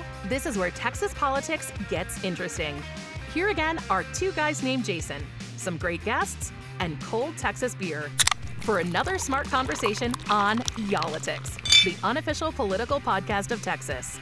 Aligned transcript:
now, 0.00 0.28
this 0.28 0.46
is 0.46 0.56
where 0.58 0.70
Texas 0.70 1.14
politics 1.14 1.72
gets 1.88 2.22
interesting. 2.24 2.80
Here 3.34 3.48
again 3.48 3.78
are 3.88 4.04
two 4.14 4.32
guys 4.32 4.62
named 4.62 4.84
Jason, 4.84 5.22
some 5.56 5.76
great 5.76 6.04
guests, 6.04 6.52
and 6.80 7.00
cold 7.02 7.36
Texas 7.36 7.74
beer 7.74 8.10
for 8.60 8.78
another 8.78 9.18
smart 9.18 9.48
conversation 9.48 10.14
on 10.28 10.62
Y'all-itics, 10.76 11.84
the 11.84 11.94
unofficial 12.06 12.52
political 12.52 13.00
podcast 13.00 13.52
of 13.52 13.62
Texas. 13.62 14.18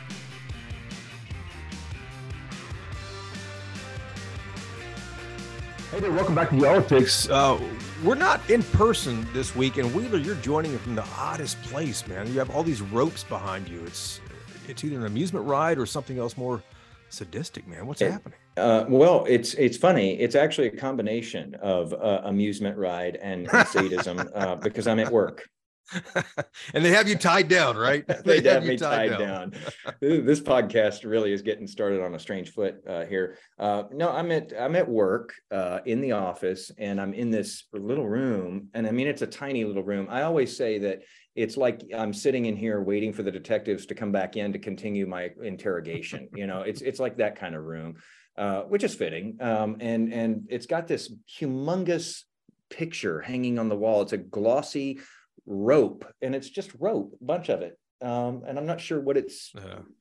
Hey 5.91 6.01
there, 6.01 6.13
welcome 6.13 6.35
back 6.35 6.51
to 6.51 6.57
Y'all-itics. 6.57 7.31
Uh, 7.31 7.63
we're 8.05 8.15
not 8.15 8.49
in 8.51 8.63
person 8.63 9.27
this 9.33 9.57
week, 9.57 9.79
and 9.79 9.93
Wheeler, 9.95 10.19
you're 10.19 10.37
joining 10.37 10.75
us 10.75 10.81
from 10.83 10.95
the 10.95 11.07
oddest 11.17 11.61
place, 11.63 12.07
man. 12.07 12.27
You 12.29 12.39
have 12.39 12.51
all 12.51 12.63
these 12.63 12.83
ropes 12.83 13.25
behind 13.25 13.69
you. 13.69 13.83
It's 13.85 14.21
it's 14.69 14.85
either 14.85 14.97
an 14.97 15.07
amusement 15.07 15.47
ride 15.47 15.79
or 15.79 15.87
something 15.87 16.19
else 16.19 16.37
more 16.37 16.63
sadistic, 17.09 17.67
man. 17.67 17.87
What's 17.87 18.03
It- 18.03 18.13
happening? 18.13 18.39
Uh, 18.57 18.85
well, 18.89 19.25
it's 19.29 19.55
it's 19.55 19.77
funny. 19.77 20.19
It's 20.19 20.35
actually 20.35 20.67
a 20.67 20.77
combination 20.77 21.55
of 21.63 21.93
uh, 21.93 22.23
amusement 22.25 22.77
ride 22.77 23.17
and, 23.23 23.49
and 23.53 23.69
sadism 23.77 24.21
uh, 24.35 24.57
because 24.57 24.87
I'm 24.89 24.99
at 24.99 25.13
work. 25.13 25.49
and 26.75 26.85
they 26.85 26.91
have 26.91 27.09
you 27.09 27.17
tied 27.17 27.49
down, 27.49 27.75
right? 27.77 28.05
They 28.25 28.43
have 28.43 28.65
me 28.65 28.77
tied 28.77 29.17
down. 29.19 29.53
Th- 30.01 30.23
this 30.25 30.41
podcast 30.41 31.09
really 31.09 31.33
is 31.33 31.41
getting 31.41 31.67
started 31.67 32.03
on 32.03 32.15
a 32.15 32.19
strange 32.19 32.51
foot 32.51 32.83
uh, 32.87 33.07
here. 33.07 33.39
Uh, 33.59 33.85
no, 33.93 34.11
I'm 34.11 34.31
at 34.33 34.53
I'm 34.59 34.77
at 34.77 34.87
work 34.89 35.33
uh, 35.51 35.79
in 35.87 36.01
the 36.03 36.13
office, 36.13 36.71
and 36.77 37.01
I'm 37.01 37.15
in 37.15 37.31
this 37.31 37.65
little 37.73 38.07
room. 38.09 38.69
And 38.75 38.87
I 38.87 38.91
mean, 38.91 39.07
it's 39.07 39.23
a 39.23 39.27
tiny 39.27 39.65
little 39.65 39.83
room. 39.85 40.09
I 40.11 40.23
always 40.23 40.55
say 40.55 40.79
that 40.81 41.03
it's 41.39 41.57
like 41.57 41.83
I'm 41.97 42.13
sitting 42.13 42.47
in 42.47 42.57
here 42.57 42.83
waiting 42.83 43.13
for 43.13 43.23
the 43.23 43.31
detectives 43.31 43.87
to 43.87 43.95
come 43.95 44.11
back 44.11 44.37
in 44.37 44.53
to 44.53 44.59
continue 44.59 45.07
my 45.07 45.31
interrogation. 45.41 46.29
you 46.35 46.49
know, 46.49 46.63
it's 46.63 46.83
it's 46.83 46.99
like 46.99 47.17
that 47.19 47.37
kind 47.37 47.55
of 47.55 47.63
room, 47.63 47.95
uh, 48.37 48.63
which 48.63 48.83
is 48.83 48.95
fitting. 48.95 49.37
Um, 49.41 49.77
and 49.81 50.13
and 50.13 50.47
it's 50.49 50.67
got 50.67 50.89
this 50.89 51.13
humongous 51.41 52.25
picture 52.71 53.21
hanging 53.21 53.59
on 53.61 53.69
the 53.69 53.77
wall. 53.77 54.03
It's 54.03 54.13
a 54.13 54.19
glossy 54.19 54.99
rope, 55.47 56.05
and 56.21 56.35
it's 56.35 56.51
just 56.51 56.73
rope, 56.81 57.17
bunch 57.21 57.51
of 57.51 57.63
it. 57.63 57.79
Um, 58.03 58.43
and 58.47 58.59
I'm 58.59 58.67
not 58.67 58.81
sure 58.81 59.01
what 59.01 59.17
it's 59.17 59.53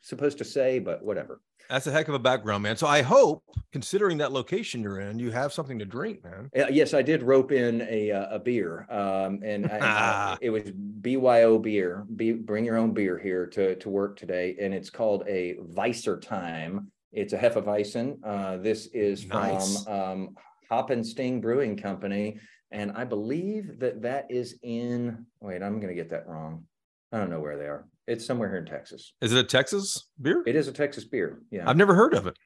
supposed 0.01 0.39
to 0.39 0.45
say, 0.45 0.79
but 0.79 1.03
whatever. 1.03 1.39
That's 1.69 1.85
a 1.87 1.91
heck 1.91 2.07
of 2.07 2.13
a 2.13 2.19
background, 2.19 2.63
man. 2.63 2.77
So 2.77 2.87
I 2.87 3.01
hope, 3.01 3.43
considering 3.71 4.17
that 4.19 4.31
location 4.31 4.81
you're 4.81 4.99
in, 5.01 5.19
you 5.19 5.31
have 5.31 5.51
something 5.51 5.77
to 5.79 5.85
drink, 5.85 6.23
man. 6.23 6.49
Uh, 6.57 6.67
yes, 6.69 6.93
I 6.93 7.01
did 7.01 7.23
rope 7.23 7.51
in 7.51 7.81
a 7.89 8.11
uh, 8.11 8.35
a 8.35 8.39
beer, 8.39 8.87
um, 8.89 9.39
and 9.43 9.65
I, 9.67 9.77
I- 9.79 10.38
it 10.41 10.49
was 10.49 10.71
BYO 10.71 11.59
beer. 11.59 12.05
Be, 12.15 12.31
bring 12.33 12.63
your 12.65 12.77
own 12.77 12.93
beer 12.93 13.17
here 13.17 13.45
to 13.47 13.75
to 13.75 13.89
work 13.89 14.17
today, 14.17 14.55
and 14.61 14.73
it's 14.73 14.89
called 14.89 15.23
a 15.27 15.55
Weisser 15.73 16.21
Time. 16.21 16.91
It's 17.11 17.33
a 17.33 17.38
Hefeweizen. 17.38 18.17
Uh, 18.23 18.57
this 18.57 18.88
is 18.88 19.25
Nice. 19.27 19.83
from 19.83 19.93
um, 19.93 20.35
Hop 20.69 20.89
and 20.89 21.05
Sting 21.05 21.41
Brewing 21.41 21.75
Company, 21.77 22.39
and 22.71 22.91
I 22.93 23.03
believe 23.03 23.79
that 23.79 24.01
that 24.03 24.27
is 24.29 24.55
in. 24.63 25.25
Wait, 25.41 25.61
I'm 25.61 25.79
going 25.79 25.89
to 25.89 25.95
get 25.95 26.09
that 26.11 26.27
wrong. 26.27 26.65
I 27.11 27.17
don't 27.17 27.29
know 27.29 27.39
where 27.39 27.57
they 27.57 27.65
are. 27.65 27.85
It's 28.08 28.25
somewhere 28.25 28.50
here 28.50 28.59
in 28.59 28.66
Texas. 28.66 29.13
Is 29.22 29.33
it 29.33 29.38
a 29.39 29.44
Texas 29.44 30.09
beer? 30.22 30.41
It 30.47 30.55
is 30.55 30.67
a 30.67 30.72
Texas 30.72 31.03
beer. 31.03 31.41
Yeah. 31.52 31.69
I've 31.69 31.77
never 31.77 31.94
heard 31.94 32.13
of 32.13 32.25
it. 32.27 32.38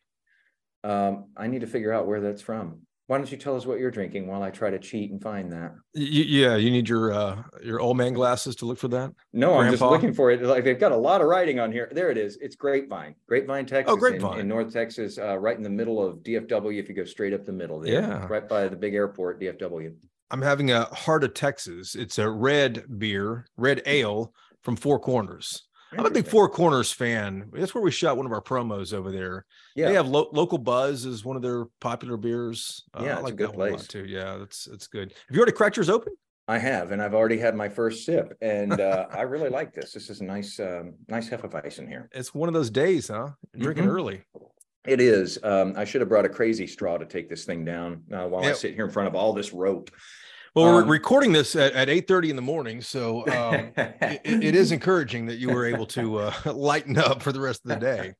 Um, 0.84 1.26
I 1.38 1.48
need 1.48 1.62
to 1.62 1.68
figure 1.68 1.94
out 1.94 2.08
where 2.08 2.20
that's 2.20 2.42
from. 2.42 2.82
Why 3.06 3.18
don't 3.18 3.30
you 3.32 3.38
tell 3.38 3.58
us 3.58 3.66
what 3.66 3.78
you're 3.78 3.92
drinking 3.92 4.26
while 4.28 4.42
I 4.42 4.52
try 4.52 4.70
to 4.70 4.80
cheat 4.80 5.12
and 5.12 5.22
find 5.22 5.52
that? 5.52 5.74
Yeah, 5.94 6.56
you 6.56 6.72
need 6.72 6.88
your 6.88 7.12
uh, 7.12 7.44
your 7.62 7.82
old 7.82 7.98
man 7.98 8.14
glasses 8.14 8.56
to 8.58 8.66
look 8.66 8.78
for 8.80 8.88
that. 8.88 9.12
No, 9.34 9.56
I'm 9.60 9.70
just 9.70 9.82
looking 9.84 10.14
for 10.14 10.32
it. 10.32 10.42
Like 10.42 10.64
they've 10.64 10.80
got 10.80 10.94
a 10.94 10.98
lot 10.98 11.20
of 11.20 11.28
writing 11.28 11.60
on 11.60 11.72
here. 11.74 11.92
There 11.94 12.10
it 12.10 12.18
is. 12.18 12.38
It's 12.42 12.56
Grapevine, 12.56 13.16
Grapevine, 13.28 13.66
Texas. 13.66 13.92
in- 13.92 13.98
Oh, 13.98 14.00
Grapevine. 14.00 14.40
in, 14.40 14.48
North 14.48 14.72
Texas, 14.72 15.18
uh, 15.20 15.38
right 15.38 15.58
in 15.58 15.62
the 15.62 15.70
middle 15.70 16.02
of 16.04 16.20
DFW. 16.24 16.80
If 16.80 16.88
you 16.88 16.96
go 16.96 17.04
straight 17.04 17.34
up 17.34 17.46
the 17.46 17.52
middle, 17.52 17.82
there, 17.82 18.02
Yeah. 18.02 18.26
right 18.28 18.48
by 18.48 18.68
the 18.70 18.78
big 18.78 18.96
airport, 18.96 19.42
DFW. 19.42 19.94
I'm 20.32 20.42
having 20.42 20.72
a 20.72 20.86
Heart 20.86 21.26
of 21.26 21.34
Texas. 21.34 21.96
It's 21.96 22.18
a 22.18 22.30
red 22.30 22.86
beer, 22.98 23.46
red 23.58 23.82
ale 23.86 24.34
from 24.62 24.76
Four 24.76 25.00
Corners. 25.00 25.64
I'm 25.98 26.06
a 26.06 26.10
big 26.10 26.26
Four 26.28 26.48
Corners 26.48 26.92
fan. 26.92 27.50
That's 27.52 27.76
where 27.76 27.84
we 27.84 27.92
shot 27.92 28.16
one 28.16 28.26
of 28.26 28.32
our 28.32 28.42
promos 28.42 28.94
over 28.94 29.12
there. 29.12 29.46
Yeah, 29.76 29.88
They 29.90 29.94
have 29.96 30.08
lo- 30.08 30.30
local 30.32 30.58
buzz 30.58 31.06
is 31.06 31.26
one 31.26 31.36
of 31.36 31.42
their 31.42 31.66
popular 31.82 32.16
beers. 32.16 32.86
Uh, 32.98 33.04
Yeah, 33.04 33.18
I 33.18 33.22
like 33.22 33.36
good 33.36 33.50
that 33.52 33.58
one 33.58 33.70
place. 33.74 33.88
too. 33.88 34.06
Yeah, 34.06 34.38
that's 34.38 34.68
it's 34.68 34.88
good. 34.88 35.10
Have 35.12 35.36
you 35.36 35.40
already 35.40 35.52
cracked 35.52 35.76
yours 35.76 35.90
open? 35.90 36.14
I 36.48 36.58
have, 36.60 36.92
and 36.92 37.02
I've 37.02 37.14
already 37.14 37.38
had 37.38 37.56
my 37.56 37.68
first 37.70 38.06
sip, 38.06 38.38
and 38.42 38.80
uh, 38.80 39.08
I 39.12 39.22
really 39.24 39.50
like 39.50 39.74
this. 39.74 39.92
This 39.92 40.10
is 40.10 40.22
a 40.22 40.24
nice, 40.24 40.60
um, 40.62 40.94
nice 41.10 41.30
Hefeweizen 41.30 41.88
here. 41.90 42.10
It's 42.14 42.34
one 42.34 42.48
of 42.48 42.54
those 42.54 42.70
days, 42.70 43.10
huh? 43.10 43.32
Drinking 43.58 43.86
Mhm. 43.86 43.90
early. 43.94 44.22
It 44.88 45.00
is. 45.02 45.38
Um, 45.44 45.74
I 45.78 45.84
should 45.86 46.02
have 46.02 46.10
brought 46.10 46.26
a 46.26 46.30
crazy 46.30 46.66
straw 46.68 46.98
to 46.98 47.06
take 47.06 47.30
this 47.30 47.46
thing 47.46 47.64
down 47.66 48.04
uh, 48.12 48.26
while 48.28 48.44
I 48.44 48.54
sit 48.54 48.74
here 48.76 48.86
in 48.86 48.92
front 48.92 49.08
of 49.08 49.14
all 49.16 49.32
this 49.34 49.54
rope. 49.54 49.92
Well, 50.54 50.74
we're 50.74 50.82
Um, 50.84 50.90
recording 50.90 51.32
this 51.32 51.56
at, 51.56 51.72
at 51.74 51.88
8:30 51.88 52.30
in 52.30 52.36
the 52.36 52.42
morning, 52.42 52.82
so 52.82 53.22
um, 53.28 53.72
it, 53.78 54.22
it 54.26 54.56
is 54.56 54.72
encouraging 54.74 55.26
that 55.28 55.38
you 55.38 55.50
were 55.50 55.66
able 55.66 55.86
to 55.88 56.18
uh, 56.20 56.34
lighten 56.54 56.98
up 56.98 57.22
for 57.22 57.32
the 57.32 57.40
rest 57.40 57.62
of 57.66 57.70
the 57.70 57.76
day. 57.78 58.14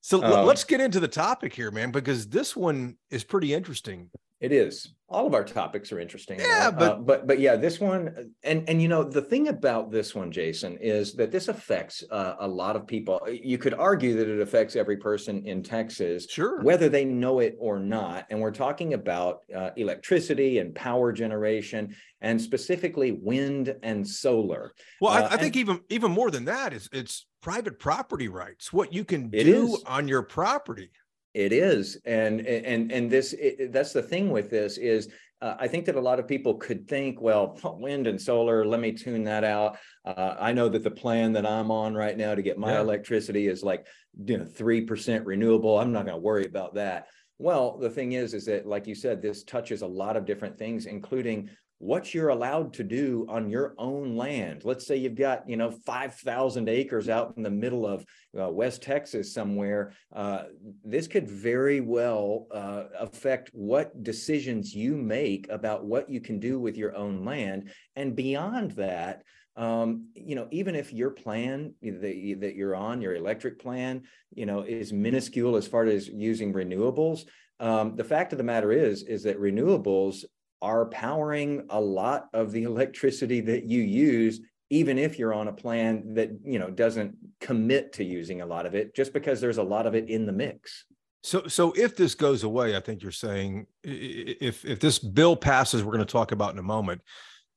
So 0.00 0.22
Um, 0.22 0.46
let's 0.46 0.64
get 0.64 0.80
into 0.80 0.98
the 0.98 1.08
topic 1.08 1.52
here, 1.54 1.70
man, 1.70 1.90
because 1.90 2.26
this 2.28 2.56
one 2.56 2.96
is 3.10 3.22
pretty 3.22 3.52
interesting. 3.52 4.10
It 4.42 4.50
is. 4.52 4.94
All 5.08 5.26
of 5.26 5.34
our 5.34 5.44
topics 5.44 5.92
are 5.92 6.00
interesting. 6.00 6.40
Yeah, 6.40 6.70
though. 6.70 6.76
but- 6.78 6.92
Uh, 6.92 6.96
but 7.10 7.26
but 7.28 7.38
yeah, 7.38 7.54
this 7.54 7.78
one 7.78 8.32
and 8.42 8.68
and 8.68 8.82
you 8.82 8.88
know 8.88 9.04
the 9.04 9.20
thing 9.22 9.48
about 9.48 9.90
this 9.92 10.14
one, 10.14 10.32
Jason, 10.32 10.78
is 10.80 11.12
that 11.14 11.30
this 11.30 11.48
affects 11.48 12.02
uh, 12.10 12.34
a 12.40 12.48
lot 12.48 12.74
of 12.74 12.86
people. 12.86 13.20
You 13.30 13.58
could 13.58 13.74
argue 13.74 14.16
that 14.16 14.28
it 14.28 14.40
affects 14.40 14.74
every 14.74 14.96
person 14.96 15.46
in 15.46 15.62
Texas, 15.62 16.26
Sure. 16.28 16.60
whether 16.62 16.88
they 16.88 17.04
know 17.04 17.38
it 17.40 17.54
or 17.60 17.78
not. 17.78 18.26
And 18.30 18.40
we're 18.40 18.50
talking 18.66 18.94
about 18.94 19.40
uh, 19.54 19.70
electricity 19.76 20.58
and 20.58 20.74
power 20.74 21.12
generation, 21.12 21.94
and 22.22 22.40
specifically 22.40 23.12
wind 23.12 23.76
and 23.82 24.06
solar. 24.08 24.72
Well, 25.00 25.12
Uh, 25.12 25.28
I, 25.28 25.34
I 25.34 25.36
think 25.36 25.54
and- 25.54 25.64
even 25.64 25.80
even 25.90 26.10
more 26.10 26.30
than 26.32 26.46
that 26.46 26.72
is 26.72 26.88
it's 26.92 27.26
private 27.42 27.78
property 27.78 28.28
rights. 28.28 28.72
What 28.72 28.92
you 28.92 29.04
can 29.04 29.28
do 29.28 29.78
on 29.86 30.08
your 30.08 30.22
property. 30.22 30.90
It 31.34 31.52
is, 31.52 31.96
and 32.04 32.40
and 32.46 32.92
and 32.92 33.10
this 33.10 33.32
it, 33.32 33.72
that's 33.72 33.92
the 33.94 34.02
thing 34.02 34.30
with 34.30 34.50
this 34.50 34.76
is 34.76 35.08
uh, 35.40 35.56
I 35.58 35.66
think 35.66 35.86
that 35.86 35.96
a 35.96 36.00
lot 36.00 36.20
of 36.20 36.28
people 36.28 36.54
could 36.54 36.86
think, 36.86 37.20
well, 37.20 37.58
wind 37.80 38.06
and 38.06 38.20
solar. 38.20 38.64
Let 38.66 38.80
me 38.80 38.92
tune 38.92 39.24
that 39.24 39.42
out. 39.42 39.78
Uh, 40.04 40.34
I 40.38 40.52
know 40.52 40.68
that 40.68 40.84
the 40.84 40.90
plan 40.90 41.32
that 41.32 41.46
I'm 41.46 41.70
on 41.70 41.94
right 41.94 42.16
now 42.16 42.34
to 42.34 42.42
get 42.42 42.58
my 42.58 42.72
Yeah. 42.72 42.80
electricity 42.82 43.48
is 43.48 43.62
like 43.62 43.86
you 44.26 44.38
know 44.38 44.44
three 44.44 44.82
percent 44.82 45.24
renewable. 45.24 45.78
I'm 45.78 45.92
not 45.92 46.04
going 46.04 46.16
to 46.16 46.22
worry 46.22 46.44
about 46.44 46.74
that. 46.74 47.08
Well, 47.38 47.78
the 47.78 47.90
thing 47.90 48.12
is, 48.12 48.34
is 48.34 48.44
that 48.44 48.66
like 48.66 48.86
you 48.86 48.94
said, 48.94 49.22
this 49.22 49.42
touches 49.42 49.80
a 49.82 49.86
lot 49.86 50.16
of 50.18 50.26
different 50.26 50.58
things, 50.58 50.84
including 50.86 51.48
what 51.82 52.14
you're 52.14 52.28
allowed 52.28 52.72
to 52.72 52.84
do 52.84 53.26
on 53.28 53.50
your 53.50 53.74
own 53.76 54.14
land. 54.16 54.62
Let's 54.64 54.86
say 54.86 54.96
you've 54.96 55.16
got 55.16 55.48
you 55.48 55.56
know 55.56 55.72
five 55.84 56.14
thousand 56.14 56.68
acres 56.68 57.08
out 57.08 57.34
in 57.36 57.42
the 57.42 57.50
middle 57.50 57.84
of 57.84 58.06
uh, 58.40 58.48
West 58.48 58.82
Texas 58.82 59.34
somewhere. 59.34 59.92
Uh, 60.14 60.44
this 60.84 61.08
could 61.08 61.28
very 61.28 61.80
well 61.80 62.46
uh, 62.52 62.84
affect 63.00 63.50
what 63.52 64.04
decisions 64.04 64.72
you 64.72 64.94
make 64.94 65.48
about 65.50 65.84
what 65.84 66.08
you 66.08 66.20
can 66.20 66.38
do 66.38 66.60
with 66.60 66.76
your 66.76 66.94
own 66.94 67.24
land. 67.24 67.72
And 67.96 68.14
beyond 68.14 68.70
that, 68.72 69.24
um, 69.56 70.06
you 70.14 70.36
know, 70.36 70.46
even 70.52 70.76
if 70.76 70.92
your 70.92 71.10
plan 71.10 71.74
that, 71.82 72.36
that 72.42 72.54
you're 72.54 72.76
on, 72.76 73.02
your 73.02 73.16
electric 73.16 73.58
plan, 73.58 74.02
you 74.32 74.46
know, 74.46 74.62
is 74.62 74.92
minuscule 74.92 75.56
as 75.56 75.66
far 75.66 75.86
as 75.86 76.06
using 76.06 76.52
renewables, 76.52 77.24
um, 77.58 77.96
the 77.96 78.04
fact 78.04 78.30
of 78.32 78.38
the 78.38 78.44
matter 78.44 78.70
is, 78.70 79.02
is 79.02 79.24
that 79.24 79.40
renewables 79.40 80.24
are 80.62 80.86
powering 80.86 81.66
a 81.70 81.80
lot 81.80 82.28
of 82.32 82.52
the 82.52 82.62
electricity 82.72 83.40
that 83.40 83.64
you 83.64 83.82
use 83.82 84.40
even 84.70 84.96
if 84.96 85.18
you're 85.18 85.34
on 85.34 85.48
a 85.48 85.52
plan 85.52 86.14
that 86.14 86.30
you 86.44 86.58
know 86.58 86.70
doesn't 86.70 87.14
commit 87.40 87.92
to 87.92 88.04
using 88.04 88.40
a 88.40 88.46
lot 88.46 88.64
of 88.64 88.74
it 88.74 88.94
just 88.94 89.12
because 89.12 89.38
there's 89.40 89.58
a 89.58 89.62
lot 89.62 89.86
of 89.86 89.94
it 89.94 90.08
in 90.08 90.24
the 90.24 90.32
mix 90.32 90.86
So 91.22 91.46
so 91.46 91.72
if 91.76 91.96
this 91.96 92.14
goes 92.14 92.42
away, 92.42 92.76
I 92.76 92.80
think 92.80 93.02
you're 93.02 93.12
saying 93.12 93.66
if 93.84 94.64
if 94.64 94.80
this 94.80 94.98
bill 94.98 95.36
passes, 95.36 95.82
we're 95.82 95.92
going 95.92 96.06
to 96.06 96.12
talk 96.12 96.32
about 96.32 96.52
in 96.52 96.58
a 96.58 96.64
moment, 96.64 97.00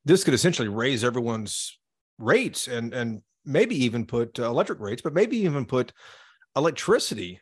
this 0.06 0.24
could 0.24 0.36
essentially 0.36 0.68
raise 0.68 1.04
everyone's 1.04 1.78
rates 2.20 2.68
and 2.68 2.94
and 2.94 3.22
maybe 3.44 3.76
even 3.84 4.06
put 4.06 4.40
uh, 4.40 4.46
electric 4.46 4.80
rates, 4.80 5.02
but 5.02 5.14
maybe 5.14 5.38
even 5.38 5.66
put 5.66 5.94
electricity 6.56 7.40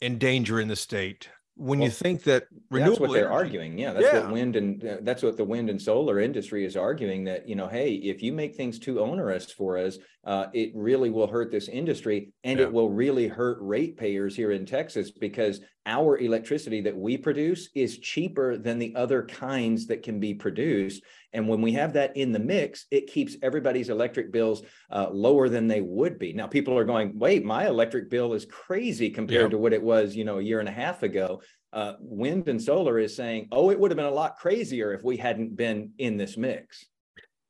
in 0.00 0.18
danger 0.18 0.60
in 0.60 0.68
the 0.68 0.76
state. 0.76 1.28
When 1.56 1.78
Well, 1.78 1.86
you 1.88 1.92
think 1.92 2.22
that 2.24 2.44
that's 2.70 2.98
what 2.98 3.12
they're 3.12 3.26
energy- 3.30 3.34
arguing. 3.34 3.78
Yeah, 3.78 3.92
that's 3.92 4.06
Yeah. 4.06 4.24
what 4.24 4.32
wind 4.32 4.56
and 4.56 4.84
uh, 4.84 4.96
that's 5.02 5.22
what 5.22 5.36
the 5.36 5.44
wind 5.44 5.70
and 5.70 5.80
solar 5.80 6.18
industry 6.20 6.64
is 6.64 6.76
arguing 6.76 7.24
that, 7.24 7.48
you 7.48 7.54
know, 7.54 7.68
hey, 7.68 7.94
if 7.94 8.22
you 8.22 8.32
make 8.32 8.54
things 8.56 8.78
too 8.78 9.00
onerous 9.00 9.50
for 9.52 9.78
us, 9.78 9.98
uh, 10.26 10.46
it 10.54 10.72
really 10.74 11.10
will 11.10 11.26
hurt 11.26 11.50
this 11.50 11.68
industry 11.68 12.32
and 12.44 12.58
Yeah. 12.58 12.66
it 12.66 12.72
will 12.72 12.88
really 12.88 13.28
hurt 13.28 13.58
ratepayers 13.60 14.34
here 14.34 14.52
in 14.52 14.64
Texas 14.64 15.10
because 15.10 15.60
our 15.86 16.16
electricity 16.18 16.80
that 16.80 16.96
we 16.96 17.18
produce 17.18 17.68
is 17.74 17.98
cheaper 17.98 18.56
than 18.56 18.78
the 18.78 18.94
other 18.96 19.22
kinds 19.24 19.86
that 19.88 20.02
can 20.02 20.18
be 20.18 20.32
produced. 20.32 21.02
And 21.34 21.46
when 21.46 21.60
we 21.60 21.72
have 21.72 21.92
that 21.92 22.16
in 22.16 22.32
the 22.32 22.38
mix, 22.38 22.86
it 22.90 23.06
keeps 23.06 23.36
everybody's 23.42 23.90
electric 23.90 24.32
bills 24.32 24.62
uh, 24.90 25.08
lower 25.10 25.48
than 25.50 25.68
they 25.68 25.82
would 25.82 26.18
be. 26.18 26.32
Now, 26.32 26.46
people 26.46 26.78
are 26.78 26.84
going, 26.84 27.18
wait, 27.18 27.44
my 27.44 27.66
electric 27.66 28.08
bill 28.08 28.32
is 28.32 28.46
crazy 28.46 29.10
compared 29.10 29.42
Yeah. 29.42 29.48
to 29.50 29.58
what 29.58 29.72
it 29.74 29.82
was, 29.82 30.16
you 30.16 30.24
know, 30.24 30.38
a 30.38 30.42
year 30.42 30.60
and 30.60 30.68
a 30.68 30.72
half 30.72 31.02
ago. 31.02 31.42
Uh, 31.72 31.94
wind 32.00 32.48
and 32.48 32.62
solar 32.62 32.98
is 33.00 33.14
saying, 33.16 33.48
oh, 33.50 33.70
it 33.70 33.78
would 33.78 33.90
have 33.90 33.96
been 33.96 34.06
a 34.06 34.10
lot 34.10 34.36
crazier 34.36 34.92
if 34.94 35.02
we 35.02 35.16
hadn't 35.16 35.56
been 35.56 35.90
in 35.98 36.16
this 36.16 36.36
mix. 36.36 36.86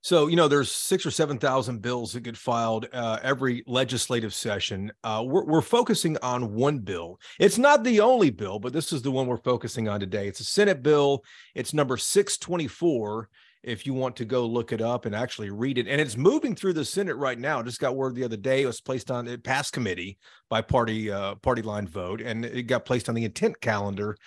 So 0.05 0.27
you 0.27 0.37
know, 0.37 0.49
there's 0.49 0.71
six 0.71 1.06
or 1.06 1.11
seven 1.11 1.39
thousand 1.39 1.81
bills 1.81 2.12
that 2.12 2.21
get 2.21 2.37
filed 2.37 2.87
uh, 2.93 3.21
every 3.23 3.65
legislative 3.67 4.35
session. 4.35 4.93
Uh, 5.03 5.25
we're, 5.27 5.47
we're 5.47 5.62
focusing 5.62 6.19
on 6.19 6.53
one 6.53 6.81
bill. 6.81 7.19
It's 7.41 7.56
not 7.56 7.85
the 7.85 8.01
only 8.01 8.29
bill, 8.29 8.59
but 8.59 8.75
this 8.75 8.93
is 8.93 9.01
the 9.01 9.11
one 9.11 9.27
we're 9.27 9.39
focusing 9.39 9.89
on 9.89 10.01
today. 10.01 10.29
It's 10.29 10.41
a 10.41 10.45
Senate 10.45 10.83
bill. 10.83 11.25
It's 11.55 11.73
number 11.73 11.97
624. 11.97 13.31
If 13.62 13.87
you 13.87 13.95
want 13.95 14.17
to 14.17 14.27
go 14.27 14.45
look 14.45 14.73
it 14.73 14.83
up 14.83 15.06
and 15.06 15.15
actually 15.15 15.49
read 15.49 15.79
it, 15.79 15.89
and 15.89 15.99
it's 15.99 16.19
moving 16.19 16.55
through 16.55 16.75
the 16.75 16.85
Senate 16.85 17.17
right 17.17 17.39
now. 17.39 17.62
Just 17.62 17.81
got 17.81 17.97
word 17.97 18.15
the 18.15 18.25
other 18.25 18.37
day 18.37 18.65
it 18.65 18.67
was 18.67 18.83
placed 18.83 19.11
on 19.11 19.27
it 19.27 19.43
passed 19.43 19.73
committee 19.73 20.19
by 20.51 20.61
party 20.61 21.11
uh, 21.11 21.37
party 21.37 21.62
line 21.62 21.89
vote, 21.89 22.21
and 22.21 22.45
it 22.45 22.65
got 22.65 22.85
placed 22.85 23.09
on 23.09 23.15
the 23.15 23.25
intent 23.25 23.59
calendar 23.62 24.19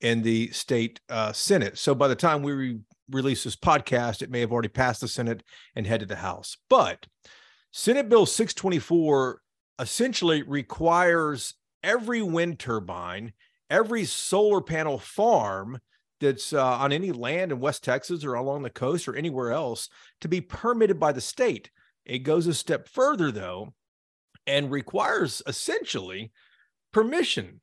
in 0.00 0.22
the 0.22 0.50
state 0.50 1.00
uh, 1.08 1.32
Senate. 1.32 1.78
So 1.78 1.94
by 1.94 2.08
the 2.08 2.14
time 2.14 2.42
we 2.42 2.52
re- 2.52 2.80
release 3.10 3.44
this 3.44 3.56
podcast, 3.56 4.22
it 4.22 4.30
may 4.30 4.40
have 4.40 4.52
already 4.52 4.68
passed 4.68 5.00
the 5.00 5.08
Senate 5.08 5.42
and 5.74 5.86
headed 5.86 6.08
the 6.08 6.16
House. 6.16 6.56
But 6.68 7.06
Senate 7.72 8.08
Bill 8.08 8.26
624 8.26 9.40
essentially 9.78 10.42
requires 10.42 11.54
every 11.82 12.22
wind 12.22 12.58
turbine, 12.58 13.32
every 13.70 14.04
solar 14.04 14.60
panel 14.60 14.98
farm 14.98 15.78
that's 16.20 16.52
uh, 16.52 16.64
on 16.64 16.92
any 16.92 17.12
land 17.12 17.52
in 17.52 17.60
West 17.60 17.84
Texas 17.84 18.24
or 18.24 18.34
along 18.34 18.62
the 18.62 18.70
coast 18.70 19.06
or 19.06 19.14
anywhere 19.14 19.52
else 19.52 19.88
to 20.20 20.28
be 20.28 20.40
permitted 20.40 20.98
by 20.98 21.12
the 21.12 21.20
state. 21.20 21.70
It 22.04 22.20
goes 22.20 22.46
a 22.46 22.54
step 22.54 22.88
further, 22.88 23.30
though, 23.30 23.74
and 24.46 24.70
requires 24.70 25.42
essentially 25.46 26.32
permission 26.92 27.60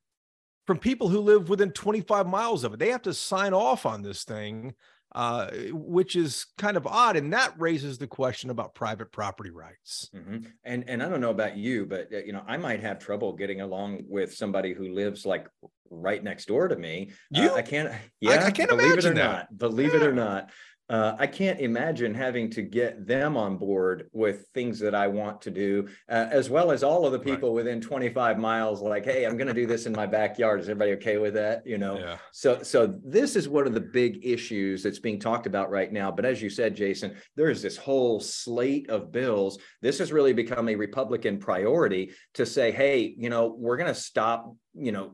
from 0.65 0.77
people 0.77 1.09
who 1.09 1.19
live 1.19 1.49
within 1.49 1.71
25 1.71 2.27
miles 2.27 2.63
of 2.63 2.73
it. 2.73 2.79
They 2.79 2.89
have 2.89 3.01
to 3.03 3.13
sign 3.13 3.53
off 3.53 3.85
on 3.85 4.01
this 4.01 4.23
thing, 4.23 4.73
uh, 5.13 5.49
which 5.71 6.15
is 6.15 6.45
kind 6.57 6.77
of 6.77 6.87
odd. 6.87 7.15
And 7.17 7.33
that 7.33 7.53
raises 7.59 7.97
the 7.97 8.07
question 8.07 8.49
about 8.49 8.73
private 8.73 9.11
property 9.11 9.49
rights. 9.51 10.09
Mhm. 10.15 10.47
And 10.63 10.85
and 10.89 11.03
I 11.03 11.09
don't 11.09 11.21
know 11.21 11.29
about 11.31 11.57
you, 11.57 11.85
but 11.85 12.13
uh, 12.13 12.17
you 12.19 12.31
know, 12.33 12.43
I 12.47 12.57
might 12.57 12.79
have 12.81 12.99
trouble 12.99 13.33
getting 13.33 13.61
along 13.61 14.03
with 14.07 14.33
somebody 14.33 14.73
who 14.73 14.93
lives 14.93 15.25
like 15.25 15.47
right 15.89 16.23
next 16.23 16.47
door 16.47 16.67
to 16.67 16.75
me. 16.75 17.11
Uh, 17.35 17.41
You? 17.41 17.53
I 17.55 17.61
can't. 17.61 17.93
Yeah, 18.19 18.43
I 18.45 18.51
can't 18.51 18.69
believe 18.69 18.97
it 18.97 19.05
or 19.05 19.13
that. 19.13 19.49
not. 19.49 19.57
Believe 19.57 19.93
it 19.93 20.01
or 20.01 20.13
not. 20.13 20.49
Uh, 20.89 21.15
I 21.17 21.27
can't 21.27 21.61
imagine 21.61 22.13
having 22.13 22.49
to 22.51 22.61
get 22.61 23.07
them 23.07 23.37
on 23.37 23.57
board 23.57 24.09
with 24.11 24.47
things 24.53 24.79
that 24.79 24.93
I 24.93 25.07
want 25.07 25.41
to 25.43 25.51
do, 25.51 25.87
uh, 26.09 26.27
as 26.29 26.49
well 26.49 26.71
as 26.71 26.83
all 26.83 27.05
of 27.05 27.13
the 27.13 27.19
Right. 27.19 27.27
people 27.27 27.53
within 27.53 27.79
25 27.79 28.37
miles. 28.37 28.81
Like, 28.81 29.05
hey, 29.05 29.25
I'm 29.25 29.37
going 29.37 29.47
to 29.47 29.53
do 29.53 29.65
this 29.65 29.85
in 29.85 29.93
my 29.93 30.05
backyard. 30.05 30.59
Is 30.59 30.67
everybody 30.67 30.91
okay 30.93 31.17
with 31.17 31.35
that? 31.35 31.65
You 31.65 31.77
know. 31.77 31.97
Yeah. 31.99 32.17
So, 32.33 32.61
so 32.63 32.87
this 33.03 33.37
is 33.37 33.47
one 33.47 33.65
of 33.65 33.73
the 33.73 33.79
big 33.79 34.25
issues 34.25 34.83
that's 34.83 34.99
being 34.99 35.19
talked 35.19 35.47
about 35.47 35.69
right 35.69 35.91
now. 35.91 36.11
But 36.11 36.25
as 36.25 36.41
you 36.41 36.49
said, 36.49 36.75
Jason, 36.75 37.15
there 37.37 37.49
is 37.49 37.61
this 37.61 37.77
whole 37.77 38.19
slate 38.19 38.89
of 38.89 39.11
bills. 39.11 39.59
This 39.81 39.99
has 39.99 40.11
really 40.11 40.33
become 40.33 40.67
a 40.67 40.75
Republican 40.75 41.37
priority 41.39 42.11
to 42.33 42.45
say, 42.45 42.71
hey, 42.71 43.15
you 43.17 43.29
know, 43.29 43.55
we're 43.57 43.77
going 43.77 43.93
to 43.93 43.99
stop, 43.99 44.53
you 44.75 44.91
know, 44.91 45.13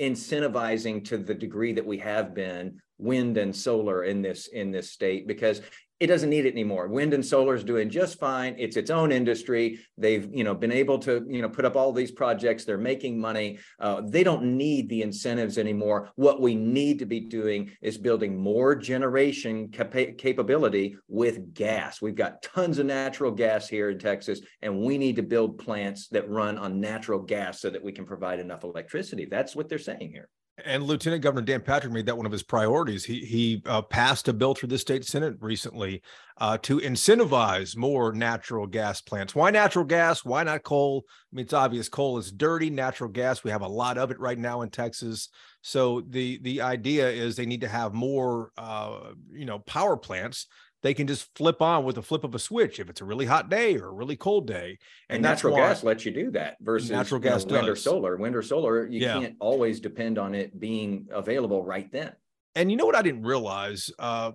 incentivizing 0.00 1.04
to 1.06 1.18
the 1.18 1.34
degree 1.34 1.72
that 1.72 1.86
we 1.86 1.98
have 1.98 2.34
been 2.34 2.80
wind 2.98 3.36
and 3.36 3.54
solar 3.54 4.04
in 4.04 4.22
this 4.22 4.48
in 4.48 4.70
this 4.70 4.90
state 4.90 5.26
because 5.26 5.60
it 6.00 6.06
doesn't 6.06 6.30
need 6.30 6.46
it 6.46 6.52
anymore. 6.52 6.86
Wind 6.86 7.12
and 7.12 7.24
solar 7.24 7.56
is 7.56 7.64
doing 7.64 7.90
just 7.90 8.20
fine. 8.20 8.54
It's 8.56 8.76
its 8.76 8.90
own 8.90 9.10
industry. 9.10 9.80
They've, 9.96 10.28
you 10.32 10.44
know, 10.44 10.54
been 10.54 10.70
able 10.70 10.98
to, 11.00 11.26
you 11.28 11.42
know, 11.42 11.48
put 11.48 11.64
up 11.64 11.74
all 11.74 11.92
these 11.92 12.12
projects. 12.12 12.64
They're 12.64 12.78
making 12.78 13.20
money. 13.20 13.58
Uh, 13.80 14.02
they 14.04 14.22
don't 14.22 14.56
need 14.56 14.88
the 14.88 15.02
incentives 15.02 15.58
anymore. 15.58 16.10
What 16.14 16.40
we 16.40 16.54
need 16.54 17.00
to 17.00 17.06
be 17.06 17.20
doing 17.20 17.72
is 17.82 17.98
building 17.98 18.40
more 18.40 18.76
generation 18.76 19.70
capa- 19.72 20.12
capability 20.12 20.96
with 21.08 21.52
gas. 21.52 22.00
We've 22.00 22.14
got 22.14 22.42
tons 22.42 22.78
of 22.78 22.86
natural 22.86 23.32
gas 23.32 23.68
here 23.68 23.90
in 23.90 23.98
Texas, 23.98 24.40
and 24.62 24.80
we 24.80 24.98
need 24.98 25.16
to 25.16 25.22
build 25.22 25.58
plants 25.58 26.08
that 26.08 26.30
run 26.30 26.58
on 26.58 26.80
natural 26.80 27.20
gas 27.20 27.60
so 27.60 27.70
that 27.70 27.82
we 27.82 27.92
can 27.92 28.06
provide 28.06 28.38
enough 28.38 28.62
electricity. 28.62 29.26
That's 29.28 29.56
what 29.56 29.68
they're 29.68 29.78
saying 29.78 30.10
here. 30.12 30.28
And 30.64 30.82
Lieutenant 30.82 31.22
Governor 31.22 31.44
Dan 31.44 31.60
Patrick 31.60 31.92
made 31.92 32.06
that 32.06 32.16
one 32.16 32.26
of 32.26 32.32
his 32.32 32.42
priorities. 32.42 33.04
He 33.04 33.20
he 33.20 33.62
uh, 33.66 33.82
passed 33.82 34.26
a 34.28 34.32
bill 34.32 34.54
through 34.54 34.70
the 34.70 34.78
state 34.78 35.04
senate 35.04 35.36
recently 35.40 36.02
uh, 36.38 36.58
to 36.58 36.80
incentivize 36.80 37.76
more 37.76 38.12
natural 38.12 38.66
gas 38.66 39.00
plants. 39.00 39.34
Why 39.34 39.50
natural 39.50 39.84
gas? 39.84 40.24
Why 40.24 40.42
not 40.42 40.64
coal? 40.64 41.04
I 41.08 41.36
mean, 41.36 41.44
it's 41.44 41.52
obvious 41.52 41.88
coal 41.88 42.18
is 42.18 42.32
dirty. 42.32 42.70
Natural 42.70 43.08
gas, 43.08 43.44
we 43.44 43.50
have 43.50 43.62
a 43.62 43.68
lot 43.68 43.98
of 43.98 44.10
it 44.10 44.18
right 44.18 44.38
now 44.38 44.62
in 44.62 44.70
Texas. 44.70 45.28
So 45.62 46.02
the 46.08 46.38
the 46.42 46.60
idea 46.60 47.08
is 47.08 47.36
they 47.36 47.46
need 47.46 47.60
to 47.60 47.68
have 47.68 47.94
more, 47.94 48.50
uh, 48.58 49.10
you 49.30 49.44
know, 49.44 49.60
power 49.60 49.96
plants. 49.96 50.46
They 50.82 50.94
can 50.94 51.06
just 51.06 51.36
flip 51.36 51.60
on 51.60 51.84
with 51.84 51.98
a 51.98 52.02
flip 52.02 52.22
of 52.24 52.34
a 52.34 52.38
switch 52.38 52.78
if 52.78 52.88
it's 52.88 53.00
a 53.00 53.04
really 53.04 53.26
hot 53.26 53.48
day 53.48 53.76
or 53.76 53.88
a 53.88 53.92
really 53.92 54.16
cold 54.16 54.46
day. 54.46 54.78
And, 55.08 55.24
that's 55.24 55.42
natural 55.42 55.56
gas 55.56 55.82
lets 55.82 56.04
you 56.04 56.12
do 56.12 56.30
that 56.32 56.56
versus 56.60 56.90
Natural 56.90 57.20
you 57.20 57.28
know, 57.28 57.34
gas 57.34 57.46
wind 57.46 57.68
or 57.68 57.76
solar. 57.76 58.16
Wind 58.16 58.36
or 58.36 58.42
solar, 58.42 58.86
you 58.86 59.00
Yeah. 59.00 59.20
can't 59.20 59.36
always 59.40 59.80
depend 59.80 60.18
on 60.18 60.34
it 60.34 60.58
being 60.60 61.08
available 61.10 61.64
right 61.64 61.90
then. 61.90 62.14
And 62.54 62.70
you 62.70 62.76
know 62.76 62.86
what 62.86 62.94
I 62.96 63.02
didn't 63.02 63.22
realize? 63.22 63.90
Uh, 63.98 64.32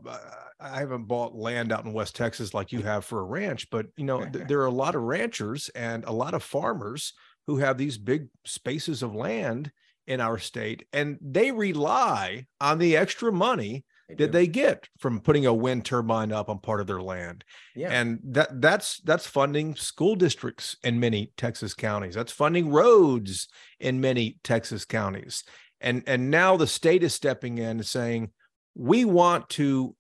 I 0.59 0.79
haven't 0.79 1.05
bought 1.05 1.35
land 1.35 1.71
out 1.71 1.85
in 1.85 1.93
West 1.93 2.15
Texas 2.15 2.53
like 2.53 2.71
you 2.71 2.81
have 2.81 3.03
for 3.05 3.19
a 3.19 3.25
ranch, 3.25 3.69
but 3.69 3.87
you 3.97 4.05
know 4.05 4.25
th- 4.25 4.47
there 4.47 4.59
are 4.61 4.65
a 4.65 4.71
lot 4.71 4.95
of 4.95 5.01
ranchers 5.01 5.69
and 5.69 6.03
a 6.05 6.11
lot 6.11 6.33
of 6.33 6.43
farmers 6.43 7.13
who 7.47 7.57
have 7.57 7.77
these 7.77 7.97
big 7.97 8.27
spaces 8.45 9.03
of 9.03 9.13
land 9.13 9.71
in 10.07 10.21
our 10.21 10.37
state, 10.37 10.85
and 10.93 11.17
they 11.21 11.51
rely 11.51 12.45
on 12.61 12.77
the 12.77 12.95
extra 12.95 13.31
money 13.31 13.85
that 14.17 14.31
they 14.31 14.47
get 14.47 14.87
from 14.97 15.19
putting 15.19 15.45
a 15.45 15.53
wind 15.53 15.85
turbine 15.85 16.31
up 16.31 16.49
on 16.49 16.59
part 16.59 16.81
of 16.81 16.87
their 16.87 17.01
land 17.01 17.43
yeah. 17.75 17.89
and 17.89 18.19
that 18.23 18.61
that's 18.61 18.99
that's 19.01 19.25
funding 19.25 19.75
school 19.75 20.15
districts 20.15 20.75
in 20.83 20.99
many 20.99 21.31
Texas 21.37 21.73
counties. 21.73 22.15
That's 22.15 22.31
funding 22.31 22.69
roads 22.69 23.47
in 23.79 24.01
many 24.01 24.39
Texas 24.43 24.85
counties. 24.85 25.43
And 25.81 26.03
and 26.07 26.29
now 26.29 26.57
the 26.57 26.67
state 26.67 27.03
is 27.03 27.13
stepping 27.13 27.57
in 27.57 27.65
and 27.65 27.85
saying 27.85 28.31
we 28.75 29.05
want 29.05 29.49
to 29.49 29.95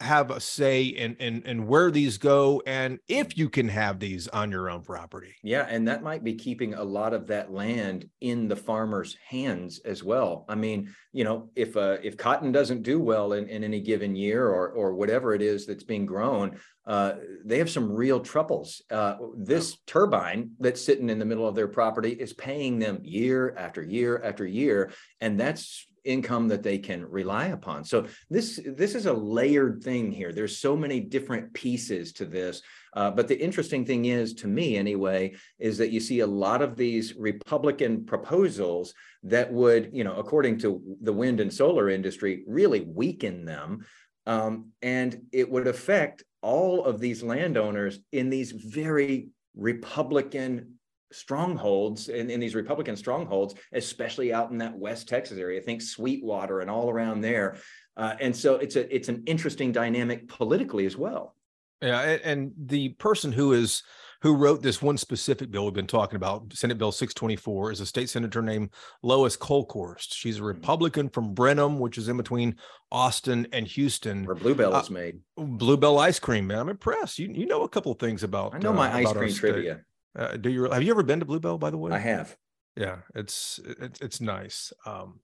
have 0.00 0.30
a 0.30 0.40
say 0.40 0.84
in 0.84 1.16
in 1.16 1.42
in 1.42 1.66
where 1.66 1.90
these 1.90 2.18
go 2.18 2.62
and 2.66 3.00
if 3.08 3.36
you 3.36 3.48
can 3.48 3.68
have 3.68 3.98
these 3.98 4.28
on 4.28 4.50
your 4.50 4.70
own 4.70 4.82
property. 4.82 5.34
Yeah, 5.42 5.66
and 5.68 5.88
that 5.88 6.04
might 6.04 6.22
be 6.22 6.34
keeping 6.34 6.74
a 6.74 6.84
lot 6.84 7.12
of 7.12 7.26
that 7.28 7.52
land 7.52 8.08
in 8.20 8.46
the 8.46 8.54
farmer's 8.54 9.16
hands 9.28 9.80
as 9.80 10.04
well. 10.04 10.44
I 10.48 10.54
mean, 10.54 10.94
you 11.12 11.24
know, 11.24 11.50
if 11.56 11.76
uh, 11.76 11.96
if 12.02 12.16
cotton 12.16 12.52
doesn't 12.52 12.84
do 12.84 13.00
well 13.00 13.32
in, 13.32 13.48
in 13.48 13.64
any 13.64 13.80
given 13.80 14.14
year 14.14 14.46
or 14.46 14.68
or 14.70 14.94
whatever 14.94 15.34
it 15.34 15.42
is 15.42 15.66
that's 15.66 15.84
being 15.84 16.06
grown, 16.06 16.58
uh, 16.86 17.14
they 17.44 17.58
have 17.58 17.70
some 17.70 17.90
real 17.90 18.20
troubles. 18.20 18.82
Uh, 18.90 19.16
this 19.36 19.78
turbine 19.86 20.52
that's 20.60 20.80
sitting 20.80 21.10
in 21.10 21.18
the 21.18 21.24
middle 21.24 21.48
of 21.48 21.56
their 21.56 21.68
property 21.68 22.12
is 22.12 22.32
paying 22.32 22.78
them 22.78 23.00
year 23.02 23.52
after 23.58 23.82
year 23.82 24.22
after 24.22 24.46
year, 24.46 24.92
and 25.20 25.40
that's 25.40 25.87
income 26.04 26.48
that 26.48 26.62
they 26.62 26.78
can 26.78 27.08
rely 27.08 27.46
upon. 27.46 27.84
So 27.84 28.06
this 28.30 28.60
this 28.64 28.94
is 28.94 29.06
a 29.06 29.12
layered 29.12 29.82
thing 29.82 30.12
here. 30.12 30.32
There's 30.32 30.58
so 30.58 30.76
many 30.76 31.00
different 31.00 31.52
pieces 31.52 32.12
to 32.14 32.24
this. 32.24 32.62
Uh, 32.94 33.10
but 33.10 33.28
the 33.28 33.38
interesting 33.38 33.84
thing 33.84 34.06
is, 34.06 34.34
to 34.34 34.48
me 34.48 34.76
anyway, 34.76 35.34
is 35.58 35.78
that 35.78 35.90
you 35.90 36.00
see 36.00 36.20
a 36.20 36.26
lot 36.26 36.62
of 36.62 36.76
these 36.76 37.14
Republican 37.16 38.04
proposals 38.04 38.94
that 39.22 39.52
would, 39.52 39.90
you 39.92 40.04
know, 40.04 40.16
according 40.16 40.58
to 40.58 40.80
the 41.02 41.12
wind 41.12 41.40
and 41.40 41.52
solar 41.52 41.90
industry, 41.90 42.44
really 42.46 42.80
weaken 42.80 43.44
them. 43.44 43.84
Um, 44.26 44.72
and 44.82 45.22
it 45.32 45.50
would 45.50 45.66
affect 45.66 46.22
all 46.42 46.84
of 46.84 47.00
these 47.00 47.22
landowners 47.22 47.98
in 48.12 48.30
these 48.30 48.52
very 48.52 49.28
Republican 49.56 50.77
strongholds 51.12 52.08
in, 52.08 52.30
in 52.30 52.40
these 52.40 52.54
Republican 52.54 52.96
strongholds, 52.96 53.54
especially 53.72 54.32
out 54.32 54.50
in 54.50 54.58
that 54.58 54.76
West 54.76 55.08
Texas 55.08 55.38
area. 55.38 55.60
Think 55.60 55.82
Sweetwater 55.82 56.60
and 56.60 56.70
all 56.70 56.90
around 56.90 57.20
there. 57.20 57.56
Uh, 57.96 58.14
and 58.20 58.34
so 58.34 58.56
it's 58.56 58.76
a 58.76 58.94
it's 58.94 59.08
an 59.08 59.22
interesting 59.26 59.72
dynamic 59.72 60.28
politically 60.28 60.86
as 60.86 60.96
well. 60.96 61.34
Yeah, 61.82 62.00
and 62.24 62.52
the 62.56 62.90
person 62.90 63.32
who 63.32 63.52
is 63.52 63.82
who 64.20 64.34
wrote 64.34 64.62
this 64.62 64.82
one 64.82 64.96
specific 64.96 65.50
bill 65.50 65.64
we've 65.64 65.74
been 65.74 65.86
talking 65.86 66.16
about, 66.16 66.52
Senate 66.52 66.76
Bill 66.76 66.90
624, 66.90 67.72
is 67.72 67.80
a 67.80 67.86
state 67.86 68.08
senator 68.08 68.42
named 68.42 68.70
Lois 69.02 69.36
Kolkhorst. 69.36 70.12
She's 70.12 70.36
a 70.36 70.38
mm-hmm. 70.38 70.48
Republican 70.48 71.08
from 71.08 71.34
Brenham, 71.34 71.78
which 71.78 71.98
is 71.98 72.08
in 72.08 72.16
between 72.16 72.56
Austin 72.90 73.46
and 73.52 73.66
Houston. 73.66 74.24
Where 74.24 74.34
Bluebell 74.34 74.74
uh, 74.74 74.80
is 74.80 74.90
made. 74.90 75.20
Bluebell 75.36 75.98
ice 75.98 76.18
cream, 76.18 76.48
man. 76.48 76.58
I'm 76.58 76.68
impressed. 76.68 77.18
You 77.18 77.28
you 77.32 77.46
know 77.46 77.62
a 77.62 77.68
couple 77.68 77.92
of 77.92 77.98
things 77.98 78.22
about. 78.22 78.54
I 78.54 78.58
know 78.58 78.72
my 78.72 78.92
uh, 78.92 78.96
ice 78.98 79.12
cream 79.12 79.32
trivia. 79.32 79.80
Uh, 80.18 80.36
do 80.36 80.50
you? 80.50 80.64
Have 80.70 80.82
you 80.82 80.90
ever 80.90 81.04
been 81.04 81.20
to 81.20 81.24
Bluebell, 81.26 81.58
by 81.58 81.70
the 81.70 81.78
way? 81.78 81.92
I 81.92 81.98
have. 81.98 82.36
Yeah, 82.76 82.98
it's 83.14 83.60
it's, 83.64 84.00
it's 84.00 84.20
nice. 84.20 84.72
Um, 84.84 85.20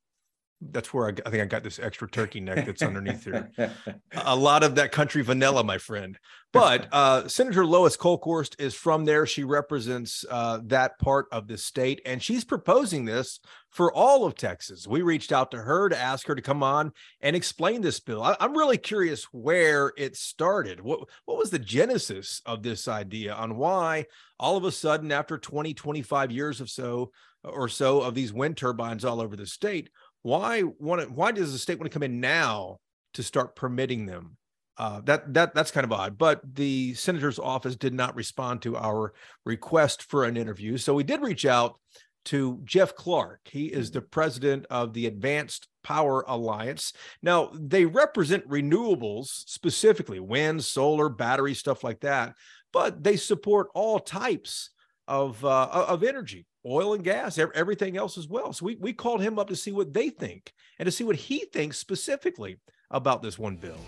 that's 0.60 0.94
where 0.94 1.06
I, 1.06 1.12
I, 1.26 1.30
think 1.30 1.42
I 1.42 1.46
got 1.46 1.62
this 1.62 1.78
extra 1.78 2.08
turkey 2.08 2.40
neck 2.40 2.66
that's 2.66 2.82
underneath 2.82 3.24
here. 3.24 3.50
a 4.12 4.36
lot 4.36 4.62
of 4.62 4.74
that 4.76 4.92
country 4.92 5.22
vanilla, 5.22 5.62
my 5.62 5.78
friend. 5.78 6.18
But 6.52 6.88
uh, 6.92 7.28
Senator 7.28 7.66
Lois 7.66 7.96
Kolkhorst 7.96 8.60
is 8.60 8.74
from 8.74 9.04
there. 9.04 9.26
She 9.26 9.44
represents 9.44 10.24
uh, 10.30 10.60
that 10.64 10.98
part 10.98 11.26
of 11.32 11.48
the 11.48 11.58
state, 11.58 12.00
and 12.06 12.22
she's 12.22 12.44
proposing 12.44 13.04
this 13.04 13.40
for 13.70 13.92
all 13.92 14.24
of 14.24 14.36
Texas. 14.36 14.86
We 14.86 15.02
reached 15.02 15.32
out 15.32 15.50
to 15.50 15.58
her 15.58 15.88
to 15.88 15.98
ask 15.98 16.26
her 16.28 16.34
to 16.34 16.42
come 16.42 16.62
on 16.62 16.92
and 17.20 17.34
explain 17.34 17.80
this 17.80 18.00
bill. 18.00 18.22
I, 18.22 18.36
am 18.40 18.56
really 18.56 18.78
curious 18.78 19.24
where 19.32 19.92
it 19.96 20.16
started. 20.16 20.80
What 20.80 21.08
what 21.24 21.38
was 21.38 21.50
the 21.50 21.58
genesis 21.58 22.40
of 22.46 22.62
this 22.62 22.88
idea 22.88 23.34
on 23.34 23.56
why 23.56 24.06
all 24.38 24.56
of 24.56 24.64
a 24.64 24.72
sudden, 24.72 25.12
after 25.12 25.38
20, 25.38 25.74
25 25.74 26.30
years 26.30 26.60
of 26.60 26.70
so 26.70 27.10
or 27.44 27.68
so 27.68 28.00
of 28.00 28.14
these 28.14 28.32
wind 28.32 28.56
turbines 28.56 29.04
all 29.04 29.20
over 29.20 29.36
the 29.36 29.46
state, 29.46 29.90
why 30.24 30.62
want 30.62 31.10
why 31.10 31.32
does 31.32 31.52
the 31.52 31.58
state 31.58 31.78
want 31.78 31.84
to 31.84 31.94
come 31.94 32.02
in 32.02 32.18
now 32.18 32.78
to 33.12 33.22
start 33.22 33.54
permitting 33.54 34.06
them? 34.06 34.36
Uh, 34.76 35.02
that 35.04 35.32
that 35.34 35.54
that's 35.54 35.70
kind 35.70 35.84
of 35.84 35.92
odd. 35.92 36.18
But 36.18 36.40
the 36.54 36.94
senator's 36.94 37.38
office 37.38 37.76
did 37.76 37.92
not 37.92 38.16
respond 38.16 38.62
to 38.62 38.76
our 38.76 39.12
request 39.44 40.02
for 40.02 40.24
an 40.24 40.36
interview, 40.36 40.78
so 40.78 40.94
we 40.94 41.04
did 41.04 41.20
reach 41.20 41.44
out 41.44 41.78
to 42.24 42.58
Jeff 42.64 42.94
Clark. 42.94 43.40
He 43.44 43.66
is 43.66 43.90
the 43.90 44.00
president 44.00 44.64
of 44.70 44.94
the 44.94 45.06
Advanced 45.06 45.68
Power 45.82 46.24
Alliance. 46.26 46.94
Now, 47.22 47.50
they 47.52 47.84
represent 47.84 48.48
renewables, 48.48 49.26
specifically 49.26 50.20
wind, 50.20 50.64
solar, 50.64 51.10
battery, 51.10 51.52
stuff 51.52 51.84
like 51.84 52.00
that, 52.00 52.32
but 52.72 53.04
they 53.04 53.16
support 53.16 53.68
all 53.74 53.98
types 53.98 54.70
of 55.08 55.44
uh, 55.44 55.68
of 55.88 56.02
energy 56.02 56.46
oil 56.66 56.94
and 56.94 57.04
gas, 57.04 57.38
everything 57.38 57.96
else 57.96 58.16
as 58.16 58.28
well. 58.28 58.52
So 58.52 58.66
we, 58.66 58.76
we 58.76 58.92
called 58.92 59.20
him 59.20 59.38
up 59.38 59.48
to 59.48 59.56
see 59.56 59.72
what 59.72 59.92
they 59.92 60.08
think 60.08 60.52
and 60.78 60.86
to 60.86 60.92
see 60.92 61.04
what 61.04 61.16
he 61.16 61.40
thinks 61.52 61.78
specifically 61.78 62.58
about 62.90 63.22
this 63.22 63.38
one 63.38 63.56
bill. 63.56 63.78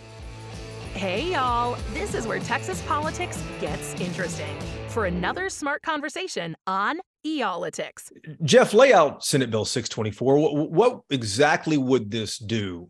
Hey, 0.95 1.33
y'all. 1.33 1.77
This 1.93 2.15
is 2.15 2.27
where 2.27 2.41
Texas 2.41 2.81
politics 2.83 3.43
gets 3.61 3.95
interesting 4.01 4.57
for 4.89 5.07
another 5.07 5.51
smart 5.51 5.83
conversation 5.83 6.57
on 6.67 7.01
Y'all-itics. 7.23 8.13
Jeff, 8.45 8.73
lay 8.73 8.93
out 8.93 9.25
Senate 9.25 9.51
Bill 9.51 9.65
624. 9.65 10.39
What, 10.39 10.71
what 10.71 11.01
exactly 11.11 11.77
would 11.77 12.11
this 12.11 12.39
do? 12.39 12.89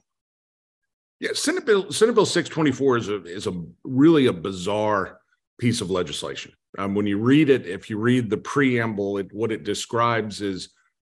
Yeah, 1.21 1.30
Senate 1.33 1.64
Bill 1.64 1.90
Senate 1.90 2.14
Bill 2.14 2.26
624 2.26 2.97
is 2.99 3.09
a 3.09 3.25
is 3.25 3.47
a 3.47 3.64
really 3.83 4.26
a 4.26 4.35
bizarre 4.35 5.18
piece 5.59 5.80
of 5.80 5.90
legislation. 5.90 6.52
Um, 6.78 6.95
when 6.95 7.06
you 7.06 7.18
read 7.18 7.50
it, 7.50 7.66
if 7.66 7.88
you 7.90 7.99
read 7.99 8.28
the 8.28 8.37
preamble, 8.37 9.18
it, 9.18 9.33
what 9.33 9.52
it 9.52 9.64
describes 9.64 10.40
is 10.40 10.71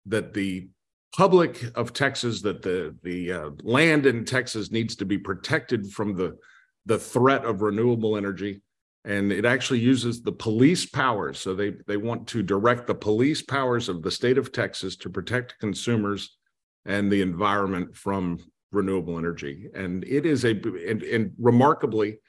that 0.06 0.34
the 0.34 0.70
public 1.16 1.64
of 1.76 1.94
Texas, 1.94 2.42
that 2.42 2.62
the 2.62 2.96
the 3.04 3.32
uh, 3.32 3.50
land 3.64 4.06
in 4.06 4.26
Texas 4.26 4.72
needs 4.72 4.96
to 4.98 5.06
be 5.06 5.18
protected 5.18 5.92
from 5.92 6.16
the 6.16 6.38
the 6.86 7.00
threat 7.00 7.44
of 7.44 7.62
renewable 7.62 8.16
energy, 8.16 8.62
and 9.04 9.32
it 9.32 9.46
actually 9.46 9.80
uses 9.80 10.22
the 10.22 10.32
police 10.32 10.86
powers. 10.86 11.40
So 11.40 11.56
they 11.56 11.74
they 11.88 11.98
want 11.98 12.28
to 12.28 12.44
direct 12.44 12.88
the 12.88 12.96
police 12.96 13.42
powers 13.42 13.90
of 13.90 14.04
the 14.04 14.12
state 14.12 14.38
of 14.38 14.52
Texas 14.52 14.96
to 14.98 15.10
protect 15.10 15.60
consumers 15.60 16.38
and 16.86 17.12
the 17.12 17.22
environment 17.22 17.96
from 17.96 18.40
renewable 18.72 19.18
energy. 19.18 19.70
And 19.74 20.04
it 20.04 20.26
is 20.26 20.46
a 20.46 20.52
and, 20.52 21.02
and 21.04 21.32
remarkably 21.40 22.20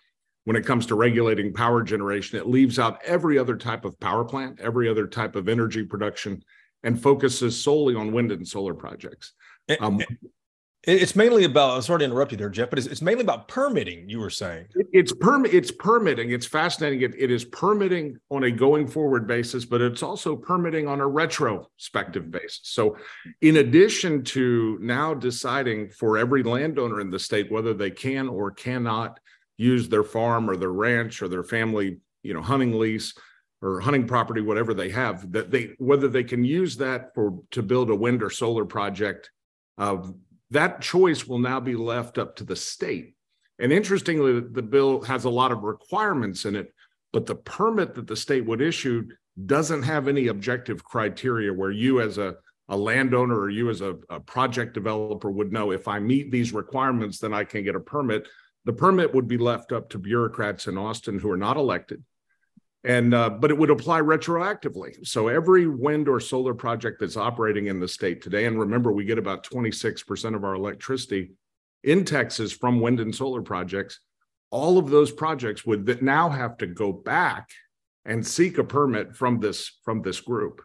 when 0.49 0.57
it 0.57 0.65
comes 0.65 0.87
to 0.87 0.95
regulating 0.95 1.53
power 1.53 1.83
generation. 1.83 2.39
It 2.39 2.47
leaves 2.47 2.79
out 2.79 3.03
every 3.05 3.37
other 3.37 3.55
type 3.55 3.85
of 3.85 4.01
power 4.01 4.25
plant, 4.25 4.59
every 4.61 4.89
other 4.89 5.07
type 5.07 5.37
of 5.37 5.47
energy 5.47 5.85
production, 5.85 6.43
and 6.83 6.99
focuses 6.99 7.63
solely 7.63 7.95
on 7.95 8.13
wind 8.13 8.33
and 8.33 8.49
solar 8.49 8.73
projects. 8.73 9.35
Um, 9.79 10.01
it's 10.85 11.15
mainly 11.15 11.45
about. 11.45 11.77
I'm 11.77 11.83
sorry 11.83 11.99
to 11.99 12.07
interrupt 12.07 12.33
you 12.33 12.39
there, 12.39 12.49
Jeff, 12.49 12.71
but 12.71 12.79
it's, 12.79 12.89
it's 12.89 13.03
mainly 13.03 13.21
about 13.21 13.47
permitting. 13.49 14.09
You 14.09 14.21
were 14.21 14.31
saying 14.31 14.69
it, 14.75 14.87
it's 14.91 15.13
perm. 15.13 15.45
It's 15.45 15.71
permitting. 15.71 16.31
It's 16.31 16.47
fascinating. 16.47 17.03
It, 17.03 17.15
it 17.19 17.31
is 17.31 17.45
permitting 17.45 18.17
on 18.31 18.45
a 18.45 18.51
going 18.51 18.87
forward 18.87 19.27
basis, 19.27 19.67
but 19.67 19.83
it's 19.83 20.03
also 20.03 20.35
permitting 20.35 20.89
on 20.89 21.03
a 21.03 21.07
retrospective 21.07 22.31
basis. 22.31 22.61
So, 22.63 22.97
in 23.43 23.59
addition 23.59 24.25
to 24.25 24.79
now 24.81 25.13
deciding 25.13 25.91
for 25.91 26.17
every 26.17 26.43
landowner 26.43 27.03
in 27.03 27.11
the 27.11 27.19
state 27.19 27.53
whether 27.53 27.75
they 27.75 27.91
can 27.91 28.31
or 28.31 28.51
cannot 28.51 29.21
use 29.59 29.89
their 29.89 30.05
farm 30.05 30.49
or 30.49 30.57
their 30.57 30.73
ranch 30.73 31.21
or 31.21 31.29
their 31.29 31.43
family, 31.43 31.99
you 32.23 32.33
know, 32.33 32.41
hunting 32.41 32.79
lease 32.79 33.13
or 33.61 33.81
hunting 33.81 34.07
property, 34.07 34.41
whatever 34.41 34.73
they 34.73 34.89
have, 34.89 35.31
that 35.33 35.51
they 35.51 35.75
whether 35.79 36.09
they 36.09 36.25
can 36.25 36.45
use 36.45 36.77
that 36.77 37.13
for 37.15 37.41
to 37.51 37.63
build 37.63 37.91
a 37.91 37.95
wind 37.95 38.23
or 38.23 38.31
solar 38.31 38.65
project, 38.65 39.31
uh, 39.77 39.99
that 40.51 40.81
choice 40.81 41.27
will 41.27 41.41
now 41.41 41.61
be 41.61 41.75
left 41.75 42.17
up 42.17 42.37
to 42.37 42.45
the 42.45 42.57
state. 42.57 43.15
And 43.59 43.73
interestingly, 43.73 44.41
the 44.41 44.63
bill 44.63 45.03
has 45.03 45.25
a 45.25 45.31
lot 45.31 45.51
of 45.51 45.65
requirements 45.65 46.45
in 46.45 46.55
it, 46.55 46.73
but 47.13 47.27
the 47.27 47.35
permit 47.35 47.95
that 47.97 48.07
the 48.07 48.17
state 48.17 48.47
would 48.47 48.63
issue 48.63 49.09
doesn't 49.47 49.83
have 49.83 50.07
any 50.09 50.29
objective 50.29 50.85
criteria 50.85 51.53
where 51.53 51.73
you 51.73 52.01
as 52.01 52.17
a 52.17 52.37
a 52.69 52.77
landowner 52.77 53.39
or 53.39 53.51
you 53.51 53.71
as 53.71 53.81
a, 53.81 53.97
a 54.11 54.21
project 54.21 54.75
developer 54.75 55.31
would 55.31 55.53
know 55.53 55.71
if 55.71 55.89
I 55.89 55.99
meet 55.99 56.31
these 56.31 56.53
requirements, 56.53 57.19
then 57.19 57.33
I 57.33 57.45
can 57.45 57.65
get 57.65 57.75
a 57.75 57.81
permit. 57.81 58.29
The 58.69 58.75
permit 58.75 59.15
would 59.15 59.27
be 59.27 59.39
left 59.39 59.73
up 59.73 59.89
to 59.89 59.99
bureaucrats 59.99 60.67
in 60.67 60.77
Austin 60.77 61.19
who 61.19 61.31
are 61.31 61.39
not 61.39 61.57
elected. 61.57 62.05
And 62.85 63.15
uh, 63.15 63.31
but 63.31 63.51
it 63.51 63.57
would 63.57 63.71
apply 63.71 64.03
retroactively. 64.03 65.07
So 65.07 65.29
every 65.29 65.67
wind 65.67 66.07
or 66.07 66.21
solar 66.21 66.53
project 66.53 67.01
that's 67.01 67.17
operating 67.17 67.69
in 67.69 67.81
the 67.81 67.89
state 67.89 68.21
today, 68.21 68.45
and 68.45 68.61
remember, 68.61 68.93
we 68.93 69.07
get 69.07 69.17
about 69.17 69.43
26% 69.43 70.35
of 70.35 70.45
our 70.45 70.55
electricity 70.55 71.31
in 71.83 72.05
Texas 72.05 72.53
from 72.53 72.79
wind 72.79 73.01
and 73.01 73.15
solar 73.15 73.41
projects. 73.41 74.01
All 74.51 74.77
of 74.77 74.91
those 74.91 75.13
projects 75.13 75.65
would 75.65 76.03
now 76.03 76.29
have 76.29 76.59
to 76.59 76.67
go 76.67 76.93
back 76.93 77.49
and 78.05 78.27
seek 78.27 78.59
a 78.59 78.65
permit 78.65 79.17
from 79.17 79.41
this 79.41 79.79
from 79.83 80.03
this 80.03 80.21
group. 80.21 80.61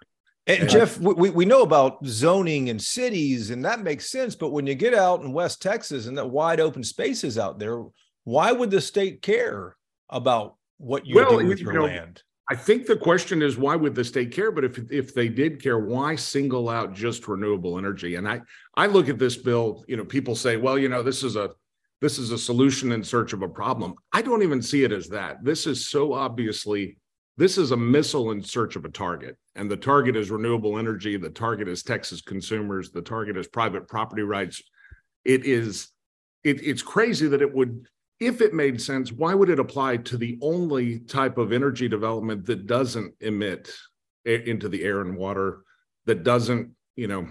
And, 0.46 0.68
Jeff, 0.68 1.00
we, 1.00 1.30
we 1.30 1.46
know 1.46 1.62
about 1.62 2.06
zoning 2.06 2.70
and 2.70 2.82
cities, 2.82 3.50
and 3.50 3.64
that 3.64 3.82
makes 3.82 4.10
sense. 4.10 4.36
But 4.36 4.50
when 4.50 4.68
you 4.68 4.76
get 4.76 4.94
out 4.94 5.22
in 5.22 5.32
West 5.32 5.62
Texas 5.62 6.06
and 6.06 6.18
that 6.18 6.30
wide 6.30 6.60
open 6.60 6.84
spaces 6.84 7.38
out 7.38 7.60
there, 7.60 7.84
why 8.26 8.52
would 8.52 8.70
the 8.70 8.82
state 8.82 9.22
care 9.22 9.78
about 10.10 10.56
what 10.80 11.06
you 11.06 11.16
well, 11.16 11.40
do 11.40 11.48
with 11.48 11.62
your 11.62 11.74
know, 11.74 11.86
land? 11.86 12.24
I 12.50 12.56
think 12.56 12.86
the 12.86 12.98
question 12.98 13.42
is 13.42 13.58
why 13.58 13.78
would 13.78 13.96
the 13.96 14.04
state 14.04 14.32
care? 14.32 14.52
But 14.52 14.66
if 14.66 14.92
if 14.92 15.14
they 15.14 15.30
did 15.30 15.64
care, 15.64 15.80
why 15.80 16.16
single 16.16 16.68
out 16.68 16.94
just 16.94 17.26
renewable 17.28 17.78
energy? 17.78 18.16
And 18.16 18.28
I 18.28 18.42
I 18.76 18.88
look 18.88 19.08
at 19.08 19.18
this 19.18 19.38
bill. 19.38 19.86
You 19.88 19.96
know, 19.96 20.06
people 20.06 20.36
say, 20.36 20.58
well, 20.58 20.78
you 20.78 20.90
know, 20.90 21.04
this 21.04 21.24
is 21.24 21.38
a 21.38 21.52
this 22.02 22.20
is 22.20 22.32
a 22.32 22.38
solution 22.38 22.92
in 22.92 23.02
search 23.02 23.32
of 23.32 23.44
a 23.44 23.48
problem. 23.48 23.96
I 24.12 24.22
don't 24.22 24.44
even 24.44 24.62
see 24.62 24.84
it 24.84 24.92
as 24.92 25.08
that. 25.10 25.42
This 25.42 25.66
is 25.66 25.90
so 25.90 26.12
obviously 26.12 26.98
this 27.38 27.58
is 27.58 27.72
a 27.72 27.78
missile 27.78 28.32
in 28.32 28.44
search 28.44 28.76
of 28.76 28.86
a 28.86 28.90
target, 28.90 29.38
and 29.56 29.70
the 29.70 29.78
target 29.78 30.16
is 30.16 30.30
renewable 30.30 30.78
energy. 30.78 31.18
The 31.18 31.30
target 31.30 31.68
is 31.68 31.82
Texas 31.82 32.22
consumers. 32.22 32.92
The 32.92 33.02
target 33.02 33.38
is 33.38 33.48
private 33.48 33.88
property 33.88 34.22
rights. 34.22 34.62
It 35.26 35.46
is, 35.46 35.90
it, 36.44 36.62
it's 36.64 36.84
crazy 36.84 37.28
that 37.28 37.42
it 37.42 37.54
would, 37.54 37.88
if 38.20 38.42
it 38.42 38.54
made 38.54 38.80
sense, 38.80 39.12
why 39.12 39.34
would 39.34 39.50
it 39.50 39.60
apply 39.60 39.98
to 39.98 40.18
the 40.18 40.38
only 40.42 41.00
type 41.00 41.38
of 41.38 41.52
energy 41.52 41.88
development 41.88 42.46
that 42.46 42.68
doesn't 42.68 43.16
emit 43.20 43.72
into 44.26 44.70
the 44.70 44.84
air 44.84 45.02
and 45.02 45.18
water, 45.18 45.64
that 46.06 46.24
doesn't, 46.24 46.72
you 46.96 47.08
know, 47.08 47.28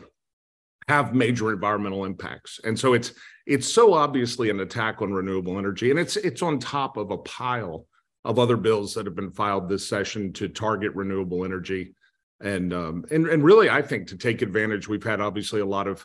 have 0.88 1.14
major 1.14 1.52
environmental 1.52 2.04
impacts? 2.04 2.58
And 2.64 2.76
so 2.76 2.94
it's 2.94 3.12
it's 3.46 3.72
so 3.72 3.94
obviously 3.94 4.50
an 4.50 4.60
attack 4.60 5.00
on 5.00 5.12
renewable 5.12 5.58
energy, 5.58 5.90
and 5.90 5.98
it's 5.98 6.16
it's 6.16 6.42
on 6.42 6.58
top 6.58 6.96
of 6.96 7.10
a 7.12 7.18
pile 7.18 7.86
of 8.24 8.38
other 8.38 8.56
bills 8.56 8.94
that 8.94 9.06
have 9.06 9.16
been 9.16 9.32
filed 9.32 9.68
this 9.68 9.88
session 9.88 10.32
to 10.34 10.48
target 10.48 10.94
renewable 10.94 11.44
energy. 11.44 11.94
And 12.40 12.72
um, 12.72 13.04
and 13.10 13.26
and 13.28 13.44
really, 13.44 13.70
I 13.70 13.82
think 13.82 14.08
to 14.08 14.16
take 14.16 14.42
advantage, 14.42 14.88
we've 14.88 15.02
had 15.02 15.20
obviously 15.20 15.60
a 15.60 15.66
lot 15.66 15.86
of 15.86 16.04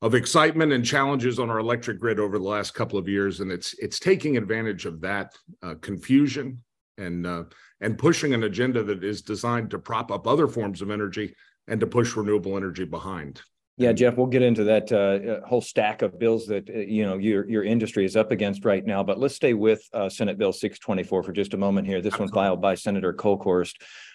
of 0.00 0.14
excitement 0.14 0.72
and 0.72 0.84
challenges 0.84 1.38
on 1.38 1.50
our 1.50 1.58
electric 1.58 1.98
grid 1.98 2.20
over 2.20 2.38
the 2.38 2.44
last 2.44 2.74
couple 2.74 2.98
of 2.98 3.08
years, 3.08 3.40
and 3.40 3.50
it's 3.50 3.74
it's 3.74 3.98
taking 3.98 4.36
advantage 4.36 4.86
of 4.86 5.00
that 5.00 5.36
uh, 5.62 5.74
confusion 5.80 6.62
and 6.98 7.26
uh, 7.26 7.44
and 7.80 7.98
pushing 7.98 8.34
an 8.34 8.44
agenda 8.44 8.82
that 8.82 9.04
is 9.04 9.22
designed 9.22 9.70
to 9.70 9.78
prop 9.78 10.10
up 10.10 10.26
other 10.26 10.48
forms 10.48 10.82
of 10.82 10.90
energy 10.90 11.34
and 11.68 11.80
to 11.80 11.86
push 11.86 12.16
renewable 12.16 12.56
energy 12.56 12.84
behind. 12.84 13.40
Yeah, 13.78 13.92
Jeff, 13.92 14.16
we'll 14.16 14.26
get 14.26 14.42
into 14.42 14.64
that 14.64 14.90
uh, 14.90 14.96
uh, 15.44 15.46
whole 15.46 15.60
stack 15.60 16.02
of 16.02 16.18
bills 16.18 16.48
that 16.48 16.68
uh, 16.68 16.78
you 16.78 17.06
know 17.06 17.16
your 17.16 17.48
your 17.48 17.62
industry 17.62 18.04
is 18.04 18.16
up 18.16 18.32
against 18.32 18.64
right 18.64 18.84
now. 18.84 19.04
But 19.04 19.20
let's 19.20 19.36
stay 19.36 19.54
with 19.54 19.88
uh, 19.92 20.08
Senate 20.08 20.36
Bill 20.36 20.52
624 20.52 21.22
for 21.22 21.32
just 21.32 21.54
a 21.54 21.56
moment 21.56 21.86
here. 21.86 22.00
This 22.00 22.14
Absolutely. 22.14 22.36
one 22.36 22.44
filed 22.44 22.60
by 22.60 22.74
Senator 22.74 23.12
Kolkhorst. 23.12 23.74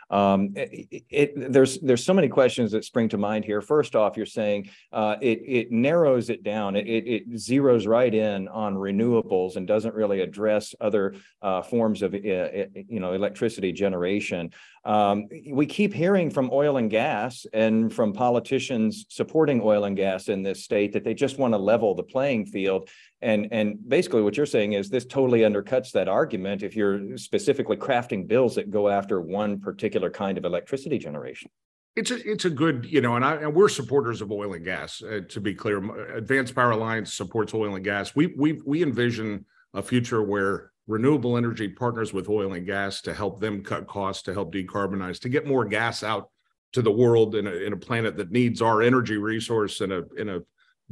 Um, 0.09 0.53
it, 0.55 1.03
it, 1.09 1.51
there's 1.51 1.79
there's 1.79 2.05
so 2.05 2.13
many 2.13 2.27
questions 2.27 2.71
that 2.71 2.85
spring 2.85 3.09
to 3.09 3.17
mind 3.17 3.45
here. 3.45 3.61
First 3.61 3.95
off, 3.95 4.17
you're 4.17 4.25
saying 4.25 4.69
uh, 4.91 5.15
it 5.21 5.41
it 5.45 5.71
narrows 5.71 6.29
it 6.29 6.43
down. 6.43 6.75
It, 6.75 6.87
it, 6.87 7.29
zeroes 7.33 7.87
right 7.87 8.13
in 8.13 8.47
on 8.49 8.75
renewables 8.75 9.55
and 9.55 9.67
doesn't 9.67 9.95
really 9.95 10.21
address 10.21 10.75
other 10.79 11.15
uh, 11.41 11.61
forms 11.61 12.01
of 12.01 12.13
uh, 12.13 12.17
you 12.17 12.99
know 12.99 13.13
electricity 13.13 13.71
generation. 13.71 14.51
Um, 14.85 15.27
we 15.49 15.65
keep 15.65 15.93
hearing 15.93 16.29
from 16.29 16.49
oil 16.51 16.77
and 16.77 16.89
gas 16.89 17.45
and 17.53 17.93
from 17.93 18.11
politicians 18.11 19.05
supporting 19.09 19.61
oil 19.63 19.85
and 19.85 19.95
gas 19.95 20.27
in 20.27 20.43
this 20.43 20.63
state 20.63 20.91
that 20.93 21.05
they 21.05 21.13
just 21.13 21.37
want 21.37 21.53
to 21.53 21.57
level 21.57 21.95
the 21.95 22.03
playing 22.03 22.45
field. 22.47 22.89
And, 23.23 23.47
and 23.51 23.77
basically, 23.87 24.21
what 24.21 24.35
you're 24.35 24.45
saying 24.45 24.73
is 24.73 24.89
this 24.89 25.05
totally 25.05 25.39
undercuts 25.39 25.91
that 25.93 26.07
argument 26.07 26.61
if 26.61 26.75
you're 26.75 27.17
specifically 27.17 27.77
crafting 27.77 28.27
bills 28.27 28.55
that 28.55 28.69
go 28.69 28.89
after 28.89 29.21
one 29.21 29.59
particular 29.59 30.09
kind 30.09 30.37
of 30.37 30.43
electricity 30.43 30.97
generation. 30.97 31.49
It's 31.95 32.09
a 32.09 32.27
it's 32.29 32.45
a 32.45 32.49
good 32.49 32.85
you 32.89 33.01
know, 33.01 33.15
and 33.15 33.23
I 33.23 33.35
and 33.35 33.53
we're 33.53 33.69
supporters 33.69 34.21
of 34.21 34.31
oil 34.31 34.53
and 34.53 34.65
gas. 34.65 35.01
Uh, 35.01 35.21
to 35.29 35.39
be 35.39 35.53
clear, 35.53 35.77
Advanced 36.15 36.55
Power 36.55 36.71
Alliance 36.71 37.13
supports 37.13 37.53
oil 37.53 37.75
and 37.75 37.83
gas. 37.83 38.15
We 38.15 38.33
we 38.35 38.61
we 38.65 38.81
envision 38.81 39.45
a 39.75 39.81
future 39.83 40.23
where 40.23 40.71
renewable 40.87 41.37
energy 41.37 41.69
partners 41.69 42.11
with 42.11 42.29
oil 42.29 42.53
and 42.53 42.65
gas 42.65 43.01
to 43.01 43.13
help 43.13 43.39
them 43.39 43.63
cut 43.63 43.87
costs, 43.87 44.23
to 44.23 44.33
help 44.33 44.53
decarbonize, 44.53 45.19
to 45.21 45.29
get 45.29 45.47
more 45.47 45.65
gas 45.65 46.03
out 46.03 46.29
to 46.73 46.81
the 46.81 46.91
world 46.91 47.35
in 47.35 47.47
a, 47.47 47.51
in 47.51 47.73
a 47.73 47.77
planet 47.77 48.17
that 48.17 48.31
needs 48.31 48.61
our 48.61 48.81
energy 48.81 49.17
resource 49.17 49.79
in 49.79 49.91
a 49.91 50.01
in 50.17 50.29
a 50.29 50.41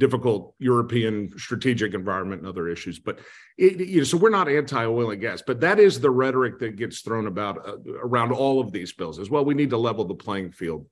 difficult 0.01 0.55
European 0.57 1.29
strategic 1.37 1.93
environment 1.93 2.41
and 2.41 2.49
other 2.49 2.67
issues. 2.67 2.97
But 2.97 3.19
it, 3.57 3.79
you 3.79 3.99
know, 3.99 4.03
so 4.03 4.17
we're 4.17 4.31
not 4.31 4.49
anti-oil 4.49 5.11
and 5.11 5.21
gas, 5.21 5.43
but 5.45 5.61
that 5.61 5.79
is 5.79 5.99
the 5.99 6.09
rhetoric 6.09 6.57
that 6.59 6.75
gets 6.75 7.01
thrown 7.01 7.27
about 7.27 7.55
uh, 7.65 7.77
around 8.03 8.31
all 8.31 8.59
of 8.59 8.71
these 8.71 8.91
bills 8.91 9.19
as 9.19 9.29
well. 9.29 9.45
We 9.45 9.53
need 9.53 9.69
to 9.69 9.77
level 9.77 10.03
the 10.05 10.15
playing 10.15 10.51
field. 10.51 10.87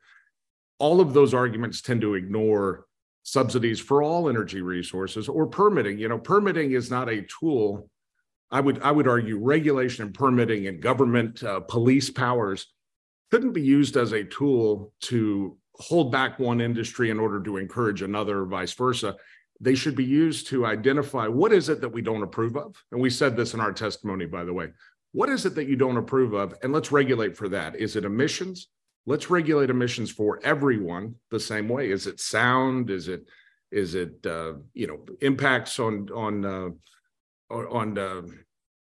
All 0.78 1.02
of 1.02 1.14
those 1.14 1.34
arguments 1.34 1.82
tend 1.82 2.02
to 2.02 2.14
ignore 2.14 2.86
subsidies 3.24 3.80
for 3.80 4.04
all 4.04 4.30
energy 4.30 4.62
resources 4.62 5.28
or 5.28 5.48
permitting. 5.48 5.98
You 5.98 6.10
know, 6.10 6.20
permitting 6.20 6.72
is 6.72 6.92
not 6.92 7.10
a 7.10 7.24
tool 7.24 7.90
I 8.52 8.62
would 8.62 8.82
I 8.82 8.92
would 8.92 9.08
argue 9.08 9.38
regulation 9.38 10.06
and 10.06 10.14
permitting 10.14 10.68
and 10.68 10.82
government 10.82 11.44
uh, 11.44 11.60
police 11.60 12.10
powers 12.10 12.68
couldn't 13.30 13.54
be 13.54 13.62
used 13.62 13.96
as 13.96 14.12
a 14.12 14.24
tool 14.24 14.92
to 15.02 15.58
hold 15.80 16.12
back 16.12 16.40
one 16.40 16.62
industry 16.62 17.10
in 17.10 17.20
order 17.20 17.42
to 17.42 17.58
encourage 17.58 18.02
another, 18.02 18.46
vice 18.46 18.74
versa. 18.74 19.16
They 19.62 19.76
should 19.76 19.96
be 19.96 20.06
used 20.06 20.48
to 20.48 20.66
identify 20.66 21.28
what 21.28 21.52
is 21.52 21.70
it 21.70 21.82
that 21.82 21.90
we 21.90 22.02
don't 22.02 22.24
approve 22.24 22.56
of. 22.56 22.82
And 22.92 23.02
we 23.02 23.10
said 23.10 23.36
this 23.36 23.54
in 23.54 23.60
our 23.60 23.74
testimony, 23.74 24.26
by 24.26 24.44
the 24.44 24.54
way. 24.54 24.70
What 25.12 25.30
is 25.30 25.46
it 25.46 25.56
that 25.56 25.68
you 25.68 25.76
don't 25.76 25.98
approve 25.98 26.34
of? 26.34 26.54
And 26.64 26.72
let's 26.72 26.92
regulate 26.92 27.36
for 27.36 27.50
that. 27.50 27.76
Is 27.76 27.96
it 27.96 28.06
emissions? 28.06 28.68
Let's 29.06 29.30
regulate 29.30 29.70
emissions 29.70 30.12
for 30.12 30.40
everyone 30.44 31.16
the 31.32 31.40
same 31.40 31.68
way. 31.68 31.90
Is 31.90 32.08
it 32.08 32.20
sound? 32.20 32.90
Is 32.90 33.08
it 33.08 33.26
is 33.72 33.96
it 33.96 34.26
uh, 34.26 34.54
you 34.74 34.88
know 34.88 35.06
impacts 35.22 35.80
on 35.80 36.10
on 36.14 36.46
uh, 36.46 36.70
on 37.54 37.98
uh, 37.98 38.22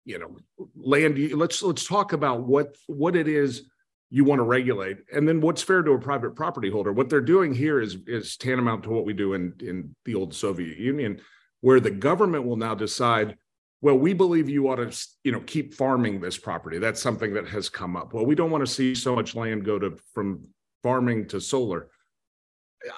you 0.06 0.20
know 0.20 0.38
land 0.76 1.18
let's 1.34 1.62
let's 1.62 1.86
talk 1.86 2.14
about 2.14 2.44
what 2.44 2.76
what 2.88 3.16
it 3.16 3.28
is 3.28 3.70
you 4.10 4.24
want 4.24 4.40
to 4.40 4.44
regulate. 4.44 4.98
And 5.14 5.28
then 5.28 5.42
what's 5.42 5.62
fair 5.62 5.82
to 5.82 5.92
a 5.92 6.00
private 6.00 6.36
property 6.36 6.70
holder? 6.70 6.94
What 6.94 7.10
they're 7.10 7.22
doing 7.22 7.54
here 7.54 7.82
is 7.82 7.98
is 8.08 8.38
tantamount 8.38 8.84
to 8.84 8.90
what 8.90 9.06
we 9.06 9.14
do 9.14 9.34
in 9.34 9.54
in 9.60 9.96
the 10.06 10.16
old 10.16 10.34
soviet 10.34 10.78
union 10.78 11.22
where 11.62 11.80
the 11.80 11.92
government 11.92 12.46
will 12.46 12.56
now 12.56 12.76
decide 12.76 13.36
well 13.82 13.98
we 13.98 14.14
believe 14.14 14.48
you 14.48 14.70
ought 14.70 14.76
to 14.76 15.08
you 15.24 15.32
know 15.32 15.42
keep 15.42 15.74
farming 15.74 16.22
this 16.22 16.38
property. 16.38 16.80
That's 16.80 17.02
something 17.02 17.34
that 17.34 17.48
has 17.50 17.70
come 17.70 17.96
up. 17.96 18.14
Well 18.14 18.26
we 18.26 18.36
don't 18.36 18.52
want 18.52 18.66
to 18.66 18.72
see 18.72 18.96
so 18.96 19.16
much 19.16 19.36
land 19.36 19.66
go 19.66 19.78
to 19.80 19.98
from 20.14 20.48
farming 20.84 21.28
to 21.30 21.42
solar. 21.42 21.90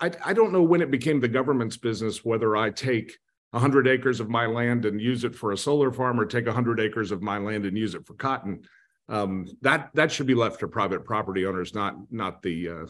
I, 0.01 0.11
I 0.23 0.33
don't 0.33 0.51
know 0.51 0.61
when 0.61 0.81
it 0.81 0.91
became 0.91 1.19
the 1.19 1.27
government's 1.27 1.77
business 1.77 2.23
whether 2.23 2.57
i 2.57 2.69
take 2.69 3.17
100 3.51 3.87
acres 3.87 4.19
of 4.19 4.29
my 4.29 4.45
land 4.45 4.85
and 4.85 5.01
use 5.01 5.23
it 5.23 5.33
for 5.33 5.53
a 5.53 5.57
solar 5.57 5.91
farm 5.91 6.19
or 6.19 6.25
take 6.25 6.45
100 6.45 6.79
acres 6.81 7.11
of 7.11 7.21
my 7.21 7.37
land 7.37 7.65
and 7.65 7.77
use 7.77 7.95
it 7.95 8.05
for 8.05 8.13
cotton 8.13 8.61
um, 9.09 9.47
that 9.61 9.89
that 9.95 10.11
should 10.11 10.27
be 10.27 10.35
left 10.35 10.59
to 10.59 10.67
private 10.67 11.03
property 11.03 11.45
owners 11.45 11.73
not 11.73 11.95
not 12.11 12.41
the 12.41 12.69
uh, 12.69 12.85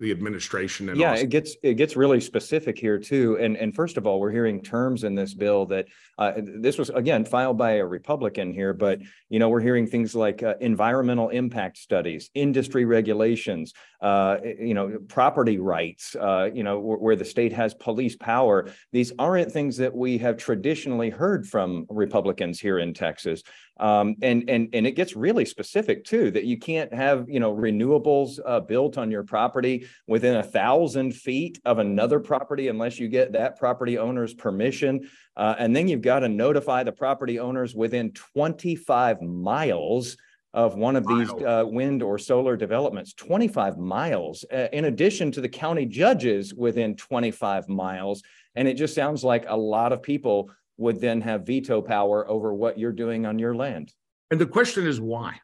the 0.00 0.10
administration 0.10 0.88
and 0.88 0.98
yeah 0.98 1.14
it 1.14 1.28
gets 1.28 1.56
it 1.62 1.74
gets 1.74 1.94
really 1.94 2.20
specific 2.20 2.78
here 2.78 2.98
too 2.98 3.36
and 3.38 3.56
and 3.56 3.74
first 3.74 3.96
of 3.96 4.06
all 4.06 4.18
we're 4.18 4.30
hearing 4.30 4.62
terms 4.62 5.04
in 5.04 5.14
this 5.14 5.34
bill 5.34 5.66
that 5.66 5.86
uh, 6.18 6.32
this 6.36 6.78
was 6.78 6.88
again 6.90 7.24
filed 7.24 7.58
by 7.58 7.72
a 7.72 7.84
republican 7.84 8.52
here 8.52 8.72
but 8.72 8.98
you 9.28 9.38
know 9.38 9.48
we're 9.48 9.60
hearing 9.60 9.86
things 9.86 10.14
like 10.14 10.42
uh, 10.42 10.54
environmental 10.60 11.28
impact 11.28 11.76
studies 11.76 12.30
industry 12.34 12.86
regulations 12.86 13.74
uh, 14.00 14.38
you 14.42 14.72
know 14.72 14.98
property 15.08 15.58
rights 15.58 16.16
uh, 16.16 16.48
you 16.52 16.62
know 16.62 16.78
where, 16.78 16.98
where 16.98 17.16
the 17.16 17.24
state 17.24 17.52
has 17.52 17.74
police 17.74 18.16
power. 18.16 18.70
These 18.92 19.12
aren't 19.18 19.52
things 19.52 19.76
that 19.76 19.94
we 19.94 20.18
have 20.18 20.36
traditionally 20.36 21.10
heard 21.10 21.46
from 21.46 21.86
republicans 21.88 22.60
here 22.60 22.78
in 22.78 22.94
texas. 22.94 23.42
Um, 23.78 24.16
and 24.22 24.48
and 24.48 24.68
and 24.74 24.86
it 24.86 24.92
gets 24.92 25.16
really 25.16 25.44
specific 25.44 26.04
too 26.04 26.30
that 26.32 26.44
you 26.44 26.58
can't 26.58 26.92
have 26.92 27.28
you 27.28 27.40
know 27.40 27.54
renewables 27.54 28.38
uh, 28.44 28.60
built 28.60 28.98
on 28.98 29.10
your 29.10 29.22
property 29.22 29.86
within 30.06 30.36
a 30.36 30.42
thousand 30.42 31.14
feet 31.14 31.60
of 31.64 31.78
another 31.78 32.20
property 32.20 32.68
unless 32.68 32.98
you 32.98 33.08
get 33.08 33.32
that 33.32 33.58
property 33.58 33.98
owner's 33.98 34.34
permission. 34.34 35.08
Uh, 35.36 35.54
and 35.58 35.74
then 35.74 35.88
you've 35.88 36.02
got 36.02 36.20
to 36.20 36.28
notify 36.28 36.82
the 36.82 36.92
property 36.92 37.38
owners 37.38 37.74
within 37.74 38.12
25 38.12 39.22
miles 39.22 40.16
of 40.52 40.74
one 40.74 40.96
of 40.96 41.06
these 41.06 41.30
uh, 41.30 41.64
wind 41.64 42.02
or 42.02 42.18
solar 42.18 42.56
developments 42.56 43.14
25 43.14 43.78
miles 43.78 44.44
uh, 44.52 44.66
in 44.72 44.86
addition 44.86 45.30
to 45.30 45.40
the 45.40 45.48
county 45.48 45.86
judges 45.86 46.52
within 46.52 46.96
25 46.96 47.68
miles 47.68 48.20
and 48.56 48.66
it 48.66 48.74
just 48.74 48.94
sounds 48.94 49.22
like 49.22 49.44
a 49.46 49.56
lot 49.56 49.92
of 49.92 50.02
people 50.02 50.50
would 50.76 51.00
then 51.00 51.20
have 51.20 51.46
veto 51.46 51.82
power 51.82 52.28
over 52.28 52.54
what 52.54 52.78
you're 52.78 52.92
doing 52.92 53.26
on 53.26 53.38
your 53.38 53.54
land. 53.54 53.92
And 54.30 54.40
the 54.40 54.46
question 54.46 54.86
is 54.86 55.00
why? 55.00 55.38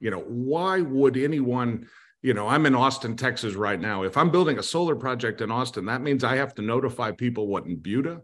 You 0.00 0.10
know, 0.10 0.20
why 0.20 0.80
would 0.80 1.16
anyone, 1.16 1.88
you 2.22 2.34
know, 2.34 2.48
I'm 2.48 2.66
in 2.66 2.74
Austin, 2.74 3.16
Texas 3.16 3.54
right 3.54 3.80
now. 3.80 4.02
If 4.02 4.16
I'm 4.16 4.30
building 4.30 4.58
a 4.58 4.62
solar 4.62 4.94
project 4.94 5.40
in 5.40 5.50
Austin, 5.50 5.86
that 5.86 6.02
means 6.02 6.22
I 6.24 6.36
have 6.36 6.54
to 6.56 6.62
notify 6.62 7.12
people 7.12 7.46
what 7.46 7.66
in 7.66 7.76
Buda, 7.76 8.22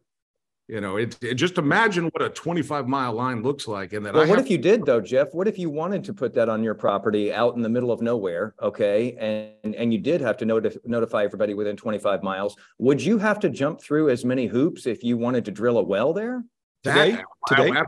you 0.68 0.80
know, 0.80 0.96
it, 0.96 1.16
it, 1.22 1.34
just 1.34 1.58
imagine 1.58 2.06
what 2.06 2.22
a 2.22 2.28
25 2.28 2.88
mile 2.88 3.12
line 3.12 3.42
looks 3.42 3.68
like. 3.68 3.92
And 3.92 4.04
then 4.04 4.14
well, 4.14 4.24
I 4.24 4.28
what 4.28 4.40
if 4.40 4.50
you 4.50 4.58
did 4.58 4.84
though, 4.84 5.00
Jeff? 5.00 5.32
What 5.32 5.46
if 5.46 5.58
you 5.58 5.70
wanted 5.70 6.02
to 6.04 6.12
put 6.12 6.34
that 6.34 6.48
on 6.48 6.64
your 6.64 6.74
property 6.74 7.32
out 7.32 7.54
in 7.54 7.62
the 7.62 7.68
middle 7.68 7.92
of 7.92 8.02
nowhere? 8.02 8.54
Okay. 8.60 9.52
And 9.62 9.76
and 9.76 9.92
you 9.92 10.00
did 10.00 10.20
have 10.20 10.36
to 10.38 10.46
notif- 10.46 10.84
notify 10.84 11.22
everybody 11.22 11.54
within 11.54 11.76
25 11.76 12.22
miles. 12.24 12.56
Would 12.78 13.00
you 13.00 13.16
have 13.18 13.38
to 13.40 13.48
jump 13.48 13.80
through 13.80 14.10
as 14.10 14.24
many 14.24 14.46
hoops 14.46 14.86
if 14.86 15.04
you 15.04 15.16
wanted 15.16 15.44
to 15.44 15.52
drill 15.52 15.78
a 15.78 15.82
well 15.82 16.12
there? 16.12 16.42
Today? 16.82 17.12
That, 17.12 17.24
today? 17.46 17.70
Wow, 17.70 17.86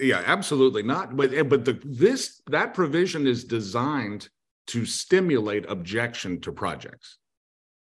yeah, 0.00 0.22
absolutely 0.24 0.82
not. 0.82 1.16
But 1.16 1.34
eh, 1.34 1.42
but 1.42 1.66
the 1.66 1.78
this 1.84 2.40
that 2.46 2.72
provision 2.72 3.26
is 3.26 3.44
designed 3.44 4.30
to 4.68 4.86
stimulate 4.86 5.68
objection 5.68 6.40
to 6.42 6.52
projects. 6.52 7.18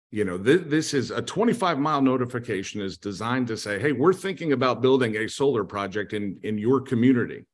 You 0.09 0.23
know 0.23 0.37
this, 0.37 0.93
is 0.93 1.11
a 1.11 1.21
25 1.21 1.79
mile 1.79 2.01
notification 2.01 2.81
is 2.81 2.97
designed 2.97 3.47
to 3.47 3.57
say 3.57 3.77
hey 3.77 3.91
we're 3.91 4.13
thinking 4.13 4.53
about 4.53 4.81
building 4.81 5.17
a 5.17 5.27
solar 5.27 5.65
project 5.65 6.13
in 6.13 6.39
in 6.43 6.57
your 6.57 6.81
community. 6.81 7.45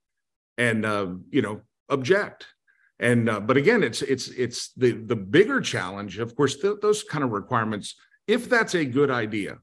And 0.58 0.86
uh, 0.86 1.08
you 1.32 1.42
know 1.42 1.62
object. 1.90 2.46
And 3.00 3.28
uh, 3.28 3.40
but 3.40 3.58
again 3.58 3.82
it's 3.82 4.04
it's 4.04 4.28
it's 4.28 4.72
the 4.74 4.92
the 4.92 5.16
bigger 5.16 5.62
challenge 5.62 6.20
of 6.20 6.36
course 6.36 6.58
th- 6.58 6.78
those 6.82 7.04
kind 7.04 7.24
of 7.24 7.32
requirements 7.32 7.96
if 8.28 8.48
that's 8.48 8.76
a 8.76 8.86
good 8.86 9.10
idea 9.10 9.58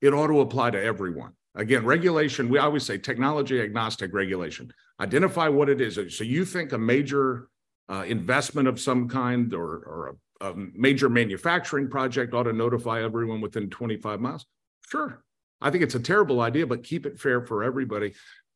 it 0.00 0.14
ought 0.14 0.28
to 0.28 0.40
apply 0.40 0.70
to 0.70 0.82
everyone. 0.82 1.32
Again 1.54 1.84
regulation 1.84 2.48
we 2.48 2.58
always 2.58 2.84
say 2.84 2.96
technology 2.96 3.60
agnostic 3.60 4.14
regulation. 4.14 4.72
Identify 4.98 5.48
what 5.48 5.68
it 5.68 5.82
is. 5.82 5.98
So 6.16 6.24
you 6.24 6.46
think 6.46 6.72
a 6.72 6.78
major 6.78 7.48
uh, 7.88 8.04
investment 8.06 8.68
of 8.68 8.80
some 8.80 9.08
kind 9.08 9.52
or, 9.54 9.64
or 9.64 10.08
a 10.08 10.12
a 10.40 10.54
major 10.74 11.08
manufacturing 11.08 11.88
project 11.88 12.34
ought 12.34 12.44
to 12.44 12.52
notify 12.52 13.02
everyone 13.02 13.40
within 13.40 13.70
25 13.70 14.20
miles. 14.20 14.46
Sure. 14.88 15.22
I 15.60 15.70
think 15.70 15.82
it's 15.82 15.94
a 15.94 16.00
terrible 16.00 16.40
idea, 16.40 16.66
but 16.66 16.82
keep 16.82 17.06
it 17.06 17.18
fair 17.18 17.40
for 17.46 17.64
everybody. 17.64 18.12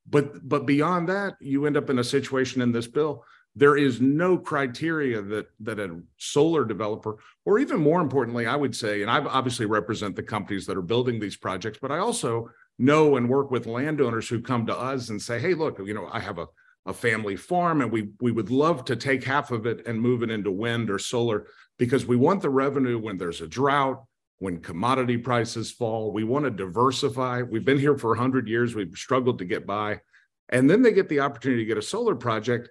But 0.08 0.46
but 0.46 0.66
beyond 0.66 1.08
that, 1.08 1.34
you 1.40 1.66
end 1.66 1.76
up 1.76 1.90
in 1.90 1.98
a 1.98 2.04
situation 2.04 2.62
in 2.62 2.72
this 2.72 2.86
bill. 2.86 3.24
There 3.54 3.76
is 3.76 4.00
no 4.00 4.36
criteria 4.38 5.22
that 5.22 5.46
that 5.60 5.80
a 5.80 6.00
solar 6.18 6.64
developer, 6.64 7.16
or 7.44 7.58
even 7.58 7.80
more 7.80 8.00
importantly, 8.00 8.46
I 8.46 8.56
would 8.56 8.74
say, 8.74 9.02
and 9.02 9.10
I 9.10 9.18
obviously 9.18 9.66
represent 9.66 10.16
the 10.16 10.22
companies 10.22 10.66
that 10.66 10.76
are 10.76 10.82
building 10.82 11.18
these 11.18 11.36
projects, 11.36 11.78
but 11.80 11.92
I 11.92 11.98
also 11.98 12.50
know 12.78 13.16
and 13.16 13.28
work 13.28 13.50
with 13.50 13.66
landowners 13.66 14.28
who 14.28 14.40
come 14.40 14.66
to 14.66 14.76
us 14.76 15.08
and 15.10 15.20
say, 15.20 15.38
"Hey, 15.40 15.54
look, 15.54 15.78
you 15.78 15.94
know, 15.94 16.08
I 16.12 16.20
have 16.20 16.38
a 16.38 16.46
a 16.86 16.92
family 16.92 17.36
farm 17.36 17.82
and 17.82 17.92
we 17.92 18.08
we 18.20 18.32
would 18.32 18.50
love 18.50 18.84
to 18.86 18.96
take 18.96 19.24
half 19.24 19.50
of 19.50 19.66
it 19.66 19.86
and 19.86 20.00
move 20.00 20.22
it 20.22 20.30
into 20.30 20.50
wind 20.50 20.90
or 20.90 20.98
solar 20.98 21.46
because 21.78 22.06
we 22.06 22.16
want 22.16 22.40
the 22.40 22.50
revenue 22.50 22.98
when 22.98 23.18
there's 23.18 23.40
a 23.40 23.46
drought 23.46 24.02
when 24.38 24.60
commodity 24.60 25.16
prices 25.16 25.70
fall. 25.70 26.12
We 26.12 26.24
want 26.24 26.44
to 26.44 26.50
diversify. 26.50 27.42
We've 27.42 27.64
been 27.64 27.78
here 27.78 27.98
for 27.98 28.10
100 28.10 28.48
years. 28.48 28.74
We've 28.74 28.96
struggled 28.96 29.38
to 29.38 29.44
get 29.44 29.66
by. 29.66 30.00
And 30.48 30.70
then 30.70 30.82
they 30.82 30.92
get 30.92 31.08
the 31.08 31.20
opportunity 31.20 31.62
to 31.62 31.68
get 31.68 31.78
a 31.78 31.82
solar 31.82 32.14
project. 32.14 32.70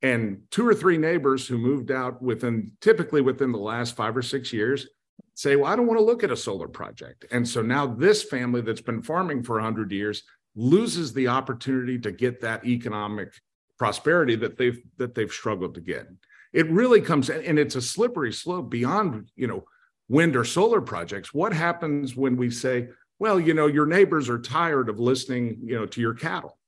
And 0.00 0.42
two 0.50 0.66
or 0.66 0.74
three 0.74 0.98
neighbors 0.98 1.46
who 1.46 1.58
moved 1.58 1.90
out 1.90 2.20
within 2.20 2.72
typically 2.80 3.20
within 3.20 3.52
the 3.52 3.58
last 3.58 3.94
five 3.94 4.16
or 4.16 4.22
six 4.22 4.52
years 4.52 4.88
say, 5.34 5.54
Well, 5.54 5.70
I 5.70 5.76
don't 5.76 5.86
want 5.86 6.00
to 6.00 6.04
look 6.04 6.24
at 6.24 6.32
a 6.32 6.36
solar 6.36 6.66
project. 6.66 7.26
And 7.30 7.46
so 7.46 7.62
now 7.62 7.86
this 7.86 8.24
family 8.24 8.62
that's 8.62 8.80
been 8.80 9.02
farming 9.02 9.44
for 9.44 9.56
100 9.56 9.92
years 9.92 10.24
loses 10.54 11.12
the 11.12 11.28
opportunity 11.28 11.98
to 11.98 12.12
get 12.12 12.40
that 12.40 12.64
economic 12.66 13.32
prosperity 13.78 14.36
that 14.36 14.56
they've 14.58 14.80
that 14.96 15.14
they've 15.14 15.32
struggled 15.32 15.74
to 15.74 15.80
get. 15.80 16.06
It 16.52 16.70
really 16.70 17.00
comes 17.00 17.30
and 17.30 17.58
it's 17.58 17.76
a 17.76 17.82
slippery 17.82 18.32
slope 18.32 18.70
beyond, 18.70 19.30
you 19.34 19.46
know, 19.46 19.64
wind 20.08 20.36
or 20.36 20.44
solar 20.44 20.80
projects. 20.80 21.32
What 21.32 21.52
happens 21.52 22.14
when 22.14 22.36
we 22.36 22.50
say, 22.50 22.88
well, 23.18 23.40
you 23.40 23.54
know, 23.54 23.66
your 23.66 23.86
neighbors 23.86 24.28
are 24.28 24.38
tired 24.38 24.88
of 24.88 25.00
listening, 25.00 25.58
you 25.64 25.74
know, 25.74 25.86
to 25.86 26.00
your 26.00 26.14
cattle? 26.14 26.58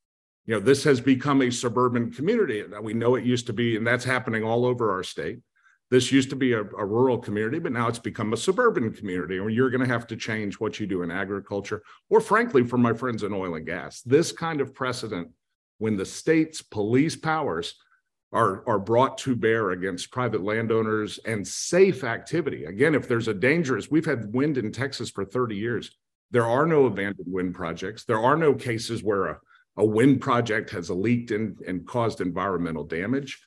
You 0.47 0.55
know, 0.55 0.61
this 0.61 0.85
has 0.85 1.01
become 1.01 1.43
a 1.43 1.51
suburban 1.51 2.11
community. 2.11 2.63
That 2.63 2.83
we 2.83 2.95
know 2.95 3.15
it 3.15 3.25
used 3.25 3.47
to 3.47 3.53
be, 3.53 3.77
and 3.77 3.87
that's 3.87 4.05
happening 4.05 4.43
all 4.43 4.65
over 4.65 4.93
our 4.93 5.03
state. 5.03 5.41
This 5.91 6.11
used 6.11 6.31
to 6.31 6.37
be 6.37 6.53
a, 6.53 6.61
a 6.61 6.85
rural 6.85 7.19
community, 7.19 7.59
but 7.59 7.73
now 7.73 7.89
it's 7.89 7.99
become 7.99 8.33
a 8.33 8.37
suburban 8.37 8.93
community, 8.93 9.39
or 9.39 9.51
you're 9.51 9.71
going 9.71 9.87
to 9.87 9.93
have 9.93 10.07
to 10.09 10.17
change 10.17 10.59
what 10.59 10.81
you 10.81 10.87
do 10.87 11.03
in 11.03 11.11
agriculture, 11.11 11.83
or 12.09 12.21
frankly, 12.21 12.65
for 12.65 12.79
my 12.79 12.93
friends 12.93 13.23
in 13.23 13.33
oil 13.33 13.55
and 13.55 13.67
gas. 13.67 14.01
This 14.03 14.33
kind 14.33 14.61
of 14.61 14.75
precedent, 14.75 15.29
when 15.79 15.97
the 15.97 16.07
state's 16.07 16.63
police 16.63 17.17
powers 17.17 17.75
are, 18.33 18.69
are 18.69 18.81
brought 18.81 19.17
to 19.19 19.37
bear 19.37 19.71
against 19.71 20.11
private 20.11 20.43
landowners 20.43 21.21
and 21.25 21.47
safe 21.47 22.03
activity. 22.03 22.65
Again, 22.65 22.95
if 22.95 23.07
there's 23.07 23.29
a 23.29 23.35
dangerous, 23.35 23.91
we've 23.91 24.05
had 24.05 24.35
wind 24.35 24.59
in 24.59 24.73
Texas 24.73 25.11
for 25.11 25.25
30 25.25 25.55
years. 25.55 25.97
There 26.33 26.47
are 26.47 26.67
no 26.67 26.87
abandoned 26.87 27.33
wind 27.33 27.55
projects. 27.55 28.05
There 28.05 28.19
are 28.19 28.37
no 28.37 28.55
cases 28.55 29.05
where 29.05 29.27
a, 29.27 29.39
a 29.77 29.85
wind 29.85 30.21
project 30.21 30.71
has 30.71 30.91
leaked 30.91 31.31
in, 31.31 31.57
and 31.67 31.87
caused 31.87 32.21
environmental 32.21 32.83
damage. 32.83 33.41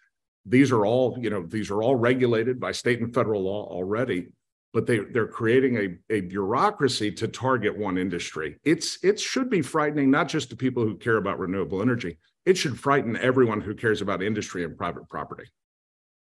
These 0.47 0.71
are 0.71 0.85
all, 0.85 1.17
you 1.19 1.29
know, 1.29 1.45
these 1.45 1.69
are 1.69 1.83
all 1.83 1.95
regulated 1.95 2.59
by 2.59 2.71
state 2.71 3.01
and 3.01 3.13
federal 3.13 3.43
law 3.43 3.65
already, 3.65 4.27
but 4.73 4.85
they, 4.85 4.99
they're 4.99 5.27
creating 5.27 5.77
a, 5.77 6.15
a 6.15 6.21
bureaucracy 6.21 7.11
to 7.13 7.27
target 7.27 7.77
one 7.77 7.97
industry. 7.97 8.57
It's 8.63 9.03
it 9.03 9.19
should 9.19 9.49
be 9.49 9.61
frightening, 9.61 10.09
not 10.09 10.29
just 10.29 10.49
to 10.51 10.55
people 10.55 10.83
who 10.83 10.95
care 10.97 11.17
about 11.17 11.39
renewable 11.39 11.81
energy, 11.81 12.17
it 12.45 12.57
should 12.57 12.79
frighten 12.79 13.17
everyone 13.17 13.59
who 13.59 13.75
cares 13.75 14.01
about 14.01 14.23
industry 14.23 14.63
and 14.63 14.77
private 14.77 15.09
property. 15.09 15.43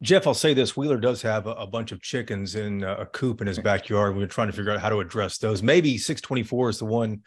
Jeff, 0.02 0.26
I'll 0.26 0.34
say 0.34 0.54
this: 0.54 0.76
Wheeler 0.76 0.98
does 0.98 1.22
have 1.22 1.46
a, 1.46 1.52
a 1.52 1.66
bunch 1.66 1.90
of 1.90 2.00
chickens 2.00 2.54
in 2.54 2.84
uh, 2.84 2.96
a 3.00 3.06
coop 3.06 3.40
in 3.40 3.46
his 3.46 3.58
backyard. 3.58 4.16
We're 4.16 4.26
trying 4.26 4.48
to 4.48 4.52
figure 4.52 4.72
out 4.72 4.80
how 4.80 4.90
to 4.90 5.00
address 5.00 5.38
those. 5.38 5.62
Maybe 5.62 5.98
624 5.98 6.68
is 6.68 6.78
the 6.78 6.84
one 6.84 7.22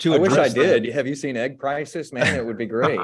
to. 0.00 0.14
I 0.14 0.18
wish 0.18 0.32
I 0.32 0.48
them. 0.48 0.82
did. 0.82 0.92
Have 0.92 1.06
you 1.06 1.14
seen 1.14 1.36
egg 1.36 1.58
prices, 1.58 2.12
man? 2.12 2.36
It 2.36 2.44
would 2.44 2.58
be 2.58 2.66
great. 2.76 3.00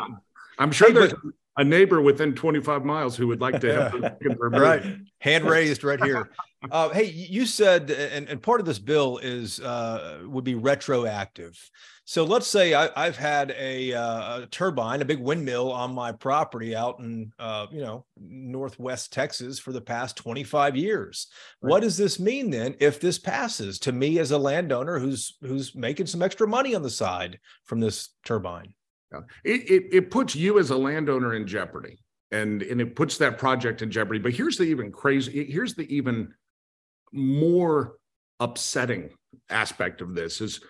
I'm 0.59 0.71
sure 0.71 0.93
there's 0.93 1.15
a 1.57 1.65
neighbor 1.65 2.01
within 2.01 2.35
25 2.35 2.85
miles 2.85 3.17
who 3.17 3.27
would 3.29 3.41
like 3.41 3.61
to 3.61 3.73
have 3.73 4.17
right 4.39 4.85
hand 5.21 5.45
raised 5.49 5.85
right 5.85 6.03
here. 6.03 6.31
Uh, 6.71 6.89
hey, 6.91 7.05
you 7.05 7.47
said, 7.47 7.91
and, 7.91 8.29
and 8.29 8.43
part 8.43 8.61
of 8.61 8.67
this 8.67 8.79
bill 8.79 9.19
is 9.19 9.61
uh, 9.61 10.21
would 10.25 10.45
be 10.45 10.55
retroactive. 10.55 11.59
So 12.09 12.23
let's 12.23 12.47
say 12.47 12.73
I, 12.73 13.05
have 13.05 13.17
had 13.17 13.53
a, 13.59 13.93
uh, 13.93 14.43
a, 14.43 14.47
turbine, 14.47 15.03
a 15.03 15.05
big 15.05 15.19
windmill 15.19 15.73
on 15.73 15.93
my 15.93 16.13
property 16.13 16.77
out 16.77 17.01
in, 17.01 17.33
uh, 17.39 17.67
you 17.73 17.81
know, 17.81 18.05
Northwest 18.17 19.13
Texas 19.13 19.59
for 19.59 19.73
the 19.73 19.81
past 19.81 20.17
25 20.17 20.77
years. 20.77 21.27
Right. 21.61 21.71
What 21.71 21.83
does 21.83 21.97
this 21.97 22.21
mean 22.21 22.51
then 22.51 22.77
if 22.79 23.01
this 23.01 23.19
passes 23.19 23.81
to 23.81 23.93
me 23.93 24.21
as 24.21 24.31
a 24.31 24.39
landowner 24.39 25.01
who's 25.01 25.37
who's 25.41 25.75
making 25.75 26.07
some 26.07 26.23
extra 26.23 26.47
money 26.47 26.77
on 26.77 26.83
the 26.83 26.91
side 26.91 27.41
from 27.65 27.81
this 27.81 28.11
turbine? 28.25 28.73
It, 29.45 29.71
it, 29.71 29.83
it 29.93 30.11
puts 30.11 30.35
you 30.35 30.59
as 30.59 30.71
a 30.71 30.77
landowner 30.77 31.35
in 31.35 31.47
jeopardy 31.47 31.99
and, 32.33 32.63
and 32.63 32.81
it 32.81 32.97
puts 32.97 33.19
that 33.19 33.39
project 33.39 33.83
in 33.83 33.91
jeopardy. 33.91 34.19
But 34.19 34.33
here's 34.33 34.59
the 34.59 34.65
even 34.65 34.91
crazy, 34.91 35.45
here's 35.45 35.75
the 35.75 35.93
even 35.95 36.35
more 37.13 37.95
upsetting 38.41 39.11
aspect 39.51 40.01
of 40.01 40.15
this 40.15 40.41
is 40.41 40.61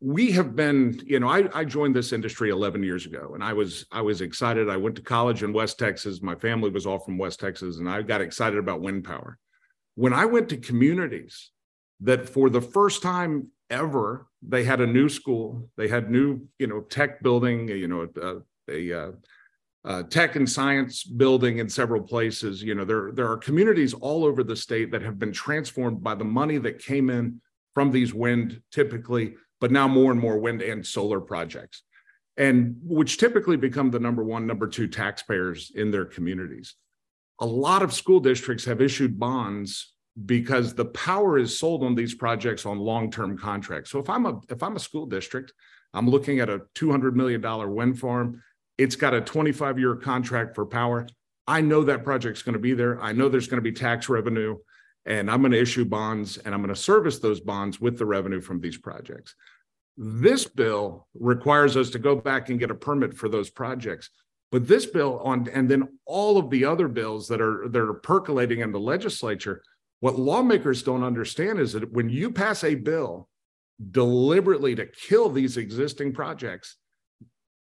we 0.00 0.32
have 0.32 0.56
been 0.56 1.00
you 1.06 1.20
know 1.20 1.28
I, 1.28 1.48
I 1.54 1.64
joined 1.64 1.94
this 1.94 2.12
industry 2.12 2.50
11 2.50 2.82
years 2.82 3.06
ago 3.06 3.32
and 3.34 3.44
i 3.44 3.52
was 3.52 3.86
i 3.92 4.00
was 4.00 4.20
excited. 4.20 4.68
I 4.68 4.76
went 4.76 4.96
to 4.96 5.02
college 5.02 5.44
in 5.44 5.52
west 5.52 5.78
texas. 5.78 6.22
My 6.22 6.34
family 6.34 6.70
was 6.70 6.86
all 6.86 6.98
from 6.98 7.18
west 7.18 7.38
texas 7.38 7.78
and 7.78 7.88
i 7.88 8.02
got 8.02 8.20
excited 8.20 8.58
about 8.58 8.80
wind 8.80 9.04
power. 9.04 9.38
When 9.94 10.12
i 10.12 10.24
went 10.24 10.48
to 10.48 10.56
communities 10.56 11.50
that 12.00 12.28
for 12.28 12.50
the 12.50 12.60
first 12.60 13.02
time 13.02 13.48
ever 13.72 14.28
they 14.42 14.62
had 14.62 14.80
a 14.80 14.86
new 14.86 15.08
school 15.08 15.68
they 15.76 15.88
had 15.88 16.10
new 16.10 16.46
you 16.58 16.68
know 16.68 16.80
tech 16.82 17.22
building 17.22 17.66
you 17.68 17.88
know 17.88 18.08
a, 18.22 18.72
a, 18.72 19.12
a, 19.84 20.04
tech 20.04 20.36
and 20.36 20.48
science 20.48 21.02
building 21.02 21.58
in 21.58 21.68
several 21.68 22.00
places 22.00 22.62
you 22.62 22.74
know 22.74 22.84
there 22.84 23.10
there 23.12 23.28
are 23.28 23.36
communities 23.36 23.94
all 23.94 24.24
over 24.24 24.44
the 24.44 24.54
state 24.54 24.92
that 24.92 25.02
have 25.02 25.18
been 25.18 25.32
transformed 25.32 26.02
by 26.02 26.14
the 26.14 26.24
money 26.24 26.58
that 26.58 26.78
came 26.78 27.10
in 27.10 27.40
from 27.74 27.90
these 27.90 28.14
wind 28.14 28.60
typically 28.70 29.34
but 29.62 29.70
now 29.70 29.86
more 29.86 30.10
and 30.10 30.20
more 30.20 30.38
wind 30.38 30.60
and 30.60 30.84
solar 30.84 31.20
projects, 31.20 31.84
and 32.36 32.76
which 32.82 33.16
typically 33.16 33.56
become 33.56 33.92
the 33.92 34.00
number 34.00 34.24
one, 34.24 34.44
number 34.44 34.66
two 34.66 34.88
taxpayers 34.88 35.70
in 35.76 35.92
their 35.92 36.04
communities. 36.04 36.74
A 37.38 37.46
lot 37.46 37.80
of 37.80 37.92
school 37.92 38.18
districts 38.18 38.64
have 38.64 38.82
issued 38.82 39.20
bonds 39.20 39.91
because 40.26 40.74
the 40.74 40.84
power 40.86 41.38
is 41.38 41.58
sold 41.58 41.82
on 41.82 41.94
these 41.94 42.14
projects 42.14 42.66
on 42.66 42.78
long-term 42.78 43.38
contracts. 43.38 43.90
So 43.90 43.98
if 43.98 44.10
I'm 44.10 44.26
a 44.26 44.40
if 44.48 44.62
I'm 44.62 44.76
a 44.76 44.80
school 44.80 45.06
district, 45.06 45.52
I'm 45.94 46.08
looking 46.08 46.40
at 46.40 46.50
a 46.50 46.62
200 46.74 47.16
million 47.16 47.40
dollar 47.40 47.68
wind 47.68 47.98
farm. 47.98 48.42
It's 48.78 48.96
got 48.96 49.14
a 49.14 49.20
25 49.20 49.78
year 49.78 49.96
contract 49.96 50.54
for 50.54 50.66
power. 50.66 51.06
I 51.46 51.60
know 51.60 51.84
that 51.84 52.04
project's 52.04 52.42
going 52.42 52.54
to 52.54 52.58
be 52.58 52.74
there. 52.74 53.00
I 53.02 53.12
know 53.12 53.28
there's 53.28 53.48
going 53.48 53.62
to 53.62 53.62
be 53.62 53.72
tax 53.72 54.08
revenue 54.08 54.56
and 55.04 55.30
I'm 55.30 55.40
going 55.40 55.52
to 55.52 55.60
issue 55.60 55.84
bonds 55.84 56.38
and 56.38 56.54
I'm 56.54 56.62
going 56.62 56.74
to 56.74 56.80
service 56.80 57.18
those 57.18 57.40
bonds 57.40 57.80
with 57.80 57.98
the 57.98 58.06
revenue 58.06 58.40
from 58.40 58.60
these 58.60 58.78
projects. 58.78 59.34
This 59.96 60.46
bill 60.46 61.08
requires 61.14 61.76
us 61.76 61.90
to 61.90 61.98
go 61.98 62.16
back 62.16 62.48
and 62.48 62.58
get 62.58 62.70
a 62.70 62.74
permit 62.74 63.14
for 63.14 63.28
those 63.28 63.50
projects. 63.50 64.10
But 64.50 64.68
this 64.68 64.86
bill 64.86 65.18
on 65.20 65.48
and 65.52 65.68
then 65.68 65.88
all 66.06 66.38
of 66.38 66.50
the 66.50 66.64
other 66.64 66.86
bills 66.86 67.28
that 67.28 67.40
are 67.40 67.68
that 67.68 67.80
are 67.80 67.94
percolating 67.94 68.60
in 68.60 68.70
the 68.70 68.80
legislature, 68.80 69.62
what 70.02 70.18
lawmakers 70.18 70.82
don't 70.82 71.04
understand 71.04 71.60
is 71.60 71.74
that 71.74 71.92
when 71.92 72.10
you 72.10 72.28
pass 72.32 72.64
a 72.64 72.74
bill 72.74 73.28
deliberately 73.92 74.74
to 74.74 74.84
kill 74.84 75.28
these 75.28 75.56
existing 75.56 76.12
projects, 76.12 76.76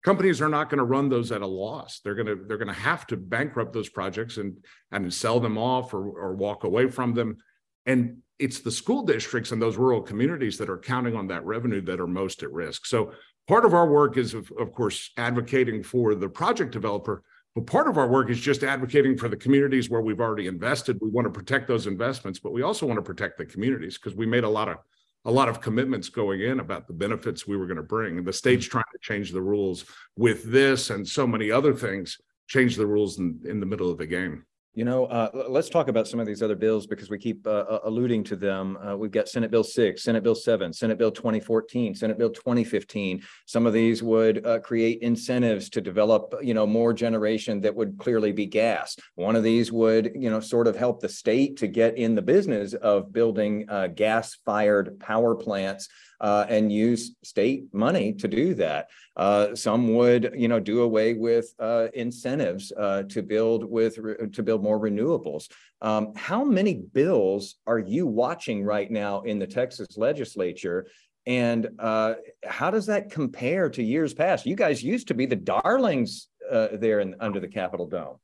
companies 0.04 0.42
are 0.42 0.50
not 0.50 0.68
going 0.68 0.76
to 0.76 0.84
run 0.84 1.08
those 1.08 1.32
at 1.32 1.40
a 1.40 1.46
loss. 1.46 2.00
They're 2.04 2.14
going 2.14 2.26
to 2.26 2.44
they're 2.46 2.58
going 2.58 2.68
to 2.68 2.74
have 2.74 3.06
to 3.06 3.16
bankrupt 3.16 3.72
those 3.72 3.88
projects 3.88 4.36
and 4.36 4.54
and 4.92 5.12
sell 5.14 5.40
them 5.40 5.56
off 5.56 5.94
or, 5.94 6.10
or 6.10 6.34
walk 6.34 6.64
away 6.64 6.90
from 6.90 7.14
them. 7.14 7.38
And 7.86 8.18
it's 8.38 8.60
the 8.60 8.70
school 8.70 9.00
districts 9.00 9.52
and 9.52 9.62
those 9.62 9.78
rural 9.78 10.02
communities 10.02 10.58
that 10.58 10.68
are 10.68 10.76
counting 10.76 11.16
on 11.16 11.28
that 11.28 11.46
revenue 11.46 11.80
that 11.86 12.00
are 12.00 12.06
most 12.06 12.42
at 12.42 12.52
risk. 12.52 12.84
So 12.84 13.12
part 13.48 13.64
of 13.64 13.72
our 13.72 13.88
work 13.88 14.18
is 14.18 14.34
of, 14.34 14.52
of 14.60 14.74
course 14.74 15.10
advocating 15.16 15.82
for 15.82 16.14
the 16.14 16.28
project 16.28 16.72
developer, 16.72 17.22
but 17.56 17.64
part 17.64 17.88
of 17.88 17.96
our 17.96 18.06
work 18.06 18.28
is 18.28 18.38
just 18.38 18.62
advocating 18.62 19.16
for 19.16 19.30
the 19.30 19.36
communities 19.36 19.88
where 19.88 20.02
we've 20.02 20.20
already 20.20 20.46
invested. 20.46 20.98
We 21.00 21.08
want 21.08 21.24
to 21.24 21.30
protect 21.30 21.66
those 21.66 21.86
investments, 21.86 22.38
but 22.38 22.52
we 22.52 22.60
also 22.60 22.84
want 22.84 22.98
to 22.98 23.02
protect 23.02 23.38
the 23.38 23.46
communities 23.46 23.96
because 23.96 24.14
we 24.14 24.26
made 24.26 24.44
a 24.44 24.48
lot 24.48 24.68
of 24.68 24.76
a 25.24 25.30
lot 25.30 25.48
of 25.48 25.62
commitments 25.62 26.10
going 26.10 26.42
in 26.42 26.60
about 26.60 26.86
the 26.86 26.92
benefits 26.92 27.46
we 27.46 27.56
were 27.56 27.66
going 27.66 27.78
to 27.78 27.82
bring. 27.82 28.18
And 28.18 28.26
the 28.26 28.32
state's 28.32 28.66
mm-hmm. 28.66 28.72
trying 28.72 28.84
to 28.92 28.98
change 29.00 29.32
the 29.32 29.40
rules 29.40 29.86
with 30.16 30.44
this 30.44 30.90
and 30.90 31.08
so 31.08 31.26
many 31.26 31.50
other 31.50 31.72
things, 31.72 32.18
change 32.46 32.76
the 32.76 32.86
rules 32.86 33.18
in, 33.18 33.40
in 33.46 33.58
the 33.58 33.66
middle 33.66 33.90
of 33.90 33.96
the 33.96 34.06
game. 34.06 34.44
You 34.76 34.84
know, 34.84 35.06
uh, 35.06 35.30
let's 35.48 35.70
talk 35.70 35.88
about 35.88 36.06
some 36.06 36.20
of 36.20 36.26
these 36.26 36.42
other 36.42 36.54
bills 36.54 36.86
because 36.86 37.08
we 37.08 37.16
keep 37.16 37.46
uh, 37.46 37.50
uh, 37.50 37.78
alluding 37.84 38.22
to 38.24 38.36
them. 38.36 38.76
Uh, 38.76 38.94
we've 38.94 39.10
got 39.10 39.26
Senate 39.26 39.50
Bill 39.50 39.64
6, 39.64 40.02
Senate 40.02 40.22
Bill 40.22 40.34
7, 40.34 40.70
Senate 40.70 40.98
Bill 40.98 41.10
2014, 41.10 41.94
Senate 41.94 42.18
Bill 42.18 42.28
2015. 42.28 43.22
Some 43.46 43.64
of 43.64 43.72
these 43.72 44.02
would 44.02 44.44
uh, 44.44 44.58
create 44.58 45.00
incentives 45.00 45.70
to 45.70 45.80
develop, 45.80 46.34
you 46.42 46.52
know, 46.52 46.66
more 46.66 46.92
generation 46.92 47.62
that 47.62 47.74
would 47.74 47.96
clearly 47.96 48.32
be 48.32 48.44
gas. 48.44 48.98
One 49.14 49.34
of 49.34 49.42
these 49.42 49.72
would, 49.72 50.12
you 50.14 50.28
know, 50.28 50.40
sort 50.40 50.66
of 50.66 50.76
help 50.76 51.00
the 51.00 51.08
state 51.08 51.56
to 51.56 51.68
get 51.68 51.96
in 51.96 52.14
the 52.14 52.20
business 52.20 52.74
of 52.74 53.14
building 53.14 53.64
uh, 53.70 53.86
gas-fired 53.86 55.00
power 55.00 55.34
plants 55.36 55.88
uh, 56.20 56.46
and 56.48 56.72
use 56.72 57.14
state 57.22 57.64
money 57.72 58.12
to 58.14 58.28
do 58.28 58.54
that. 58.54 58.88
Uh, 59.16 59.54
some 59.54 59.94
would, 59.94 60.32
you 60.36 60.48
know, 60.48 60.60
do 60.60 60.82
away 60.82 61.14
with 61.14 61.52
uh, 61.58 61.88
incentives 61.94 62.72
uh, 62.76 63.02
to 63.04 63.22
build 63.22 63.64
with 63.64 63.96
to 64.32 64.42
build 64.42 64.62
more 64.62 64.78
renewables. 64.78 65.48
Um, 65.82 66.12
how 66.16 66.44
many 66.44 66.74
bills 66.74 67.56
are 67.66 67.78
you 67.78 68.06
watching 68.06 68.64
right 68.64 68.90
now 68.90 69.22
in 69.22 69.38
the 69.38 69.46
Texas 69.46 69.96
legislature? 69.96 70.86
And 71.26 71.68
uh, 71.78 72.14
how 72.44 72.70
does 72.70 72.86
that 72.86 73.10
compare 73.10 73.68
to 73.70 73.82
years 73.82 74.14
past? 74.14 74.46
You 74.46 74.54
guys 74.54 74.82
used 74.82 75.08
to 75.08 75.14
be 75.14 75.26
the 75.26 75.36
darlings 75.36 76.28
uh, 76.50 76.68
there 76.74 77.00
in, 77.00 77.16
under 77.20 77.40
the 77.40 77.48
Capitol 77.48 77.88
Dome. 77.88 78.16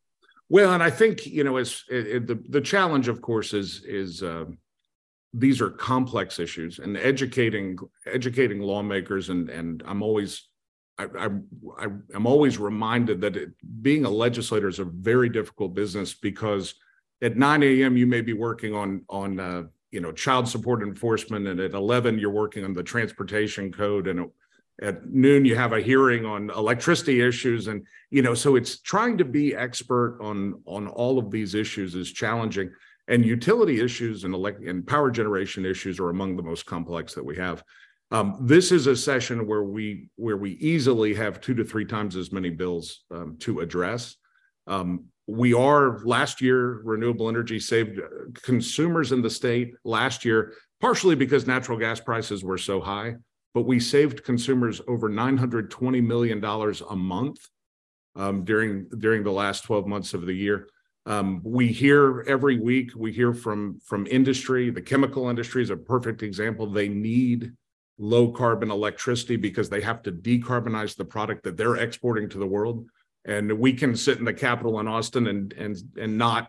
Well, 0.48 0.72
and 0.72 0.83
I 0.83 0.90
think 0.90 1.26
you 1.26 1.44
know, 1.44 1.57
as 1.57 1.83
the 1.88 2.38
the 2.48 2.61
challenge, 2.61 3.09
of 3.09 3.22
course, 3.22 3.55
is 3.55 3.83
is 3.85 4.22
um, 4.22 4.59
these 5.35 5.61
are 5.61 5.71
complex 5.71 6.38
issues 6.38 6.79
and 6.79 6.97
educating 6.97 7.79
educating 8.07 8.61
lawmakers 8.61 9.31
and 9.31 9.49
and 9.49 9.83
I'm 9.87 10.03
always 10.03 10.49
I, 10.99 11.05
I, 11.18 11.29
I 11.79 11.87
am 12.14 12.27
always 12.27 12.59
reminded 12.59 13.21
that 13.23 13.37
it, 13.37 13.51
being 13.81 14.05
a 14.05 14.11
legislator 14.11 14.68
is 14.68 14.79
a 14.79 14.85
very 14.85 15.29
difficult 15.29 15.75
business 15.75 16.12
because 16.12 16.75
at 17.23 17.37
9 17.37 17.62
a.m. 17.62 17.97
you 17.97 18.07
may 18.07 18.21
be 18.21 18.33
working 18.33 18.75
on 18.75 19.05
on 19.09 19.40
uh, 19.40 19.62
you 19.90 20.01
know 20.01 20.12
child 20.12 20.49
support 20.49 20.83
enforcement, 20.83 21.47
and 21.47 21.61
at 21.61 21.73
11 21.73 22.18
you're 22.18 22.31
working 22.31 22.64
on 22.64 22.75
the 22.75 22.83
transportation 22.83 23.73
code, 23.73 24.09
and 24.09 24.29
at 24.83 25.09
noon 25.09 25.45
you 25.45 25.55
have 25.55 25.73
a 25.73 25.81
hearing 25.81 26.27
on 26.27 26.51
electricity 26.51 27.21
issues, 27.21 27.68
and 27.68 27.87
you 28.11 28.23
know 28.23 28.35
so 28.35 28.57
it's 28.57 28.81
trying 28.81 29.16
to 29.18 29.25
be 29.25 29.55
expert 29.55 30.18
on 30.21 30.61
on 30.66 30.88
all 30.88 31.18
of 31.18 31.31
these 31.31 31.55
issues 31.55 31.95
is 31.95 32.12
challenging, 32.12 32.71
and 33.09 33.25
utility 33.25 33.81
issues 33.81 34.25
and 34.25 34.35
elect 34.35 34.62
and 34.62 34.87
power 34.87 35.11
generation 35.11 35.65
issues 35.67 35.99
are 35.99 36.11
among 36.11 36.37
the 36.37 36.43
most 36.43 36.67
complex 36.67 37.15
that 37.15 37.25
we 37.25 37.37
have. 37.37 37.62
Um, 38.11 38.37
this 38.41 38.73
is 38.73 38.87
a 38.87 38.97
session 38.97 39.47
where 39.47 39.65
we 39.65 40.09
where 40.17 40.37
we 40.37 40.53
easily 40.53 41.15
have 41.15 41.41
two 41.41 41.55
to 41.55 41.65
three 41.65 41.85
times 41.85 42.15
as 42.17 42.33
many 42.33 42.51
bills 42.51 43.05
um, 43.11 43.37
to 43.41 43.61
address. 43.61 44.17
Um, 44.67 45.07
we 45.27 45.55
are 45.55 46.01
last 46.05 46.41
year 46.41 46.83
renewable 46.85 47.29
energy 47.29 47.59
saved 47.59 47.99
uh, 47.99 48.03
consumers 48.43 49.12
in 49.12 49.23
the 49.23 49.31
state 49.31 49.75
last 49.85 50.25
year 50.25 50.53
partially 50.81 51.15
because 51.15 51.47
natural 51.47 51.79
gas 51.79 52.01
prices 52.01 52.43
were 52.43 52.59
so 52.59 52.81
high 52.81 53.15
but 53.55 53.62
we 53.62 53.79
saved 53.79 54.25
consumers 54.25 54.81
over 54.88 55.09
920 55.09 56.01
million 56.01 56.41
dollars 56.41 56.83
a 56.91 56.97
month 56.97 57.38
um, 58.17 58.45
during 58.45 58.88
during 58.99 59.23
the 59.23 59.31
last 59.31 59.62
12 59.65 59.87
months 59.87 60.12
of 60.12 60.27
the 60.27 60.35
year 60.35 60.69
um, 61.07 61.41
we 61.45 61.69
hear 61.69 62.23
every 62.29 62.59
week 62.59 62.93
we 62.97 63.12
hear 63.12 63.33
from 63.33 63.81
from 63.85 64.07
industry 64.07 64.71
the 64.71 64.83
chemical 64.83 65.29
industry 65.29 65.62
is 65.62 65.71
a 65.71 65.77
perfect 65.77 66.23
example 66.23 66.67
they 66.67 66.88
need 66.88 67.53
low 67.99 68.31
carbon 68.33 68.71
electricity 68.71 69.37
because 69.37 69.69
they 69.69 69.81
have 69.81 70.03
to 70.03 70.12
decarbonize 70.12 70.97
the 70.97 71.05
product 71.05 71.45
that 71.45 71.57
they're 71.57 71.77
exporting 71.77 72.29
to 72.29 72.38
the 72.38 72.47
world. 72.47 72.87
And 73.25 73.53
we 73.59 73.73
can 73.73 73.95
sit 73.95 74.19
in 74.19 74.25
the 74.25 74.35
Capitol 74.35 74.81
in 74.81 74.88
Austin 74.88 75.29
and 75.29 75.53
and 75.53 75.77
and 75.97 76.19
not 76.19 76.49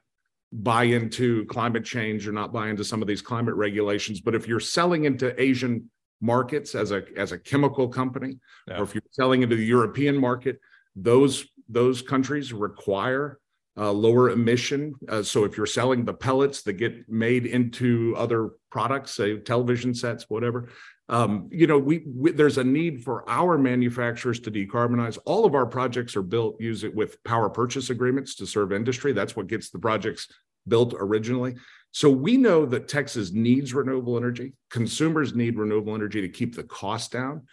buy 0.51 0.83
into 0.83 1.45
climate 1.45 1.85
change 1.85 2.27
or 2.27 2.31
not 2.31 2.51
buy 2.51 2.69
into 2.69 2.83
some 2.83 3.01
of 3.01 3.07
these 3.07 3.21
climate 3.21 3.55
regulations. 3.55 4.21
But 4.21 4.35
if 4.35 4.47
you're 4.47 4.59
selling 4.59 5.05
into 5.05 5.39
Asian 5.41 5.89
markets 6.21 6.73
as 6.73 6.91
a 6.91 7.03
as 7.15 7.31
a 7.31 7.37
chemical 7.37 7.87
company, 7.87 8.39
yeah. 8.67 8.79
or 8.79 8.83
if 8.83 8.95
you're 8.95 9.03
selling 9.11 9.43
into 9.43 9.55
the 9.55 9.65
European 9.65 10.17
market, 10.17 10.59
those 10.95 11.45
those 11.69 12.01
countries 12.01 12.51
require 12.51 13.39
uh, 13.77 13.91
lower 13.91 14.29
emission. 14.29 14.93
Uh, 15.09 15.23
so 15.23 15.43
if 15.43 15.57
you're 15.57 15.65
selling 15.65 16.05
the 16.05 16.13
pellets 16.13 16.61
that 16.63 16.73
get 16.73 17.09
made 17.09 17.45
into 17.45 18.13
other 18.17 18.51
products, 18.71 19.15
say 19.15 19.37
television 19.39 19.93
sets, 19.93 20.29
whatever, 20.29 20.69
um, 21.09 21.49
you 21.51 21.67
know, 21.67 21.77
we, 21.77 22.03
we, 22.07 22.31
there's 22.31 22.57
a 22.57 22.63
need 22.63 23.03
for 23.03 23.27
our 23.29 23.57
manufacturers 23.57 24.39
to 24.41 24.51
decarbonize. 24.51 25.17
All 25.25 25.45
of 25.45 25.53
our 25.53 25.65
projects 25.65 26.15
are 26.15 26.21
built 26.21 26.61
use 26.61 26.83
it 26.83 26.95
with 26.95 27.21
power 27.23 27.49
purchase 27.49 27.89
agreements 27.89 28.35
to 28.35 28.45
serve 28.45 28.71
industry. 28.71 29.11
That's 29.11 29.35
what 29.35 29.47
gets 29.47 29.69
the 29.69 29.79
projects 29.79 30.27
built 30.67 30.93
originally. 30.97 31.55
So 31.91 32.09
we 32.09 32.37
know 32.37 32.65
that 32.65 32.87
Texas 32.87 33.31
needs 33.31 33.73
renewable 33.73 34.17
energy. 34.17 34.53
Consumers 34.71 35.35
need 35.35 35.57
renewable 35.57 35.93
energy 35.93 36.21
to 36.21 36.29
keep 36.29 36.55
the 36.55 36.63
cost 36.63 37.11
down. 37.11 37.43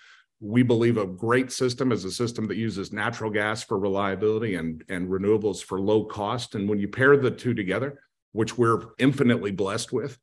We 0.41 0.63
believe 0.63 0.97
a 0.97 1.07
great 1.07 1.53
system 1.53 1.93
is 1.93 2.05
a 2.05 2.11
system 2.11 2.49
that 2.49 2.57
uses 2.57 2.93
natural 2.93 3.31
gas 3.31 3.63
for 3.63 3.79
reliability 3.79 4.55
and, 4.55 4.83
and 4.89 5.09
renewables 5.09 5.63
for 5.63 5.81
low 5.81 6.05
cost. 6.05 6.55
And 6.55 6.69
when 6.69 6.79
you 6.79 6.89
pair 6.89 7.17
the 7.17 7.31
two 7.31 7.53
together, 7.53 8.01
which 8.33 8.57
we're 8.57 8.81
infinitely 8.99 9.51
blessed 9.51 9.93
with, 9.93 10.19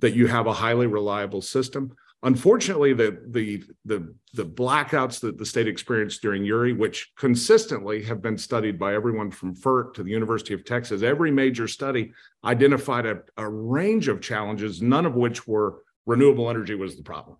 that 0.00 0.14
you 0.14 0.26
have 0.26 0.46
a 0.46 0.52
highly 0.52 0.86
reliable 0.86 1.40
system. 1.40 1.94
Unfortunately, 2.24 2.92
the 2.92 3.20
the 3.30 3.64
the 3.84 4.14
the 4.34 4.44
blackouts 4.44 5.20
that 5.20 5.38
the 5.38 5.46
state 5.46 5.66
experienced 5.66 6.22
during 6.22 6.44
Uri, 6.44 6.72
which 6.72 7.12
consistently 7.16 8.02
have 8.04 8.22
been 8.22 8.38
studied 8.38 8.78
by 8.78 8.94
everyone 8.94 9.30
from 9.30 9.56
FERC 9.56 9.94
to 9.94 10.04
the 10.04 10.10
University 10.10 10.54
of 10.54 10.64
Texas, 10.64 11.02
every 11.02 11.32
major 11.32 11.66
study 11.66 12.12
identified 12.44 13.06
a, 13.06 13.22
a 13.38 13.48
range 13.48 14.06
of 14.06 14.20
challenges, 14.20 14.80
none 14.80 15.04
of 15.04 15.14
which 15.16 15.48
were 15.48 15.82
renewable 16.06 16.48
energy 16.48 16.76
was 16.76 16.96
the 16.96 17.02
problem. 17.02 17.36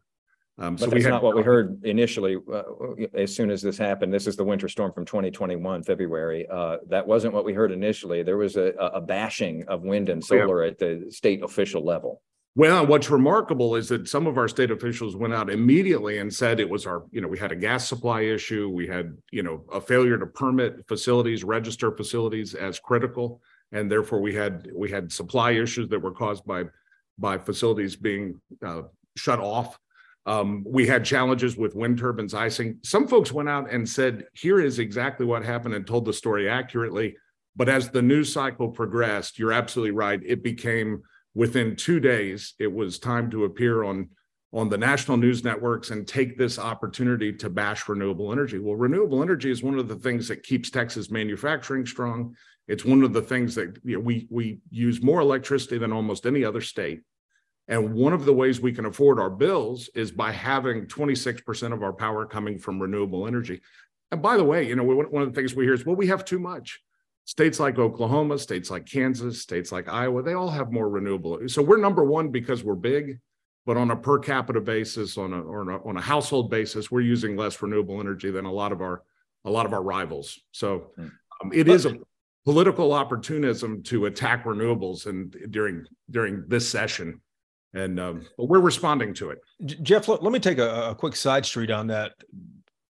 Um, 0.59 0.77
but 0.77 0.85
so 0.85 0.91
that's 0.91 1.05
had, 1.05 1.11
not 1.11 1.23
what 1.23 1.35
we 1.35 1.43
heard 1.43 1.85
initially. 1.85 2.37
Uh, 2.53 2.62
as 3.15 3.35
soon 3.35 3.51
as 3.51 3.62
this 3.62 3.79
happened, 3.79 4.12
this 4.12 4.27
is 4.27 4.37
the 4.37 4.45
winter 4.45 4.69
storm 4.69 4.93
from 4.93 5.05
2021, 5.07 5.83
February. 5.83 6.47
Uh, 6.51 6.77
that 6.88 7.07
wasn't 7.07 7.33
what 7.33 7.45
we 7.45 7.55
heard 7.55 7.73
initially. 7.73 8.23
There 8.23 8.37
was 8.37 8.57
a, 8.57 8.75
a 8.79 9.01
bashing 9.01 9.65
of 9.69 9.83
wind 9.83 10.09
and 10.09 10.23
solar 10.23 10.62
at 10.62 10.79
the 10.79 11.07
state 11.11 11.43
official 11.43 11.85
level. 11.85 12.21
Well, 12.55 12.87
what's 12.87 13.09
remarkable 13.09 13.77
is 13.77 13.88
that 13.88 14.09
some 14.09 14.27
of 14.27 14.37
our 14.37 14.47
state 14.47 14.71
officials 14.71 15.17
went 15.17 15.33
out 15.33 15.49
immediately 15.49 16.19
and 16.19 16.33
said 16.33 16.61
it 16.61 16.69
was 16.69 16.87
our, 16.87 17.05
you 17.11 17.23
know, 17.23 17.29
we 17.29 17.38
had 17.38 17.51
a 17.51 17.57
gas 17.57 17.88
supply 17.88 18.23
issue, 18.23 18.69
we 18.69 18.87
had, 18.87 19.17
you 19.31 19.43
know, 19.43 19.65
a 19.73 19.81
failure 19.81 20.19
to 20.19 20.27
permit 20.27 20.87
facilities, 20.87 21.45
register 21.45 21.91
facilities 21.97 22.55
as 22.55 22.79
critical, 22.79 23.41
and 23.73 23.91
therefore 23.91 24.21
we 24.21 24.35
had 24.35 24.69
we 24.75 24.91
had 24.91 25.11
supply 25.11 25.53
issues 25.53 25.88
that 25.88 25.99
were 25.99 26.12
caused 26.12 26.45
by 26.45 26.65
by 27.19 27.38
facilities 27.38 27.97
being 27.97 28.38
uh, 28.62 28.83
shut 29.17 29.38
off. 29.38 29.79
Um, 30.25 30.65
we 30.67 30.87
had 30.87 31.05
challenges 31.05 31.57
with 31.57 31.75
wind 31.75 31.99
turbines 31.99 32.35
icing. 32.35 32.79
Some 32.85 33.09
folks 33.09 33.33
went 33.33 33.49
out 33.49 33.71
and 33.71 33.89
said, 33.89 34.27
"Here 34.35 34.61
is 34.61 34.79
exactly 34.79 35.27
what 35.27 35.45
happened," 35.45 35.75
and 35.75 35.87
told 35.87 36.05
the 36.05 36.13
story 36.13 36.49
accurately. 36.49 37.17
But 37.57 37.69
as 37.69 37.91
the 37.91 38.03
news 38.03 38.33
cycle 38.33 38.69
progressed, 38.69 39.39
you're 39.39 39.53
absolutely 39.53 39.91
right. 39.91 40.21
It 40.25 40.43
became 40.43 41.03
within 41.35 41.77
two 41.77 42.01
days, 42.01 42.55
it 42.59 42.73
was 42.73 42.99
time 42.99 43.31
to 43.31 43.45
appear 43.45 43.85
on 43.85 44.09
on 44.55 44.69
the 44.69 44.77
national 44.77 45.17
news 45.17 45.43
networks 45.43 45.91
and 45.91 46.07
take 46.07 46.37
this 46.37 46.59
opportunity 46.59 47.33
to 47.33 47.49
bash 47.49 47.89
renewable 47.89 48.33
energy. 48.33 48.59
Well, 48.59 48.77
renewable 48.77 49.23
energy 49.23 49.51
is 49.51 49.63
one 49.63 49.79
of 49.79 49.89
the 49.89 49.97
things 49.97 50.29
that 50.29 50.43
keeps 50.43 50.69
Texas 50.69 51.11
manufacturing 51.11 51.87
strong. 51.87 52.37
It's 52.69 52.85
one 52.85 53.03
of 53.03 53.15
the 53.15 53.23
things 53.23 53.55
that 53.55 53.79
you 53.83 53.95
know, 53.95 54.01
we 54.01 54.27
we 54.31 54.61
use 54.71 55.03
more 55.03 55.21
electricity 55.21 55.79
than 55.79 55.93
almost 55.93 56.27
any 56.27 56.45
other 56.45 56.61
state. 56.61 57.01
And 57.73 57.95
one 57.95 58.13
of 58.13 58.27
the 58.27 58.35
ways 58.35 58.61
we 58.61 58.75
can 58.75 58.85
afford 58.85 59.19
our 59.19 59.31
bills 59.31 59.89
is 59.95 60.13
by 60.13 60.31
having 60.31 60.85
26% 60.85 61.73
of 61.73 61.83
our 61.83 61.95
power 61.95 62.27
coming 62.27 62.59
from 62.59 62.79
renewable 62.79 63.27
energy. 63.27 63.63
And 64.11 64.21
by 64.21 64.37
the 64.37 64.45
way, 64.45 64.69
you 64.69 64.77
know, 64.77 64.85
one 64.85 65.23
of 65.23 65.33
the 65.33 65.35
things 65.35 65.55
we 65.55 65.65
hear 65.65 65.73
is, 65.73 65.87
well, 65.87 65.97
we 65.97 66.09
have 66.09 66.23
too 66.23 66.39
much. 66.39 66.83
States 67.25 67.59
like 67.59 67.79
Oklahoma, 67.79 68.39
states 68.39 68.71
like 68.71 68.85
Kansas, 68.85 69.41
states 69.41 69.73
like 69.73 69.89
Iowa, 69.89 70.23
they 70.23 70.35
all 70.35 70.51
have 70.51 70.71
more 70.71 70.87
renewable. 70.87 71.49
So 71.49 71.63
we're 71.63 71.79
number 71.79 72.05
one 72.05 72.29
because 72.29 72.63
we're 72.63 72.75
big, 72.75 73.21
but 73.65 73.79
on 73.79 73.91
a 73.91 73.97
per 73.97 74.19
capita 74.19 74.61
basis, 74.61 75.17
on 75.17 75.33
a, 75.33 75.41
or 75.41 75.71
a, 75.71 75.89
on 75.89 75.97
a 75.97 76.03
household 76.03 76.51
basis, 76.51 76.91
we're 76.91 77.01
using 77.01 77.39
less 77.39 77.63
renewable 77.63 78.01
energy 78.01 78.31
than 78.31 78.45
a 78.45 78.53
lot 78.53 78.73
of 78.73 78.83
our 78.83 79.03
a 79.47 79.51
lot 79.51 79.65
of 79.65 79.73
our 79.73 79.83
rivals. 79.83 80.39
So 80.53 80.91
hmm. 80.97 81.07
um, 81.43 81.53
it 81.55 81.69
is 81.69 81.87
a 81.87 81.97
political 82.45 82.93
opportunism 82.93 83.83
to 83.85 84.05
attack 84.07 84.45
renewables 84.45 85.07
and 85.07 85.35
during 85.51 85.87
during 86.11 86.45
this 86.49 86.69
session 86.69 87.23
and 87.75 87.99
um, 87.99 88.27
but 88.37 88.49
we're 88.49 88.61
responding 88.61 89.15
to 89.15 89.31
it. 89.31 89.39
Jeff, 89.83 90.09
let, 90.09 90.23
let 90.23 90.33
me 90.33 90.39
take 90.39 90.59
a, 90.59 90.91
a, 90.91 90.95
quick 90.95 91.17
side 91.17 91.47
street 91.47 91.71
on 91.71 91.87
that 91.87 92.13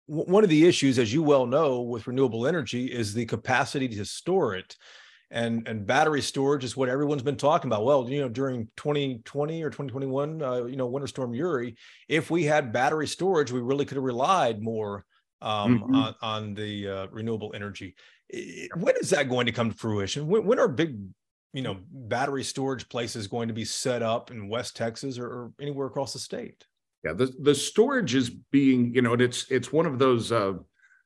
one 0.07 0.43
of 0.43 0.49
the 0.49 0.65
issues, 0.65 0.99
as 0.99 1.13
you 1.13 1.21
well 1.21 1.45
know, 1.45 1.81
with 1.81 2.07
renewable 2.07 2.47
energy 2.47 2.85
is 2.85 3.13
the 3.13 3.25
capacity 3.25 3.89
to 3.89 4.05
store 4.05 4.55
it. 4.55 4.75
And, 5.29 5.67
and 5.67 5.85
battery 5.85 6.21
storage 6.21 6.63
is 6.63 6.77
what 6.77 6.87
everyone's 6.87 7.23
been 7.23 7.35
talking 7.35 7.67
about. 7.67 7.83
Well, 7.83 8.09
you 8.09 8.21
know, 8.21 8.29
during 8.29 8.69
2020 8.77 9.61
or 9.61 9.69
2021, 9.69 10.41
uh, 10.41 10.63
you 10.63 10.77
know, 10.77 10.87
Winter 10.87 11.07
Storm 11.07 11.33
Uri, 11.33 11.75
if 12.07 12.31
we 12.31 12.45
had 12.45 12.71
battery 12.71 13.07
storage, 13.07 13.51
we 13.51 13.59
really 13.59 13.83
could 13.83 13.97
have 13.97 14.05
relied 14.05 14.61
more 14.61 15.03
um, 15.41 15.79
mm-hmm. 15.79 15.95
on, 15.95 16.15
on 16.21 16.53
the 16.53 16.87
uh, 16.87 17.07
renewable 17.11 17.51
energy. 17.53 17.95
When 18.77 18.95
is 19.01 19.09
that 19.09 19.27
going 19.27 19.47
to 19.47 19.51
come 19.51 19.71
to 19.71 19.77
fruition? 19.77 20.27
When, 20.27 20.45
when 20.45 20.59
are 20.59 20.69
big, 20.69 20.97
you 21.57 21.63
know, 21.63 21.75
battery 21.89 22.43
storage 22.43 22.87
places 22.87 23.25
going 23.25 23.47
to 23.47 23.53
be 23.53 23.65
set 23.65 24.03
up 24.03 24.29
in 24.29 24.47
West 24.47 24.75
Texas 24.75 25.17
or, 25.17 25.25
or 25.25 25.51
anywhere 25.59 25.87
across 25.87 26.13
the 26.13 26.19
state? 26.19 26.63
Yeah, 27.03 27.13
the 27.13 27.33
the 27.41 27.55
storage 27.55 28.13
is 28.13 28.29
being, 28.29 28.93
you 28.93 29.01
know, 29.01 29.13
it's 29.13 29.49
it's 29.49 29.73
one 29.73 29.87
of 29.87 29.97
those. 29.97 30.31
Uh, 30.31 30.53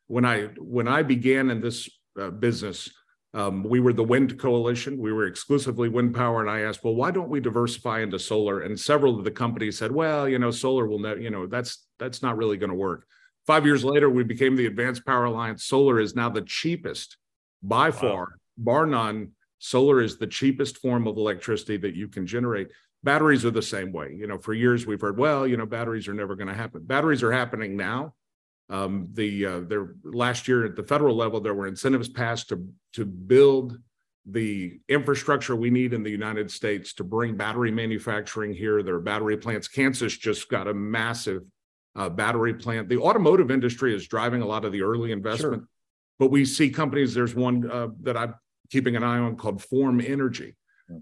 when 0.08 0.26
I 0.26 0.48
when 0.58 0.90
I 0.90 1.04
began 1.04 1.52
in 1.52 1.62
this 1.62 1.90
uh, 2.20 2.32
business, 2.32 2.90
um, 3.34 3.64
we 3.64 3.80
were 3.80 3.94
the 3.94 4.04
wind 4.04 4.38
coalition. 4.40 4.98
We 4.98 5.14
were 5.14 5.26
exclusively 5.26 5.88
wind 5.88 6.14
power, 6.14 6.42
and 6.42 6.50
I 6.50 6.62
asked, 6.68 6.84
well, 6.84 6.96
why 6.96 7.12
don't 7.12 7.30
we 7.30 7.40
diversify 7.40 8.02
into 8.02 8.20
solar? 8.20 8.60
And 8.64 8.78
several 8.78 9.18
of 9.18 9.24
the 9.24 9.32
companies 9.32 9.78
said, 9.78 9.94
well, 9.94 10.28
you 10.28 10.38
know, 10.38 10.52
solar 10.52 10.86
will 10.86 11.00
never, 11.00 11.22
you 11.22 11.30
know, 11.30 11.48
that's 11.48 11.88
that's 11.98 12.22
not 12.22 12.36
really 12.36 12.58
going 12.58 12.72
to 12.72 12.76
work. 12.76 13.08
Five 13.48 13.66
years 13.66 13.86
later, 13.86 14.10
we 14.10 14.26
became 14.26 14.58
the 14.58 14.66
Advanced 14.66 15.06
Power 15.06 15.24
Alliance. 15.24 15.64
Solar 15.64 16.02
is 16.02 16.14
now 16.14 16.28
the 16.30 16.42
cheapest 16.42 17.16
by 17.64 17.90
wow. 17.90 17.96
far, 18.02 18.28
bar 18.58 18.86
none. 18.86 19.32
Solar 19.64 20.02
is 20.02 20.18
the 20.18 20.26
cheapest 20.26 20.78
form 20.78 21.08
of 21.08 21.18
electricity 21.18 21.78
that 21.78 21.96
you 21.96 22.08
can 22.08 22.26
generate 22.26 22.70
batteries 23.04 23.46
are 23.46 23.52
the 23.52 23.62
same 23.62 23.92
way. 23.92 24.16
You 24.18 24.28
know, 24.28 24.38
for 24.38 24.54
years 24.54 24.86
we've 24.86 25.02
heard, 25.02 25.18
well, 25.18 25.48
you 25.48 25.58
know, 25.58 25.66
batteries 25.66 26.08
are 26.08 26.14
never 26.14 26.36
going 26.36 26.48
to 26.48 26.54
happen. 26.54 26.84
Batteries 26.84 27.24
are 27.24 27.32
happening 27.32 27.76
now. 27.76 28.14
Um, 28.70 29.10
the 29.14 29.46
uh, 29.46 29.60
there 29.62 29.96
last 30.04 30.48
year 30.48 30.66
at 30.66 30.76
the 30.76 30.84
federal 30.84 31.16
level, 31.16 31.42
there 31.42 31.54
were 31.54 31.68
incentives 31.68 32.10
passed 32.10 32.50
to 32.50 32.68
to 32.94 33.06
build 33.06 33.78
the 34.26 34.80
infrastructure 34.88 35.56
we 35.56 35.70
need 35.70 35.94
in 35.94 36.04
the 36.04 36.10
United 36.10 36.50
States 36.50 36.94
to 36.94 37.04
bring 37.04 37.36
battery 37.36 37.72
manufacturing 37.72 38.54
here. 38.54 38.82
There 38.82 38.96
are 38.96 39.02
battery 39.02 39.36
plants. 39.36 39.68
Kansas 39.68 40.18
just 40.18 40.48
got 40.48 40.68
a 40.68 40.74
massive 40.74 41.44
uh, 41.96 42.08
battery 42.08 42.54
plant. 42.54 42.88
The 42.88 43.00
automotive 43.00 43.52
industry 43.52 43.94
is 43.94 44.08
driving 44.08 44.42
a 44.42 44.46
lot 44.46 44.64
of 44.64 44.72
the 44.72 44.84
early 44.84 45.12
investment, 45.12 45.64
sure. 45.64 45.68
but 46.18 46.32
we 46.32 46.46
see 46.46 46.70
companies. 46.70 47.14
There's 47.14 47.36
one 47.36 47.70
uh, 47.70 47.90
that 48.04 48.16
I'm 48.16 48.36
keeping 48.72 48.96
an 48.96 49.04
eye 49.04 49.20
on 49.20 49.36
called 49.36 49.62
Form 49.64 50.02
Energy. 50.02 50.56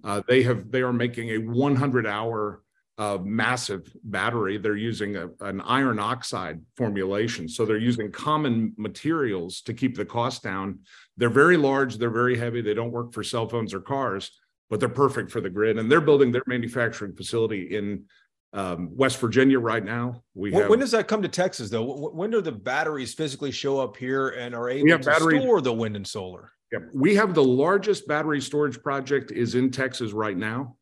Uh, 0.04 0.22
they 0.28 0.44
have 0.44 0.70
they 0.70 0.82
are 0.82 0.94
making 0.94 1.30
a 1.32 1.38
100 1.38 2.06
hour 2.06 2.62
uh, 3.00 3.18
massive 3.24 3.92
battery. 4.04 4.58
They're 4.58 4.76
using 4.76 5.16
a, 5.16 5.30
an 5.40 5.62
iron 5.62 6.00
oxide 6.00 6.62
formulation. 6.76 7.48
So 7.48 7.66
they're 7.66 7.78
using 7.78 8.12
common 8.12 8.74
materials 8.78 9.62
to 9.62 9.74
keep 9.74 9.96
the 9.96 10.06
cost 10.06 10.44
down. 10.44 10.80
They're 11.16 11.30
very 11.30 11.56
large, 11.56 11.98
they're 11.98 12.10
very 12.10 12.38
heavy, 12.38 12.62
they 12.62 12.74
don't 12.74 12.92
work 12.92 13.14
for 13.14 13.24
cell 13.24 13.48
phones 13.48 13.74
or 13.74 13.80
cars, 13.80 14.30
but 14.70 14.82
they're 14.82 14.90
perfect 14.90 15.32
for 15.32 15.40
the 15.40 15.50
grid. 15.50 15.80
And 15.80 15.90
they're 15.90 16.02
building 16.02 16.32
their 16.32 16.44
manufacturing 16.46 17.16
facility 17.16 17.76
in 17.76 18.04
um, 18.52 18.90
West 18.92 19.18
Virginia 19.20 19.60
right 19.60 19.84
now. 19.84 20.22
We 20.34 20.52
have, 20.54 20.70
when 20.70 20.80
does 20.80 20.92
that 20.92 21.08
come 21.08 21.22
to 21.22 21.30
Texas 21.30 21.70
though? 21.70 22.10
When 22.10 22.32
do 22.32 22.42
the 22.42 22.52
batteries 22.52 23.14
physically 23.14 23.52
show 23.52 23.80
up 23.80 23.96
here 23.96 24.30
and 24.30 24.54
are 24.54 24.70
able 24.70 24.90
to 24.90 25.00
battery, 25.00 25.40
store 25.40 25.62
the 25.62 25.74
wind 25.74 25.96
and 25.96 26.06
solar? 26.06 26.52
Yeah, 26.72 26.80
we 26.94 27.16
have 27.16 27.34
the 27.34 27.44
largest 27.44 28.08
battery 28.08 28.42
storage 28.42 28.82
project 28.82 29.32
is 29.32 29.56
in 29.56 29.72
Texas 29.72 30.12
right 30.12 30.38
now. 30.38 30.76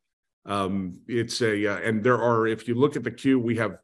Um, 0.44 1.00
it's 1.08 1.40
a, 1.40 1.66
uh, 1.66 1.78
and 1.78 2.02
there 2.04 2.20
are, 2.20 2.46
if 2.46 2.68
you 2.68 2.74
look 2.74 2.96
at 2.96 3.04
the 3.04 3.10
queue, 3.10 3.38
we 3.38 3.56
have 3.56 3.78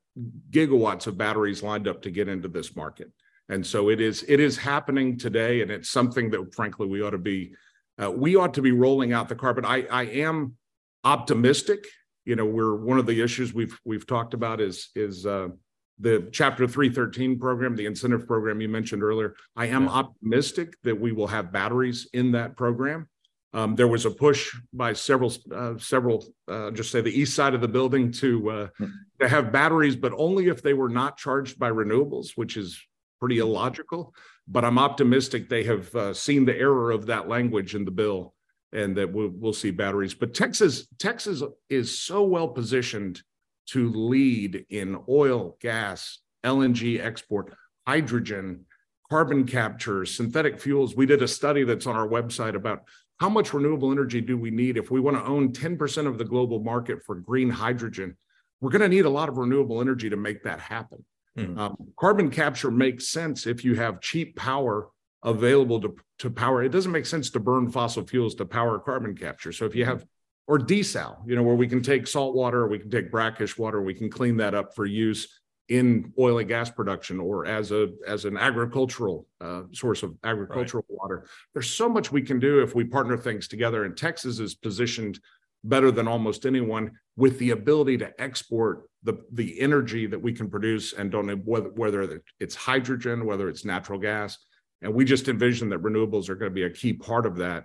gigawatts 0.50 1.06
of 1.06 1.16
batteries 1.16 1.62
lined 1.62 1.88
up 1.88 2.02
to 2.02 2.10
get 2.10 2.28
into 2.28 2.48
this 2.48 2.76
market. 2.76 3.10
And 3.48 3.66
so 3.66 3.90
it 3.90 4.00
is, 4.00 4.24
it 4.28 4.40
is 4.40 4.56
happening 4.56 5.18
today. 5.18 5.62
And 5.62 5.70
it's 5.70 5.90
something 5.90 6.30
that 6.30 6.54
frankly, 6.54 6.86
we 6.86 7.02
ought 7.02 7.10
to 7.10 7.18
be, 7.18 7.54
uh, 8.02 8.10
we 8.10 8.36
ought 8.36 8.54
to 8.54 8.62
be 8.62 8.72
rolling 8.72 9.12
out 9.12 9.28
the 9.28 9.34
carpet. 9.34 9.64
I, 9.66 9.82
I 9.90 10.04
am 10.04 10.56
optimistic. 11.04 11.86
You 12.24 12.36
know, 12.36 12.46
we're, 12.46 12.76
one 12.76 12.98
of 12.98 13.06
the 13.06 13.20
issues 13.22 13.52
we've, 13.52 13.78
we've 13.84 14.06
talked 14.06 14.34
about 14.34 14.60
is, 14.60 14.90
is, 14.94 15.26
uh, 15.26 15.48
the 15.98 16.28
chapter 16.32 16.66
313 16.66 17.38
program 17.38 17.76
the 17.76 17.86
incentive 17.86 18.26
program 18.26 18.60
you 18.60 18.68
mentioned 18.68 19.02
earlier 19.02 19.34
i 19.56 19.66
am 19.66 19.84
yeah. 19.84 19.90
optimistic 19.90 20.74
that 20.82 20.98
we 20.98 21.12
will 21.12 21.28
have 21.28 21.52
batteries 21.52 22.08
in 22.12 22.32
that 22.32 22.56
program 22.56 23.08
um, 23.54 23.76
there 23.76 23.86
was 23.86 24.04
a 24.04 24.10
push 24.10 24.52
by 24.72 24.92
several, 24.92 25.32
uh, 25.54 25.78
several, 25.78 26.26
uh, 26.48 26.72
just 26.72 26.90
say 26.90 27.00
the 27.00 27.20
east 27.20 27.36
side 27.36 27.54
of 27.54 27.60
the 27.60 27.68
building 27.68 28.10
to 28.10 28.50
uh, 28.50 28.68
hmm. 28.76 28.86
to 29.20 29.28
have 29.28 29.52
batteries, 29.52 29.94
but 29.94 30.12
only 30.16 30.48
if 30.48 30.60
they 30.60 30.74
were 30.74 30.88
not 30.88 31.16
charged 31.16 31.56
by 31.56 31.70
renewables, 31.70 32.30
which 32.34 32.56
is 32.56 32.76
pretty 33.20 33.38
illogical. 33.38 34.12
But 34.48 34.64
I'm 34.64 34.78
optimistic 34.78 35.48
they 35.48 35.62
have 35.64 35.94
uh, 35.94 36.14
seen 36.14 36.44
the 36.44 36.56
error 36.56 36.90
of 36.90 37.06
that 37.06 37.28
language 37.28 37.76
in 37.76 37.84
the 37.84 37.92
bill, 37.92 38.34
and 38.72 38.96
that 38.96 39.12
we'll, 39.12 39.30
we'll 39.32 39.52
see 39.52 39.70
batteries. 39.70 40.14
But 40.14 40.34
Texas, 40.34 40.88
Texas 40.98 41.40
is 41.70 41.96
so 41.96 42.24
well 42.24 42.48
positioned 42.48 43.22
to 43.66 43.90
lead 43.90 44.66
in 44.70 44.98
oil, 45.08 45.56
gas, 45.60 46.18
LNG 46.44 47.04
export, 47.04 47.54
hydrogen, 47.86 48.66
carbon 49.10 49.46
capture, 49.46 50.04
synthetic 50.04 50.60
fuels. 50.60 50.96
We 50.96 51.06
did 51.06 51.22
a 51.22 51.28
study 51.28 51.64
that's 51.64 51.86
on 51.86 51.96
our 51.96 52.08
website 52.08 52.54
about 52.54 52.82
how 53.20 53.28
much 53.28 53.54
renewable 53.54 53.92
energy 53.92 54.20
do 54.20 54.36
we 54.36 54.50
need 54.50 54.76
if 54.76 54.90
we 54.90 55.00
want 55.00 55.16
to 55.16 55.24
own 55.24 55.52
10% 55.52 56.06
of 56.06 56.18
the 56.18 56.24
global 56.24 56.60
market 56.60 57.02
for 57.04 57.14
green 57.14 57.48
hydrogen? 57.48 58.16
We're 58.60 58.70
going 58.70 58.82
to 58.82 58.88
need 58.88 59.04
a 59.04 59.10
lot 59.10 59.28
of 59.28 59.36
renewable 59.36 59.80
energy 59.80 60.10
to 60.10 60.16
make 60.16 60.42
that 60.44 60.60
happen. 60.60 61.04
Mm-hmm. 61.38 61.58
Um, 61.58 61.76
carbon 61.98 62.30
capture 62.30 62.70
makes 62.70 63.08
sense 63.08 63.46
if 63.46 63.64
you 63.64 63.74
have 63.74 64.00
cheap 64.00 64.36
power 64.36 64.88
available 65.22 65.80
to, 65.80 65.96
to 66.18 66.30
power. 66.30 66.62
It 66.62 66.70
doesn't 66.70 66.92
make 66.92 67.06
sense 67.06 67.30
to 67.30 67.40
burn 67.40 67.70
fossil 67.70 68.06
fuels 68.06 68.34
to 68.36 68.44
power 68.44 68.78
carbon 68.78 69.16
capture. 69.16 69.52
So 69.52 69.64
if 69.64 69.74
you 69.74 69.84
have, 69.84 70.04
or 70.46 70.58
desal, 70.58 71.16
you 71.26 71.34
know, 71.34 71.42
where 71.42 71.54
we 71.54 71.66
can 71.66 71.82
take 71.82 72.06
salt 72.06 72.34
water, 72.34 72.66
we 72.68 72.78
can 72.78 72.90
take 72.90 73.10
brackish 73.10 73.56
water, 73.56 73.80
we 73.82 73.94
can 73.94 74.10
clean 74.10 74.36
that 74.36 74.54
up 74.54 74.74
for 74.74 74.84
use 74.84 75.40
in 75.68 76.12
oil 76.18 76.38
and 76.38 76.48
gas 76.48 76.68
production 76.68 77.18
or 77.18 77.46
as 77.46 77.72
a 77.72 77.88
as 78.06 78.26
an 78.26 78.36
agricultural 78.36 79.26
uh, 79.40 79.62
source 79.72 80.02
of 80.02 80.14
agricultural 80.22 80.84
right. 80.88 80.98
water. 80.98 81.26
There's 81.54 81.70
so 81.70 81.88
much 81.88 82.12
we 82.12 82.20
can 82.20 82.38
do 82.38 82.62
if 82.62 82.74
we 82.74 82.84
partner 82.84 83.16
things 83.16 83.48
together. 83.48 83.84
And 83.84 83.96
Texas 83.96 84.38
is 84.38 84.54
positioned 84.54 85.18
better 85.64 85.90
than 85.90 86.06
almost 86.06 86.44
anyone 86.44 86.92
with 87.16 87.38
the 87.38 87.50
ability 87.50 87.96
to 87.98 88.20
export 88.20 88.90
the 89.02 89.24
the 89.32 89.58
energy 89.58 90.06
that 90.06 90.20
we 90.20 90.32
can 90.32 90.50
produce 90.50 90.92
and 90.92 91.10
don't 91.10 91.26
know 91.26 91.36
whether 91.36 91.70
whether 91.70 92.22
it's 92.40 92.54
hydrogen, 92.54 93.24
whether 93.24 93.48
it's 93.48 93.64
natural 93.64 93.98
gas. 93.98 94.36
And 94.82 94.92
we 94.92 95.06
just 95.06 95.28
envision 95.28 95.70
that 95.70 95.82
renewables 95.82 96.28
are 96.28 96.34
going 96.34 96.50
to 96.50 96.54
be 96.54 96.64
a 96.64 96.70
key 96.70 96.92
part 96.92 97.24
of 97.24 97.36
that. 97.36 97.64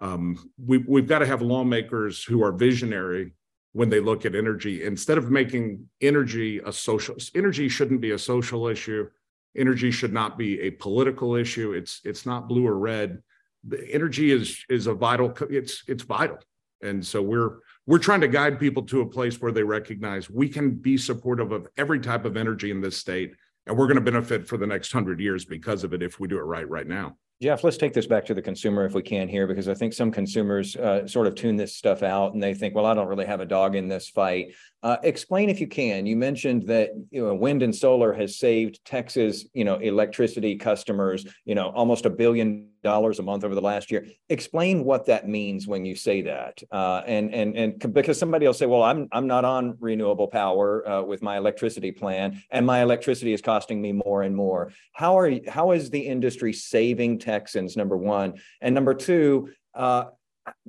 Um, 0.00 0.50
we, 0.64 0.78
we've 0.78 1.06
got 1.06 1.18
to 1.20 1.26
have 1.26 1.42
lawmakers 1.42 2.24
who 2.24 2.42
are 2.42 2.52
visionary 2.52 3.34
when 3.72 3.88
they 3.88 4.00
look 4.00 4.24
at 4.24 4.34
energy. 4.34 4.84
Instead 4.84 5.18
of 5.18 5.30
making 5.30 5.86
energy 6.00 6.58
a 6.64 6.72
social 6.72 7.16
energy 7.34 7.68
shouldn't 7.68 8.00
be 8.00 8.12
a 8.12 8.18
social 8.18 8.66
issue. 8.66 9.08
Energy 9.56 9.90
should 9.90 10.12
not 10.12 10.38
be 10.38 10.60
a 10.60 10.70
political 10.70 11.34
issue. 11.36 11.72
It's 11.72 12.00
it's 12.04 12.24
not 12.24 12.48
blue 12.48 12.66
or 12.66 12.78
red. 12.78 13.22
The 13.64 13.86
energy 13.92 14.32
is 14.32 14.64
is 14.68 14.86
a 14.86 14.94
vital 14.94 15.36
it's 15.50 15.82
it's 15.86 16.02
vital. 16.02 16.38
And 16.82 17.04
so 17.04 17.20
we're 17.20 17.58
we're 17.86 17.98
trying 17.98 18.20
to 18.22 18.28
guide 18.28 18.58
people 18.58 18.84
to 18.84 19.02
a 19.02 19.06
place 19.06 19.40
where 19.40 19.52
they 19.52 19.62
recognize 19.62 20.30
we 20.30 20.48
can 20.48 20.70
be 20.70 20.96
supportive 20.96 21.52
of 21.52 21.68
every 21.76 22.00
type 22.00 22.24
of 22.24 22.36
energy 22.36 22.70
in 22.70 22.80
this 22.80 22.96
state 22.96 23.34
and 23.66 23.76
we're 23.76 23.86
going 23.86 23.96
to 23.96 24.00
benefit 24.00 24.46
for 24.46 24.56
the 24.56 24.66
next 24.66 24.94
100 24.94 25.20
years 25.20 25.44
because 25.44 25.84
of 25.84 25.92
it 25.92 26.02
if 26.02 26.18
we 26.18 26.28
do 26.28 26.38
it 26.38 26.42
right 26.42 26.68
right 26.68 26.86
now 26.86 27.16
Jeff, 27.42 27.64
let's 27.64 27.78
take 27.78 27.94
this 27.94 28.06
back 28.06 28.26
to 28.26 28.34
the 28.34 28.42
consumer 28.42 28.84
if 28.84 28.92
we 28.92 29.00
can 29.00 29.26
here, 29.26 29.46
because 29.46 29.66
I 29.66 29.72
think 29.72 29.94
some 29.94 30.10
consumers 30.10 30.76
uh, 30.76 31.06
sort 31.06 31.26
of 31.26 31.34
tune 31.34 31.56
this 31.56 31.74
stuff 31.74 32.02
out 32.02 32.34
and 32.34 32.42
they 32.42 32.52
think, 32.52 32.74
well, 32.74 32.84
I 32.84 32.92
don't 32.92 33.08
really 33.08 33.24
have 33.24 33.40
a 33.40 33.46
dog 33.46 33.74
in 33.74 33.88
this 33.88 34.10
fight. 34.10 34.52
Uh, 34.82 34.96
explain 35.02 35.50
if 35.50 35.60
you 35.60 35.66
can. 35.66 36.06
You 36.06 36.16
mentioned 36.16 36.66
that 36.68 36.90
you 37.10 37.22
know 37.22 37.34
wind 37.34 37.62
and 37.62 37.74
solar 37.74 38.14
has 38.14 38.38
saved 38.38 38.80
Texas, 38.84 39.44
you 39.52 39.64
know, 39.64 39.76
electricity 39.76 40.56
customers, 40.56 41.26
you 41.44 41.54
know, 41.54 41.68
almost 41.70 42.06
a 42.06 42.10
billion 42.10 42.68
dollars 42.82 43.18
a 43.18 43.22
month 43.22 43.44
over 43.44 43.54
the 43.54 43.60
last 43.60 43.90
year. 43.90 44.06
Explain 44.30 44.84
what 44.84 45.04
that 45.04 45.28
means 45.28 45.66
when 45.66 45.84
you 45.84 45.94
say 45.94 46.22
that, 46.22 46.62
uh, 46.72 47.02
and 47.06 47.34
and 47.34 47.56
and 47.56 47.92
because 47.92 48.18
somebody 48.18 48.46
will 48.46 48.54
say, 48.54 48.64
well, 48.64 48.82
I'm 48.82 49.06
I'm 49.12 49.26
not 49.26 49.44
on 49.44 49.76
renewable 49.80 50.28
power 50.28 50.88
uh, 50.88 51.02
with 51.02 51.20
my 51.20 51.36
electricity 51.36 51.92
plan, 51.92 52.42
and 52.50 52.64
my 52.64 52.80
electricity 52.80 53.34
is 53.34 53.42
costing 53.42 53.82
me 53.82 53.92
more 53.92 54.22
and 54.22 54.34
more. 54.34 54.72
How 54.94 55.18
are 55.18 55.30
how 55.46 55.72
is 55.72 55.90
the 55.90 56.00
industry 56.00 56.54
saving 56.54 57.18
Texans? 57.18 57.76
Number 57.76 57.98
one, 57.98 58.40
and 58.62 58.74
number 58.74 58.94
two. 58.94 59.50
Uh, 59.74 60.04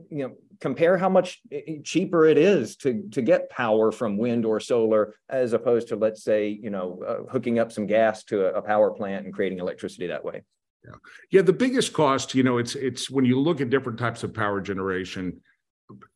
you 0.10 0.28
know 0.28 0.36
compare 0.62 0.98
how 0.98 1.10
much 1.10 1.42
cheaper 1.84 2.26
it 2.26 2.38
is 2.38 2.78
to 2.78 3.04
to 3.12 3.22
get 3.22 3.50
power 3.50 3.92
from 3.92 4.18
wind 4.18 4.46
or 4.46 4.60
solar 4.60 5.16
as 5.30 5.54
opposed 5.54 5.88
to 5.90 5.96
let's 5.96 6.24
say 6.24 6.48
you 6.48 6.70
know 6.70 7.02
uh, 7.06 7.32
hooking 7.32 7.60
up 7.60 7.72
some 7.72 7.88
gas 7.88 8.24
to 8.24 8.46
a, 8.46 8.60
a, 8.60 8.62
power 8.62 8.92
plant 8.92 9.26
and 9.26 9.34
creating 9.34 9.60
electricity 9.60 10.08
that 10.08 10.24
way. 10.24 10.44
Yeah. 10.86 10.92
Yeah 11.32 11.42
the 11.42 11.54
biggest 11.54 11.94
cost 11.94 12.34
you 12.36 12.44
know 12.44 12.58
it's 12.58 12.76
it's 12.76 13.10
when 13.10 13.26
you 13.26 13.40
look 13.40 13.60
at 13.60 13.70
different 13.70 14.00
types 14.00 14.24
of 14.24 14.34
power 14.34 14.62
generation 14.62 15.42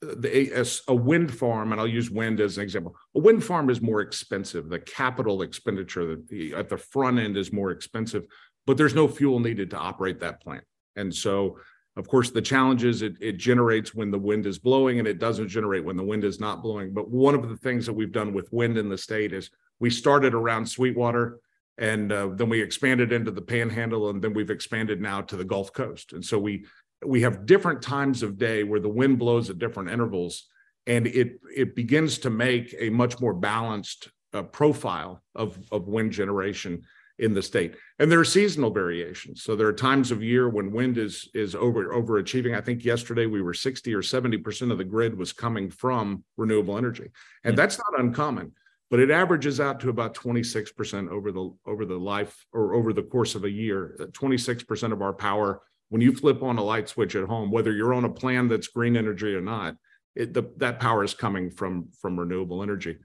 the, 0.01 0.57
a, 0.57 0.65
a 0.87 0.95
wind 0.95 1.33
farm 1.33 1.73
and 1.73 1.81
i'll 1.81 1.87
use 1.87 2.09
wind 2.09 2.39
as 2.39 2.57
an 2.57 2.63
example 2.63 2.95
a 3.15 3.19
wind 3.19 3.43
farm 3.43 3.69
is 3.69 3.81
more 3.81 3.99
expensive. 3.99 4.69
The 4.69 4.79
capital 4.79 5.41
expenditure 5.41 6.17
at 6.55 6.69
the 6.69 6.77
front 6.77 7.19
end 7.19 7.35
is 7.35 7.51
more 7.51 7.71
expensive 7.71 8.25
but 8.65 8.77
there's 8.77 8.95
no 8.95 9.07
fuel 9.07 9.39
needed 9.39 9.69
to 9.71 9.77
operate 9.77 10.19
that 10.19 10.41
plant. 10.41 10.63
And 10.95 11.13
so 11.13 11.59
of 11.97 12.07
course, 12.07 12.29
the 12.29 12.41
challenges 12.41 13.01
it, 13.01 13.15
it 13.21 13.37
generates 13.37 13.95
when 13.95 14.11
the 14.11 14.19
wind 14.19 14.45
is 14.45 14.59
blowing 14.59 14.99
and 14.99 15.07
it 15.07 15.19
doesn't 15.19 15.47
generate 15.47 15.85
when 15.85 15.95
the 15.95 16.03
wind 16.03 16.25
is 16.25 16.39
not 16.39 16.61
blowing. 16.61 16.93
But 16.93 17.09
one 17.09 17.35
of 17.35 17.47
the 17.47 17.55
things 17.57 17.85
that 17.85 17.93
we've 17.93 18.11
done 18.11 18.33
with 18.33 18.51
wind 18.51 18.77
in 18.77 18.89
the 18.89 18.97
state 18.97 19.31
is 19.31 19.49
we 19.79 19.89
started 19.89 20.33
around 20.33 20.65
Sweetwater 20.65 21.39
and 21.77 22.11
uh, 22.11 22.29
then 22.33 22.49
we 22.49 22.61
expanded 22.61 23.11
into 23.13 23.31
the 23.31 23.41
panhandle 23.41 24.09
and 24.09 24.21
then 24.21 24.33
we've 24.33 24.49
expanded 24.49 25.01
now 25.01 25.21
to 25.21 25.37
the 25.37 25.45
Gulf 25.45 25.71
Coast. 25.71 26.13
And 26.13 26.23
so 26.23 26.37
we 26.37 26.65
we 27.05 27.21
have 27.21 27.45
different 27.45 27.81
times 27.81 28.23
of 28.23 28.37
day 28.37 28.63
where 28.63 28.79
the 28.79 28.89
wind 28.89 29.19
blows 29.19 29.49
at 29.49 29.59
different 29.59 29.89
intervals 29.89 30.47
and 30.87 31.07
it 31.07 31.39
it 31.55 31.75
begins 31.75 32.19
to 32.19 32.29
make 32.29 32.75
a 32.77 32.89
much 32.89 33.19
more 33.19 33.33
balanced 33.33 34.09
uh, 34.33 34.43
profile 34.43 35.21
of, 35.33 35.57
of 35.71 35.87
wind 35.87 36.11
generation 36.11 36.83
in 37.19 37.33
the 37.33 37.41
state. 37.41 37.75
And 37.99 38.11
there 38.11 38.19
are 38.19 38.25
seasonal 38.25 38.71
variations. 38.71 39.43
So 39.43 39.55
there 39.55 39.67
are 39.67 39.73
times 39.73 40.11
of 40.11 40.21
year 40.21 40.49
when 40.49 40.71
wind 40.71 40.97
is 40.97 41.29
is 41.33 41.55
over 41.55 41.85
overachieving. 41.89 42.57
I 42.57 42.61
think 42.61 42.83
yesterday 42.83 43.25
we 43.25 43.41
were 43.41 43.53
60 43.53 43.93
or 43.93 44.01
70% 44.01 44.71
of 44.71 44.77
the 44.77 44.83
grid 44.83 45.17
was 45.17 45.31
coming 45.31 45.69
from 45.69 46.23
renewable 46.37 46.77
energy. 46.77 47.09
And 47.43 47.53
yeah. 47.53 47.55
that's 47.55 47.77
not 47.77 47.99
uncommon, 47.99 48.51
but 48.89 48.99
it 48.99 49.11
averages 49.11 49.59
out 49.59 49.79
to 49.81 49.89
about 49.89 50.13
26% 50.15 51.09
over 51.09 51.31
the 51.31 51.55
over 51.65 51.85
the 51.85 51.97
life 51.97 52.45
or 52.51 52.73
over 52.73 52.91
the 52.91 53.03
course 53.03 53.35
of 53.35 53.45
a 53.45 53.49
year. 53.49 53.95
26% 53.99 54.91
of 54.91 55.01
our 55.01 55.13
power 55.13 55.61
when 55.89 56.01
you 56.01 56.13
flip 56.13 56.41
on 56.43 56.57
a 56.57 56.63
light 56.63 56.89
switch 56.89 57.15
at 57.15 57.27
home, 57.27 57.51
whether 57.51 57.71
you're 57.71 57.93
on 57.93 58.05
a 58.05 58.09
plan 58.09 58.47
that's 58.47 58.67
green 58.67 58.97
energy 58.97 59.33
or 59.33 59.41
not, 59.41 59.75
it, 60.15 60.33
the, 60.33 60.51
that 60.57 60.79
power 60.79 61.03
is 61.03 61.13
coming 61.13 61.49
from 61.49 61.89
from 61.99 62.19
renewable 62.19 62.63
energy. 62.63 62.97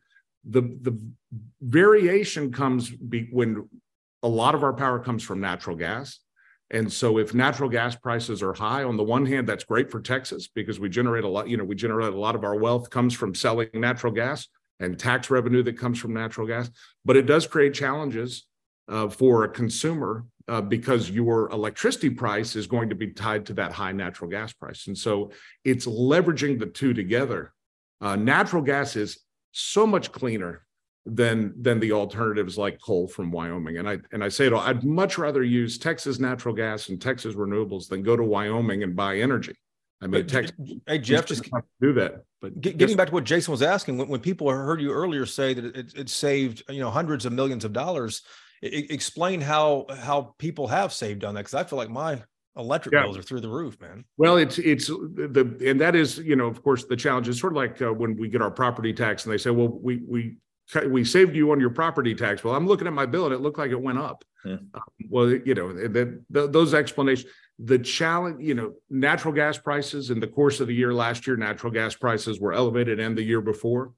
The 0.45 0.63
the 0.63 0.99
variation 1.61 2.53
comes 2.53 2.89
be, 2.89 3.29
when 3.31 3.69
a 4.23 4.29
lot 4.29 4.55
of 4.55 4.63
our 4.63 4.73
power 4.73 4.99
comes 4.99 5.23
from 5.23 5.41
natural 5.41 5.77
gas. 5.77 6.19
And 6.71 6.93
so 6.93 7.19
if 7.19 7.35
natural 7.35 7.69
gas 7.69 7.97
prices 7.97 8.43
are 8.43 8.53
high, 8.53 8.85
on 8.85 8.97
the 8.97 9.03
one 9.03 9.27
hand, 9.27 9.49
that's 9.49 9.65
great 9.65 9.91
for 9.91 10.01
Texas 10.01 10.49
because 10.49 10.79
we 10.79 10.89
generate 10.89 11.25
a 11.25 11.29
lot, 11.29 11.49
you 11.49 11.57
know, 11.57 11.65
we 11.65 11.75
generate 11.75 12.13
a 12.13 12.19
lot 12.19 12.37
of 12.37 12.45
our 12.45 12.55
wealth 12.55 12.91
comes 12.91 13.13
from 13.13 13.35
selling 13.35 13.69
natural 13.75 14.13
gas 14.13 14.47
and 14.79 14.99
tax 14.99 15.31
revenue 15.31 15.63
that 15.65 15.79
comes 15.79 15.99
from 15.99 16.15
natural 16.15 16.47
gas. 16.47 16.71
But 17.05 17.17
it 17.17 17.27
does 17.27 17.47
create 17.47 17.75
challenges 17.75 18.47
uh, 18.89 19.09
for 19.09 19.45
a 19.45 19.49
consumer 19.49 20.27
uh, 20.49 20.61
because 20.61 21.11
your 21.11 21.49
electricity 21.51 22.11
price 22.11 22.57
is 22.57 22.67
going 22.67 22.89
to 22.89 22.95
be 22.95 23.09
tied 23.09 23.47
to 23.47 23.55
that 23.55 23.73
high 23.73 23.93
natural 23.93 24.31
gas 24.31 24.53
price. 24.53 24.87
And 24.87 24.97
so 24.97 25.33
it's 25.65 25.87
leveraging 25.87 26.59
the 26.59 26.67
two 26.67 26.95
together. 26.95 27.53
Uh, 28.01 28.17
natural 28.17 28.63
gas 28.63 28.97
is 28.97 29.19
so 29.53 29.87
much 29.87 30.13
cleaner 30.13 30.65
than 31.07 31.55
than 31.61 31.81
the 31.81 31.93
alternatives 31.93 32.59
like 32.59 32.81
coal 32.81 33.09
from 33.09 33.31
Wyoming. 33.31 33.79
And 33.79 33.89
I 33.89 33.99
and 34.13 34.23
I 34.23 34.29
say 34.29 34.47
it 34.47 34.53
all, 34.53 34.61
I'd 34.61 34.85
much 34.85 35.19
rather 35.19 35.43
use 35.43 35.79
Texas 35.79 36.19
natural 36.19 36.55
gas 36.55 36.89
and 36.89 37.01
Texas 37.01 37.35
renewables 37.35 37.89
than 37.89 38.03
go 38.03 38.17
to 38.17 38.23
Wyoming 38.23 38.83
and 38.83 38.95
buy 38.95 39.19
energy. 39.19 39.55
I 40.03 40.07
mean, 40.07 40.27
Texas, 40.27 40.57
hey 40.87 40.99
Jeff, 40.99 41.27
just 41.27 41.49
do 41.81 41.93
that. 41.95 42.25
But 42.41 42.61
getting 42.61 42.79
just, 42.79 42.97
back 42.97 43.09
to 43.09 43.15
what 43.15 43.25
Jason 43.25 43.53
was 43.53 43.63
asking, 43.63 43.99
when, 43.99 44.09
when 44.09 44.21
people 44.21 44.51
heard 44.51 44.81
you 44.81 44.93
earlier 44.93 45.27
say 45.27 45.53
that 45.53 45.77
it, 45.77 45.95
it 45.95 46.09
saved 46.09 46.63
you 46.69 46.81
know 46.81 46.91
hundreds 46.91 47.27
of 47.27 47.33
millions 47.33 47.65
of 47.65 47.73
dollars, 47.73 48.23
it, 48.63 48.91
explain 48.91 49.41
how 49.41 49.87
how 49.99 50.35
people 50.39 50.69
have 50.69 50.93
saved 50.93 51.25
on 51.25 51.35
that 51.35 51.41
because 51.41 51.55
I 51.55 51.65
feel 51.65 51.79
like 51.79 51.91
my 51.91 52.23
electric 52.57 52.95
yeah. 52.95 53.03
bills 53.03 53.17
are 53.17 53.23
through 53.23 53.41
the 53.41 53.49
roof, 53.49 53.81
man. 53.81 54.05
Well, 54.17 54.37
it's 54.37 54.59
it's 54.59 54.89
the 54.89 55.57
and 55.65 55.81
that 55.81 55.95
is 55.95 56.19
you 56.19 56.37
know 56.37 56.47
of 56.47 56.63
course 56.63 56.85
the 56.85 56.97
challenge 56.97 57.29
is 57.29 57.39
sort 57.39 57.53
of 57.53 57.57
like 57.57 57.81
uh, 57.83 57.93
when 57.93 58.17
we 58.17 58.29
get 58.29 58.43
our 58.43 58.51
property 58.51 58.93
tax 58.93 59.25
and 59.25 59.33
they 59.33 59.39
say, 59.39 59.51
well, 59.51 59.69
we 59.69 60.03
we 60.07 60.37
we 60.89 61.05
saved 61.05 61.35
you 61.35 61.51
on 61.53 61.61
your 61.61 61.71
property 61.71 62.15
tax. 62.15 62.45
Well, 62.45 62.55
I'm 62.55 62.67
looking 62.67 62.87
at 62.87 62.93
my 62.93 63.07
bill 63.07 63.27
and 63.27 63.35
it 63.35 63.41
looked 63.41 63.59
like 63.59 63.71
it 63.71 63.81
went 63.81 63.99
up. 63.99 64.25
Yeah. 64.45 64.59
Um, 64.75 64.83
well, 65.09 65.31
you 65.31 65.55
know, 65.55 65.73
those 66.31 66.75
explanations, 66.75 67.31
the 67.59 67.79
challenge, 67.79 68.43
you 68.43 68.55
know, 68.55 68.75
natural 68.89 69.35
gas 69.35 69.59
prices 69.59 70.11
in 70.11 70.21
the 70.21 70.27
course 70.27 70.61
of 70.61 70.69
the 70.69 70.75
year 70.75 70.95
last 70.95 71.27
year, 71.27 71.37
natural 71.37 71.73
gas 71.73 71.95
prices 71.95 72.41
were 72.41 72.53
elevated 72.53 73.01
and 73.01 73.17
the 73.17 73.23
year 73.23 73.41
before. 73.41 73.93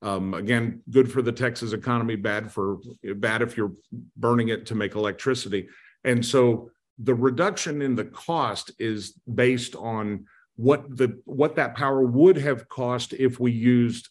Um, 0.00 0.34
again, 0.34 0.82
good 0.90 1.10
for 1.10 1.22
the 1.22 1.32
Texas 1.32 1.72
economy, 1.72 2.14
bad 2.14 2.52
for 2.52 2.78
bad 3.16 3.42
if 3.42 3.56
you're 3.56 3.72
burning 4.16 4.48
it 4.48 4.66
to 4.66 4.76
make 4.76 4.94
electricity. 4.94 5.68
And 6.04 6.24
so 6.24 6.70
the 6.98 7.14
reduction 7.14 7.82
in 7.82 7.96
the 7.96 8.04
cost 8.04 8.70
is 8.78 9.12
based 9.32 9.74
on 9.74 10.26
what 10.54 10.96
the 10.96 11.20
what 11.24 11.56
that 11.56 11.76
power 11.76 12.02
would 12.02 12.36
have 12.36 12.68
cost 12.68 13.12
if 13.12 13.40
we 13.40 13.52
used 13.52 14.08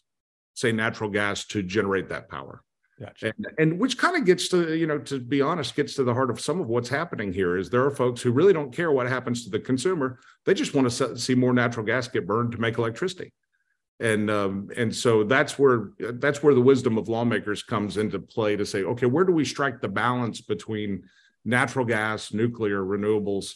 say 0.58 0.72
natural 0.72 1.10
gas 1.10 1.44
to 1.46 1.62
generate 1.62 2.08
that 2.08 2.28
power. 2.28 2.62
Gotcha. 3.00 3.32
And, 3.36 3.46
and 3.58 3.78
which 3.78 3.96
kind 3.96 4.16
of 4.16 4.24
gets 4.24 4.48
to, 4.48 4.74
you 4.74 4.86
know, 4.86 4.98
to 4.98 5.20
be 5.20 5.40
honest, 5.40 5.76
gets 5.76 5.94
to 5.94 6.04
the 6.04 6.12
heart 6.12 6.30
of 6.30 6.40
some 6.40 6.60
of 6.60 6.66
what's 6.66 6.88
happening 6.88 7.32
here 7.32 7.56
is 7.56 7.70
there 7.70 7.84
are 7.84 7.92
folks 7.92 8.20
who 8.20 8.32
really 8.32 8.52
don't 8.52 8.74
care 8.74 8.90
what 8.90 9.08
happens 9.08 9.44
to 9.44 9.50
the 9.50 9.60
consumer. 9.60 10.18
They 10.44 10.54
just 10.54 10.74
want 10.74 10.90
to 10.90 11.16
see 11.16 11.34
more 11.36 11.52
natural 11.52 11.86
gas 11.86 12.08
get 12.08 12.26
burned 12.26 12.52
to 12.52 12.58
make 12.58 12.76
electricity. 12.76 13.32
And 14.00 14.30
um, 14.30 14.68
and 14.76 14.94
so 14.94 15.24
that's 15.24 15.58
where 15.58 15.90
that's 15.98 16.42
where 16.42 16.54
the 16.54 16.60
wisdom 16.60 16.98
of 16.98 17.08
lawmakers 17.08 17.62
comes 17.64 17.96
into 17.96 18.18
play 18.20 18.56
to 18.56 18.64
say, 18.64 18.84
okay, 18.84 19.06
where 19.06 19.24
do 19.24 19.32
we 19.32 19.44
strike 19.44 19.80
the 19.80 19.88
balance 19.88 20.40
between 20.40 21.02
natural 21.44 21.84
gas, 21.84 22.32
nuclear, 22.32 22.82
renewables, 22.82 23.54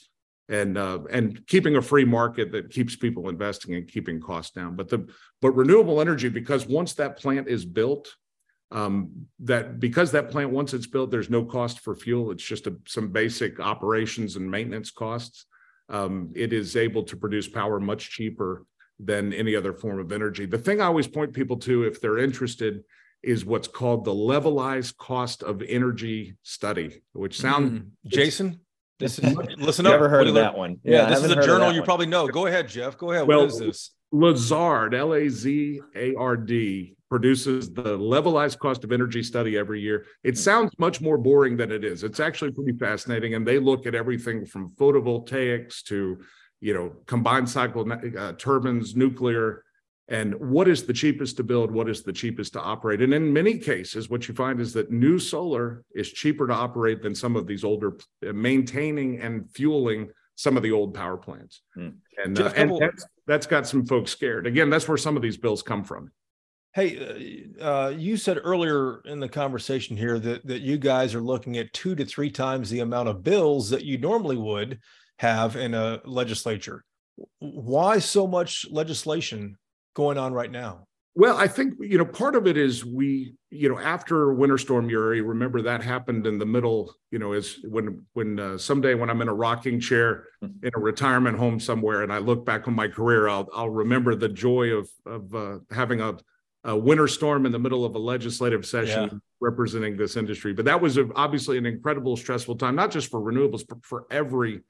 and 0.48 0.76
uh, 0.76 1.00
and 1.10 1.46
keeping 1.46 1.76
a 1.76 1.82
free 1.82 2.04
market 2.04 2.52
that 2.52 2.70
keeps 2.70 2.96
people 2.96 3.28
investing 3.28 3.74
and 3.74 3.88
keeping 3.88 4.20
costs 4.20 4.52
down. 4.52 4.76
But 4.76 4.88
the 4.88 5.08
but 5.40 5.52
renewable 5.52 6.00
energy, 6.00 6.28
because 6.28 6.66
once 6.66 6.94
that 6.94 7.18
plant 7.18 7.48
is 7.48 7.64
built, 7.64 8.14
um, 8.70 9.26
that 9.40 9.78
because 9.80 10.12
that 10.12 10.30
plant 10.30 10.50
once 10.50 10.74
it's 10.74 10.86
built, 10.86 11.10
there's 11.10 11.30
no 11.30 11.44
cost 11.44 11.80
for 11.80 11.94
fuel. 11.94 12.30
It's 12.30 12.44
just 12.44 12.66
a, 12.66 12.76
some 12.86 13.12
basic 13.12 13.60
operations 13.60 14.36
and 14.36 14.50
maintenance 14.50 14.90
costs. 14.90 15.46
Um, 15.88 16.32
it 16.34 16.52
is 16.52 16.76
able 16.76 17.02
to 17.04 17.16
produce 17.16 17.48
power 17.48 17.78
much 17.78 18.10
cheaper 18.10 18.64
than 18.98 19.32
any 19.32 19.54
other 19.56 19.72
form 19.72 20.00
of 20.00 20.12
energy. 20.12 20.46
The 20.46 20.58
thing 20.58 20.80
I 20.80 20.86
always 20.86 21.08
point 21.08 21.32
people 21.32 21.58
to, 21.58 21.84
if 21.84 22.00
they're 22.00 22.18
interested, 22.18 22.84
is 23.22 23.44
what's 23.44 23.68
called 23.68 24.04
the 24.04 24.14
levelized 24.14 24.96
cost 24.96 25.42
of 25.42 25.62
energy 25.62 26.36
study, 26.42 27.02
which 27.12 27.40
sound 27.40 27.70
mm. 27.70 27.86
Jason. 28.06 28.60
This 29.02 29.18
is 29.18 29.34
listen 29.58 29.86
up. 29.86 29.92
Never 29.92 30.08
heard 30.08 30.28
of 30.28 30.34
that 30.34 30.56
one. 30.56 30.78
Yeah, 30.84 31.02
yeah 31.02 31.10
this 31.10 31.24
is 31.24 31.30
a 31.32 31.42
journal 31.42 31.72
you 31.72 31.82
probably 31.82 32.06
know. 32.06 32.28
Go 32.28 32.46
ahead, 32.46 32.68
Jeff. 32.68 32.96
Go 32.96 33.10
ahead. 33.10 33.26
Well, 33.26 33.40
what 33.40 33.50
is 33.50 33.58
this? 33.58 33.90
Lazard, 34.12 34.94
L 34.94 35.14
A 35.14 35.28
Z 35.28 35.80
A 35.96 36.14
R 36.14 36.36
D, 36.36 36.96
produces 37.08 37.72
the 37.72 37.98
levelized 37.98 38.58
cost 38.58 38.84
of 38.84 38.92
energy 38.92 39.22
study 39.22 39.58
every 39.58 39.80
year. 39.80 40.06
It 40.22 40.38
sounds 40.38 40.70
much 40.78 41.00
more 41.00 41.18
boring 41.18 41.56
than 41.56 41.72
it 41.72 41.84
is. 41.84 42.04
It's 42.04 42.20
actually 42.20 42.52
pretty 42.52 42.78
fascinating, 42.78 43.34
and 43.34 43.46
they 43.46 43.58
look 43.58 43.86
at 43.86 43.94
everything 43.94 44.46
from 44.46 44.70
photovoltaics 44.76 45.82
to, 45.84 46.18
you 46.60 46.74
know, 46.74 46.92
combined 47.06 47.48
cycle 47.50 47.90
uh, 47.90 48.32
turbines, 48.34 48.94
nuclear, 48.94 49.64
and 50.08 50.34
what 50.34 50.68
is 50.68 50.84
the 50.84 50.92
cheapest 50.92 51.36
to 51.36 51.44
build? 51.44 51.70
What 51.70 51.88
is 51.88 52.02
the 52.02 52.12
cheapest 52.12 52.54
to 52.54 52.60
operate? 52.60 53.02
And 53.02 53.14
in 53.14 53.32
many 53.32 53.58
cases 53.58 54.10
what 54.10 54.26
you 54.26 54.34
find 54.34 54.60
is 54.60 54.72
that 54.74 54.90
new 54.90 55.18
solar 55.18 55.84
is 55.94 56.10
cheaper 56.10 56.46
to 56.46 56.52
operate 56.52 57.02
than 57.02 57.14
some 57.14 57.36
of 57.36 57.46
these 57.46 57.64
older 57.64 57.96
uh, 58.26 58.32
maintaining 58.32 59.20
and 59.20 59.48
fueling 59.50 60.10
some 60.34 60.56
of 60.56 60.62
the 60.62 60.72
old 60.72 60.92
power 60.94 61.16
plants. 61.16 61.62
Hmm. 61.74 61.90
and, 62.22 62.40
uh, 62.40 62.52
and 62.56 62.76
that's, 62.78 63.06
that's 63.26 63.46
got 63.46 63.66
some 63.66 63.86
folks 63.86 64.10
scared. 64.10 64.46
Again 64.46 64.70
that's 64.70 64.88
where 64.88 64.96
some 64.96 65.16
of 65.16 65.22
these 65.22 65.36
bills 65.36 65.62
come 65.62 65.84
from. 65.84 66.10
Hey 66.74 67.54
uh, 67.60 67.64
uh, 67.64 67.88
you 67.90 68.16
said 68.16 68.40
earlier 68.42 69.02
in 69.04 69.20
the 69.20 69.28
conversation 69.28 69.96
here 69.96 70.18
that, 70.18 70.44
that 70.46 70.62
you 70.62 70.78
guys 70.78 71.14
are 71.14 71.20
looking 71.20 71.58
at 71.58 71.72
two 71.72 71.94
to 71.94 72.04
three 72.04 72.30
times 72.30 72.70
the 72.70 72.80
amount 72.80 73.08
of 73.08 73.22
bills 73.22 73.70
that 73.70 73.84
you 73.84 73.98
normally 73.98 74.36
would 74.36 74.80
have 75.18 75.54
in 75.54 75.74
a 75.74 76.00
legislature. 76.04 76.84
Why 77.38 77.98
so 78.00 78.26
much 78.26 78.66
legislation 78.70 79.58
going 79.94 80.18
on 80.18 80.32
right 80.32 80.50
now? 80.50 80.86
Well, 81.14 81.36
I 81.36 81.46
think 81.46 81.74
you 81.78 81.98
know 81.98 82.06
part 82.06 82.36
of 82.36 82.46
it 82.46 82.56
is 82.56 82.86
we 82.86 83.34
you 83.50 83.68
know 83.68 83.78
after 83.78 84.32
Winter 84.32 84.56
Storm 84.56 84.88
Uri, 84.88 85.20
remember 85.20 85.60
that 85.60 85.82
happened 85.82 86.26
in 86.26 86.38
the 86.38 86.46
middle. 86.46 86.94
You 87.10 87.18
know, 87.18 87.34
is 87.34 87.58
when 87.68 88.06
when 88.14 88.40
uh, 88.40 88.56
someday 88.56 88.94
when 88.94 89.10
I'm 89.10 89.20
in 89.20 89.28
a 89.28 89.34
rocking 89.34 89.78
chair 89.78 90.28
hmm. 90.40 90.48
in 90.62 90.70
a 90.74 90.80
retirement 90.80 91.36
home 91.36 91.60
somewhere, 91.60 92.02
and 92.02 92.10
I 92.10 92.18
look 92.18 92.46
back 92.46 92.66
on 92.66 92.74
my 92.74 92.88
career, 92.88 93.28
I'll 93.28 93.46
I'll 93.54 93.68
remember 93.68 94.14
the 94.14 94.30
joy 94.30 94.68
of 94.70 94.88
of 95.04 95.34
uh, 95.34 95.58
having 95.70 96.00
a, 96.00 96.16
a 96.64 96.74
winter 96.74 97.06
storm 97.06 97.44
in 97.44 97.52
the 97.52 97.58
middle 97.58 97.84
of 97.84 97.94
a 97.94 97.98
legislative 97.98 98.64
session 98.64 99.10
yeah. 99.12 99.18
representing 99.38 99.98
this 99.98 100.16
industry. 100.16 100.54
But 100.54 100.64
that 100.64 100.80
was 100.80 100.96
a, 100.96 101.10
obviously 101.14 101.58
an 101.58 101.66
incredible 101.66 102.16
stressful 102.16 102.56
time, 102.56 102.74
not 102.74 102.90
just 102.90 103.10
for 103.10 103.20
renewables, 103.20 103.66
but 103.68 103.84
for 103.84 104.06
every 104.10 104.62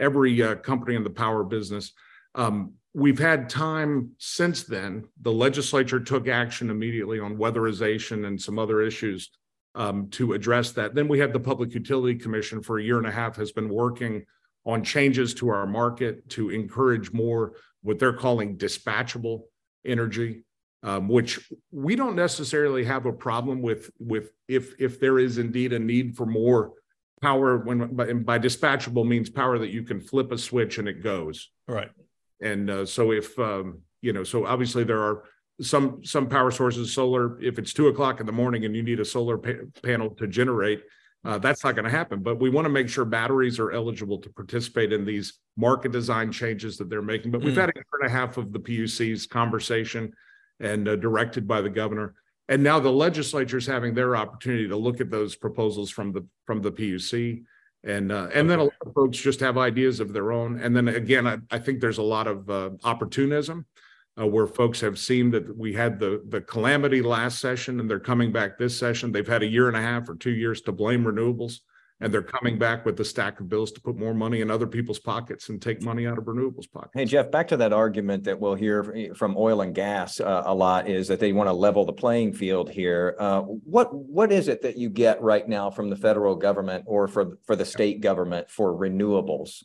every 0.00 0.42
uh, 0.42 0.56
company 0.56 0.96
in 0.96 1.04
the 1.04 1.10
power 1.10 1.44
business. 1.44 1.92
Um, 2.34 2.72
we've 2.94 3.18
had 3.18 3.50
time 3.50 4.12
since 4.18 4.62
then. 4.62 5.04
The 5.20 5.32
legislature 5.32 6.00
took 6.00 6.28
action 6.28 6.70
immediately 6.70 7.18
on 7.18 7.36
weatherization 7.36 8.26
and 8.26 8.40
some 8.40 8.58
other 8.58 8.80
issues 8.80 9.30
um, 9.74 10.08
to 10.10 10.32
address 10.32 10.70
that. 10.72 10.94
Then 10.94 11.08
we 11.08 11.18
had 11.18 11.32
the 11.32 11.40
Public 11.40 11.74
Utility 11.74 12.16
Commission 12.16 12.62
for 12.62 12.78
a 12.78 12.82
year 12.82 12.98
and 12.98 13.06
a 13.06 13.10
half 13.10 13.36
has 13.36 13.50
been 13.50 13.68
working 13.68 14.24
on 14.64 14.84
changes 14.84 15.34
to 15.34 15.48
our 15.48 15.66
market 15.66 16.26
to 16.30 16.50
encourage 16.50 17.12
more 17.12 17.54
what 17.82 17.98
they're 17.98 18.14
calling 18.14 18.56
dispatchable 18.56 19.42
energy, 19.84 20.44
um, 20.84 21.08
which 21.08 21.50
we 21.72 21.96
don't 21.96 22.16
necessarily 22.16 22.84
have 22.84 23.04
a 23.04 23.12
problem 23.12 23.60
with. 23.60 23.90
With 23.98 24.30
if 24.48 24.74
if 24.78 25.00
there 25.00 25.18
is 25.18 25.36
indeed 25.36 25.72
a 25.72 25.78
need 25.78 26.16
for 26.16 26.24
more 26.24 26.72
power, 27.20 27.58
when 27.58 27.94
by, 27.94 28.12
by 28.12 28.38
dispatchable 28.38 29.06
means 29.06 29.28
power 29.28 29.58
that 29.58 29.70
you 29.70 29.82
can 29.82 30.00
flip 30.00 30.32
a 30.32 30.38
switch 30.38 30.78
and 30.78 30.88
it 30.88 31.02
goes. 31.02 31.50
Right. 31.66 31.90
And 32.40 32.70
uh, 32.70 32.86
so 32.86 33.12
if 33.12 33.38
um, 33.38 33.80
you 34.02 34.12
know, 34.12 34.24
so 34.24 34.46
obviously 34.46 34.84
there 34.84 35.02
are 35.02 35.24
some 35.60 36.04
some 36.04 36.28
power 36.28 36.50
sources, 36.50 36.92
solar. 36.92 37.40
If 37.40 37.58
it's 37.58 37.72
two 37.72 37.88
o'clock 37.88 38.20
in 38.20 38.26
the 38.26 38.32
morning 38.32 38.64
and 38.64 38.74
you 38.74 38.82
need 38.82 39.00
a 39.00 39.04
solar 39.04 39.38
pa- 39.38 39.64
panel 39.82 40.10
to 40.10 40.26
generate, 40.26 40.82
uh, 41.24 41.38
that's 41.38 41.64
not 41.64 41.74
going 41.74 41.84
to 41.84 41.90
happen. 41.90 42.22
But 42.22 42.40
we 42.40 42.50
want 42.50 42.66
to 42.66 42.70
make 42.70 42.88
sure 42.88 43.04
batteries 43.04 43.58
are 43.58 43.72
eligible 43.72 44.18
to 44.18 44.30
participate 44.30 44.92
in 44.92 45.04
these 45.04 45.38
market 45.56 45.92
design 45.92 46.32
changes 46.32 46.76
that 46.78 46.90
they're 46.90 47.02
making. 47.02 47.30
But 47.30 47.42
we've 47.42 47.54
mm. 47.54 47.60
had 47.60 47.70
a 47.70 47.72
year 47.74 47.84
and 48.00 48.10
a 48.10 48.12
half 48.12 48.36
of 48.36 48.52
the 48.52 48.58
PUC's 48.58 49.26
conversation 49.26 50.12
and 50.60 50.86
uh, 50.88 50.96
directed 50.96 51.48
by 51.48 51.60
the 51.60 51.70
governor. 51.70 52.14
And 52.48 52.62
now 52.62 52.78
the 52.78 52.92
legislature 52.92 53.56
is 53.56 53.66
having 53.66 53.94
their 53.94 54.16
opportunity 54.16 54.68
to 54.68 54.76
look 54.76 55.00
at 55.00 55.10
those 55.10 55.34
proposals 55.34 55.90
from 55.90 56.12
the 56.12 56.26
from 56.46 56.60
the 56.60 56.72
PUC 56.72 57.44
and 57.84 58.10
uh, 58.10 58.28
and 58.32 58.48
then 58.48 58.58
a 58.58 58.64
lot 58.64 58.72
of 58.86 58.94
folks 58.94 59.18
just 59.18 59.40
have 59.40 59.58
ideas 59.58 60.00
of 60.00 60.12
their 60.12 60.32
own. 60.32 60.60
And 60.60 60.74
then 60.74 60.88
again 60.88 61.26
i, 61.26 61.38
I 61.50 61.58
think 61.58 61.80
there's 61.80 61.98
a 61.98 62.02
lot 62.02 62.26
of 62.26 62.48
uh, 62.50 62.70
opportunism 62.82 63.66
uh, 64.18 64.26
where 64.26 64.46
folks 64.46 64.80
have 64.80 64.98
seen 64.98 65.30
that 65.30 65.56
we 65.56 65.72
had 65.72 65.98
the 65.98 66.22
the 66.28 66.40
calamity 66.40 67.02
last 67.02 67.40
session 67.40 67.80
and 67.80 67.90
they're 67.90 68.00
coming 68.00 68.32
back 68.32 68.58
this 68.58 68.78
session. 68.78 69.12
They've 69.12 69.26
had 69.26 69.42
a 69.42 69.46
year 69.46 69.68
and 69.68 69.76
a 69.76 69.82
half 69.82 70.08
or 70.08 70.14
two 70.14 70.32
years 70.32 70.60
to 70.62 70.72
blame 70.72 71.04
renewables 71.04 71.60
and 72.00 72.12
they're 72.12 72.22
coming 72.22 72.58
back 72.58 72.84
with 72.84 72.98
a 73.00 73.04
stack 73.04 73.40
of 73.40 73.48
bills 73.48 73.70
to 73.72 73.80
put 73.80 73.96
more 73.96 74.14
money 74.14 74.40
in 74.40 74.50
other 74.50 74.66
people's 74.66 74.98
pockets 74.98 75.48
and 75.48 75.62
take 75.62 75.80
money 75.82 76.06
out 76.06 76.18
of 76.18 76.24
renewables 76.24 76.70
pockets. 76.70 76.92
Hey, 76.94 77.04
Jeff, 77.04 77.30
back 77.30 77.48
to 77.48 77.56
that 77.58 77.72
argument 77.72 78.24
that 78.24 78.38
we'll 78.38 78.54
hear 78.54 79.12
from 79.14 79.36
oil 79.36 79.60
and 79.60 79.74
gas 79.74 80.20
uh, 80.20 80.42
a 80.44 80.54
lot 80.54 80.88
is 80.88 81.08
that 81.08 81.20
they 81.20 81.32
want 81.32 81.48
to 81.48 81.52
level 81.52 81.84
the 81.84 81.92
playing 81.92 82.32
field 82.32 82.70
here. 82.70 83.14
Uh, 83.18 83.42
what 83.42 83.94
what 83.94 84.32
is 84.32 84.48
it 84.48 84.62
that 84.62 84.76
you 84.76 84.90
get 84.90 85.22
right 85.22 85.48
now 85.48 85.70
from 85.70 85.88
the 85.88 85.96
federal 85.96 86.34
government 86.34 86.84
or 86.86 87.06
for 87.06 87.38
for 87.46 87.54
the 87.54 87.64
state 87.64 88.00
government 88.00 88.50
for 88.50 88.72
renewables? 88.72 89.62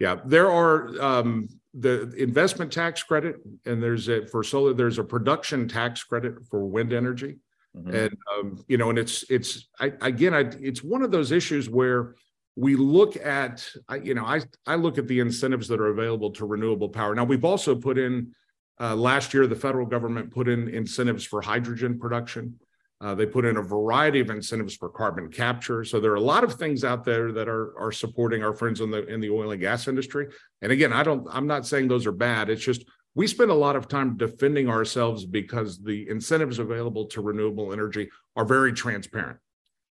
Yeah, 0.00 0.16
there 0.24 0.50
are 0.50 0.90
um, 1.00 1.48
the 1.72 2.12
investment 2.16 2.72
tax 2.72 3.02
credit, 3.02 3.36
and 3.64 3.82
there's 3.82 4.08
a 4.08 4.26
for 4.26 4.42
solar. 4.42 4.74
There's 4.74 4.98
a 4.98 5.04
production 5.04 5.68
tax 5.68 6.02
credit 6.02 6.34
for 6.50 6.66
wind 6.66 6.92
energy. 6.92 7.36
Mm-hmm. 7.76 7.94
And 7.94 8.16
um, 8.32 8.64
you 8.68 8.76
know, 8.76 8.90
and 8.90 8.98
it's 8.98 9.24
it's 9.28 9.68
I, 9.80 9.92
again, 10.00 10.34
I, 10.34 10.50
it's 10.60 10.82
one 10.82 11.02
of 11.02 11.10
those 11.10 11.32
issues 11.32 11.68
where 11.68 12.14
we 12.56 12.76
look 12.76 13.16
at 13.16 13.68
I, 13.88 13.96
you 13.96 14.14
know 14.14 14.24
I 14.24 14.42
I 14.66 14.76
look 14.76 14.98
at 14.98 15.08
the 15.08 15.20
incentives 15.20 15.66
that 15.68 15.80
are 15.80 15.88
available 15.88 16.30
to 16.32 16.46
renewable 16.46 16.88
power. 16.88 17.14
Now 17.14 17.24
we've 17.24 17.44
also 17.44 17.74
put 17.74 17.98
in 17.98 18.32
uh, 18.80 18.94
last 18.94 19.34
year 19.34 19.46
the 19.46 19.56
federal 19.56 19.86
government 19.86 20.32
put 20.32 20.48
in 20.48 20.68
incentives 20.68 21.24
for 21.24 21.40
hydrogen 21.42 21.98
production. 21.98 22.58
Uh, 23.00 23.14
they 23.14 23.26
put 23.26 23.44
in 23.44 23.56
a 23.56 23.62
variety 23.62 24.20
of 24.20 24.30
incentives 24.30 24.74
for 24.76 24.88
carbon 24.88 25.28
capture. 25.28 25.84
So 25.84 26.00
there 26.00 26.12
are 26.12 26.16
a 26.16 26.20
lot 26.20 26.44
of 26.44 26.54
things 26.54 26.84
out 26.84 27.04
there 27.04 27.32
that 27.32 27.48
are 27.48 27.76
are 27.78 27.92
supporting 27.92 28.44
our 28.44 28.54
friends 28.54 28.80
in 28.80 28.90
the 28.90 29.04
in 29.06 29.20
the 29.20 29.30
oil 29.30 29.50
and 29.50 29.60
gas 29.60 29.88
industry. 29.88 30.28
And 30.62 30.70
again, 30.70 30.92
I 30.92 31.02
don't 31.02 31.26
I'm 31.30 31.48
not 31.48 31.66
saying 31.66 31.88
those 31.88 32.06
are 32.06 32.12
bad. 32.12 32.50
It's 32.50 32.64
just 32.64 32.84
we 33.14 33.26
spend 33.26 33.50
a 33.50 33.54
lot 33.54 33.76
of 33.76 33.88
time 33.88 34.16
defending 34.16 34.68
ourselves 34.68 35.24
because 35.24 35.78
the 35.78 36.08
incentives 36.08 36.58
available 36.58 37.06
to 37.06 37.20
renewable 37.20 37.72
energy 37.72 38.10
are 38.34 38.44
very 38.44 38.72
transparent. 38.72 39.38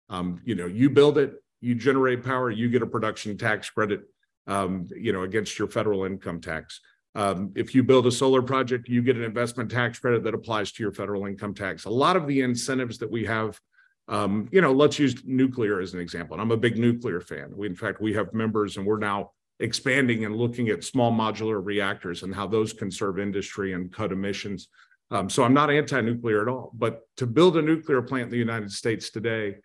Um, 0.09 0.41
you 0.45 0.55
know, 0.55 0.67
you 0.67 0.91
build 0.91 1.19
it, 1.19 1.35
you 1.61 1.75
generate 1.75 2.23
power, 2.25 2.51
you 2.51 2.69
get 2.69 2.83
a 2.83 2.87
production 2.87 3.37
tax 3.39 3.71
credit, 3.71 4.03
um, 4.47 4.87
you 4.95 5.13
know, 5.13 5.23
against 5.23 5.59
your 5.59 5.69
federal 5.69 6.05
income 6.05 6.41
tax. 6.41 6.81
Um, 7.15 7.53
if 7.57 7.75
you 7.75 7.83
build 7.83 8.07
a 8.07 8.13
solar 8.13 8.43
project, 8.43 8.89
you 8.89 9.01
get 9.01 9.17
an 9.17 9.23
investment 9.23 9.71
tax 9.71 9.99
credit 9.99 10.23
that 10.25 10.35
applies 10.35 10.71
to 10.73 10.83
your 10.83 10.93
federal 10.93 11.25
income 11.25 11.55
tax. 11.55 11.87
A 11.87 11.91
lot 11.91 12.15
of 12.15 12.27
the 12.27 12.43
incentives 12.43 12.99
that 12.99 13.11
we 13.11 13.25
have, 13.25 13.59
um, 14.09 14.49
you 14.53 14.61
know, 14.61 14.73
let's 14.73 14.99
use 14.99 15.23
nuclear 15.25 15.81
as 15.81 15.95
an 15.95 16.01
example. 16.01 16.35
And 16.35 16.43
I'm 16.43 16.51
a 16.51 16.59
big 16.59 16.77
nuclear 16.77 17.23
fan. 17.23 17.53
We, 17.57 17.67
in 17.67 17.75
fact, 17.75 18.03
we 18.03 18.13
have 18.13 18.35
members, 18.35 18.77
and 18.77 18.85
we're 18.85 18.99
now 18.99 19.31
expanding 19.61 20.25
and 20.25 20.37
looking 20.37 20.69
at 20.69 20.85
small 20.85 21.11
modular 21.13 21.65
reactors 21.65 22.23
and 22.23 22.35
how 22.35 22.47
those 22.47 22.73
can 22.73 22.91
serve 22.91 23.19
industry 23.19 23.73
and 23.73 23.93
cut 23.93 24.13
emissions. 24.13 24.69
Um, 25.11 25.31
so 25.31 25.45
I'm 25.45 25.55
not 25.55 25.71
anti-nuclear 25.71 26.43
at 26.43 26.49
all, 26.49 26.73
but 26.75 27.03
to 27.17 27.27
build 27.27 27.57
a 27.57 27.63
nuclear 27.63 28.03
plant 28.03 28.25
in 28.25 28.31
the 28.31 28.37
United 28.37 28.71
States 28.73 29.11
today, 29.11 29.57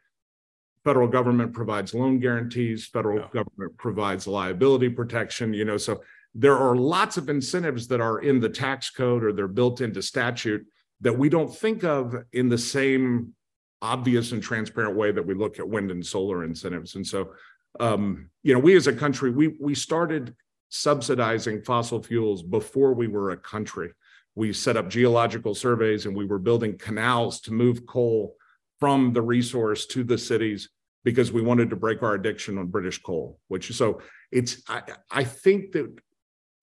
federal 0.83 1.07
government 1.07 1.53
provides 1.53 1.93
loan 1.93 2.19
guarantees, 2.19 2.87
federal 2.87 3.19
yeah. 3.19 3.27
government 3.33 3.77
provides 3.77 4.27
liability 4.27 4.89
protection, 4.89 5.53
you 5.53 5.65
know, 5.65 5.77
so 5.77 6.01
there 6.33 6.57
are 6.57 6.75
lots 6.75 7.17
of 7.17 7.29
incentives 7.29 7.87
that 7.87 7.99
are 7.99 8.19
in 8.19 8.39
the 8.39 8.49
tax 8.49 8.89
code 8.89 9.23
or 9.23 9.33
they're 9.33 9.47
built 9.47 9.81
into 9.81 10.01
statute 10.01 10.65
that 11.01 11.17
we 11.17 11.27
don't 11.27 11.53
think 11.53 11.83
of 11.83 12.15
in 12.31 12.47
the 12.47 12.57
same 12.57 13.33
obvious 13.81 14.31
and 14.31 14.41
transparent 14.41 14.95
way 14.95 15.11
that 15.11 15.25
we 15.25 15.33
look 15.33 15.59
at 15.59 15.67
wind 15.67 15.91
and 15.91 16.05
solar 16.05 16.43
incentives. 16.43 16.95
And 16.95 17.05
so 17.05 17.33
um, 17.79 18.29
you 18.43 18.53
know, 18.53 18.59
we 18.59 18.75
as 18.75 18.87
a 18.87 18.93
country, 18.93 19.31
we 19.31 19.49
we 19.59 19.75
started 19.75 20.35
subsidizing 20.69 21.61
fossil 21.61 22.01
fuels 22.01 22.41
before 22.41 22.93
we 22.93 23.07
were 23.07 23.31
a 23.31 23.37
country. 23.37 23.91
We 24.35 24.53
set 24.53 24.77
up 24.77 24.89
geological 24.89 25.53
surveys 25.53 26.05
and 26.05 26.15
we 26.15 26.25
were 26.25 26.39
building 26.39 26.77
canals 26.77 27.41
to 27.41 27.53
move 27.53 27.85
coal 27.85 28.35
from 28.79 29.13
the 29.13 29.21
resource 29.21 29.85
to 29.87 30.03
the 30.03 30.17
cities 30.17 30.69
because 31.03 31.31
we 31.31 31.41
wanted 31.41 31.69
to 31.69 31.75
break 31.75 32.01
our 32.03 32.13
addiction 32.13 32.57
on 32.57 32.67
British 32.67 33.01
coal. 33.01 33.39
Which 33.47 33.73
so 33.73 34.01
it's 34.31 34.61
I, 34.67 34.81
I 35.09 35.23
think 35.23 35.73
that 35.73 35.93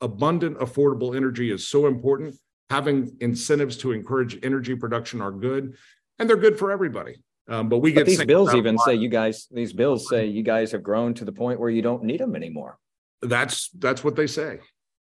abundant, 0.00 0.58
affordable 0.58 1.16
energy 1.16 1.50
is 1.50 1.66
so 1.68 1.86
important. 1.86 2.36
Having 2.70 3.16
incentives 3.20 3.78
to 3.78 3.92
encourage 3.92 4.38
energy 4.42 4.74
production 4.74 5.20
are 5.22 5.32
good, 5.32 5.74
and 6.18 6.28
they're 6.28 6.36
good 6.36 6.58
for 6.58 6.70
everybody. 6.70 7.16
Um, 7.48 7.68
but 7.68 7.78
we 7.78 7.92
get 7.92 8.00
but 8.00 8.06
these 8.06 8.24
bills 8.24 8.54
even 8.54 8.76
say 8.78 8.94
you 8.94 9.08
guys, 9.08 9.46
these 9.50 9.72
bills 9.72 10.08
say 10.08 10.26
you 10.26 10.42
guys 10.42 10.72
have 10.72 10.82
grown 10.82 11.14
to 11.14 11.24
the 11.24 11.32
point 11.32 11.58
where 11.58 11.70
you 11.70 11.80
don't 11.80 12.04
need 12.04 12.20
them 12.20 12.36
anymore. 12.36 12.78
That's 13.22 13.70
that's 13.70 14.04
what 14.04 14.16
they 14.16 14.26
say. 14.26 14.60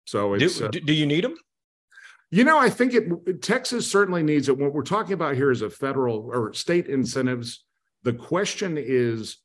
So 0.06 0.36
do, 0.36 0.50
uh, 0.66 0.68
do 0.68 0.94
you 0.94 1.06
need 1.06 1.24
them? 1.24 1.36
You 2.32 2.44
know, 2.44 2.58
I 2.58 2.70
think 2.70 2.94
it 2.94 3.42
Texas 3.42 3.90
certainly 3.90 4.24
needs 4.24 4.50
it. 4.50 4.58
What 4.58 4.74
we're 4.74 4.82
talking 4.82 5.14
about 5.14 5.36
here 5.36 5.52
is 5.52 5.62
a 5.62 5.70
federal 5.70 6.30
or 6.34 6.54
state 6.54 6.88
incentives. 6.88 7.64
The 8.04 8.14
question 8.14 8.78
is, 8.78 9.38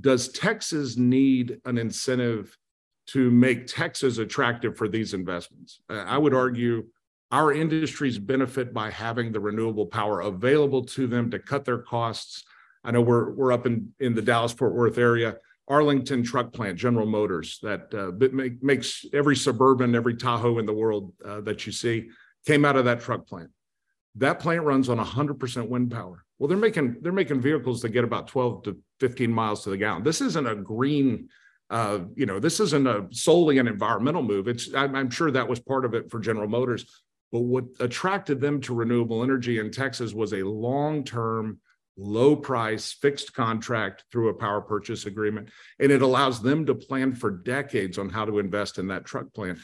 does 0.00 0.28
Texas 0.28 0.96
need 0.96 1.60
an 1.64 1.78
incentive 1.78 2.56
to 3.08 3.30
make 3.30 3.66
Texas 3.66 4.18
attractive 4.18 4.76
for 4.76 4.88
these 4.88 5.14
investments? 5.14 5.80
I 5.88 6.16
would 6.16 6.34
argue 6.34 6.84
our 7.30 7.52
industries 7.52 8.18
benefit 8.18 8.72
by 8.72 8.90
having 8.90 9.32
the 9.32 9.40
renewable 9.40 9.86
power 9.86 10.20
available 10.20 10.84
to 10.84 11.06
them 11.06 11.30
to 11.30 11.38
cut 11.38 11.64
their 11.64 11.78
costs. 11.78 12.44
I 12.84 12.90
know 12.90 13.00
we're 13.00 13.32
we're 13.32 13.52
up 13.52 13.66
in 13.66 13.92
in 13.98 14.14
the 14.14 14.22
Dallas 14.22 14.52
Fort 14.52 14.74
Worth 14.74 14.98
area. 14.98 15.36
Arlington 15.66 16.22
truck 16.22 16.52
plant, 16.52 16.78
General 16.78 17.06
Motors, 17.06 17.58
that 17.62 17.92
uh, 17.94 18.12
make, 18.32 18.62
makes 18.62 19.06
every 19.14 19.34
suburban, 19.34 19.94
every 19.94 20.14
Tahoe 20.14 20.58
in 20.58 20.66
the 20.66 20.74
world 20.74 21.12
uh, 21.24 21.40
that 21.40 21.64
you 21.64 21.72
see, 21.72 22.10
came 22.46 22.64
out 22.64 22.76
of 22.76 22.84
that 22.84 23.00
truck 23.00 23.26
plant. 23.26 23.50
That 24.16 24.38
plant 24.38 24.64
runs 24.64 24.88
on 24.88 24.98
100% 24.98 25.68
wind 25.68 25.90
power. 25.90 26.24
Well, 26.38 26.48
they're 26.48 26.58
making 26.58 26.98
they're 27.00 27.12
making 27.12 27.40
vehicles 27.40 27.80
that 27.82 27.90
get 27.90 28.04
about 28.04 28.28
12 28.28 28.64
to 28.64 28.78
15 29.00 29.32
miles 29.32 29.64
to 29.64 29.70
the 29.70 29.76
gallon. 29.76 30.02
This 30.02 30.20
isn't 30.20 30.46
a 30.46 30.54
green, 30.54 31.28
uh, 31.70 32.00
you 32.14 32.26
know, 32.26 32.38
this 32.38 32.60
isn't 32.60 32.86
a 32.86 33.06
solely 33.10 33.58
an 33.58 33.68
environmental 33.68 34.22
move. 34.22 34.48
It's 34.48 34.72
I'm, 34.74 34.94
I'm 34.94 35.10
sure 35.10 35.30
that 35.30 35.48
was 35.48 35.60
part 35.60 35.84
of 35.84 35.94
it 35.94 36.10
for 36.10 36.20
General 36.20 36.48
Motors, 36.48 36.84
but 37.34 37.40
what 37.40 37.64
attracted 37.80 38.40
them 38.40 38.60
to 38.60 38.72
renewable 38.72 39.24
energy 39.24 39.58
in 39.58 39.72
Texas 39.72 40.14
was 40.14 40.32
a 40.32 40.44
long 40.44 41.02
term, 41.02 41.58
low 41.96 42.36
price, 42.36 42.92
fixed 42.92 43.34
contract 43.34 44.04
through 44.12 44.28
a 44.28 44.34
power 44.34 44.60
purchase 44.60 45.06
agreement. 45.06 45.48
And 45.80 45.90
it 45.90 46.00
allows 46.00 46.40
them 46.40 46.64
to 46.66 46.76
plan 46.76 47.12
for 47.12 47.32
decades 47.32 47.98
on 47.98 48.08
how 48.08 48.24
to 48.24 48.38
invest 48.38 48.78
in 48.78 48.86
that 48.86 49.04
truck 49.04 49.34
plant. 49.34 49.58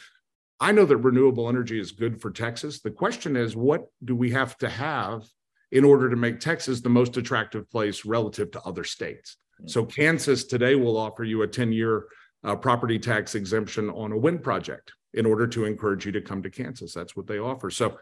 I 0.59 0.73
know 0.73 0.85
that 0.85 0.97
renewable 0.97 1.49
energy 1.49 1.79
is 1.79 1.93
good 1.93 2.21
for 2.21 2.33
Texas. 2.33 2.81
The 2.81 2.91
question 2.91 3.37
is, 3.37 3.55
what 3.55 3.87
do 4.05 4.17
we 4.17 4.33
have 4.33 4.59
to 4.59 4.69
have 4.69 5.23
in 5.71 5.85
order 5.85 6.11
to 6.11 6.17
make 6.17 6.41
Texas 6.41 6.81
the 6.81 6.89
most 6.89 7.17
attractive 7.19 7.71
place 7.71 8.05
relative 8.05 8.51
to 8.51 8.63
other 8.63 8.83
states? 8.83 9.37
So, 9.67 9.85
Kansas 9.85 10.43
today 10.43 10.75
will 10.75 10.97
offer 10.97 11.23
you 11.23 11.43
a 11.43 11.47
10 11.47 11.71
year 11.71 12.07
uh, 12.43 12.57
property 12.57 12.99
tax 12.99 13.37
exemption 13.37 13.91
on 13.91 14.11
a 14.11 14.19
wind 14.19 14.43
project 14.43 14.93
in 15.15 15.27
order 15.27 15.47
to 15.47 15.65
encourage 15.65 16.07
you 16.07 16.13
to 16.13 16.21
come 16.21 16.43
to 16.43 16.51
Kansas. 16.51 16.95
That's 16.95 17.17
what 17.17 17.27
they 17.27 17.39
offer. 17.39 17.71
So, 17.71 17.99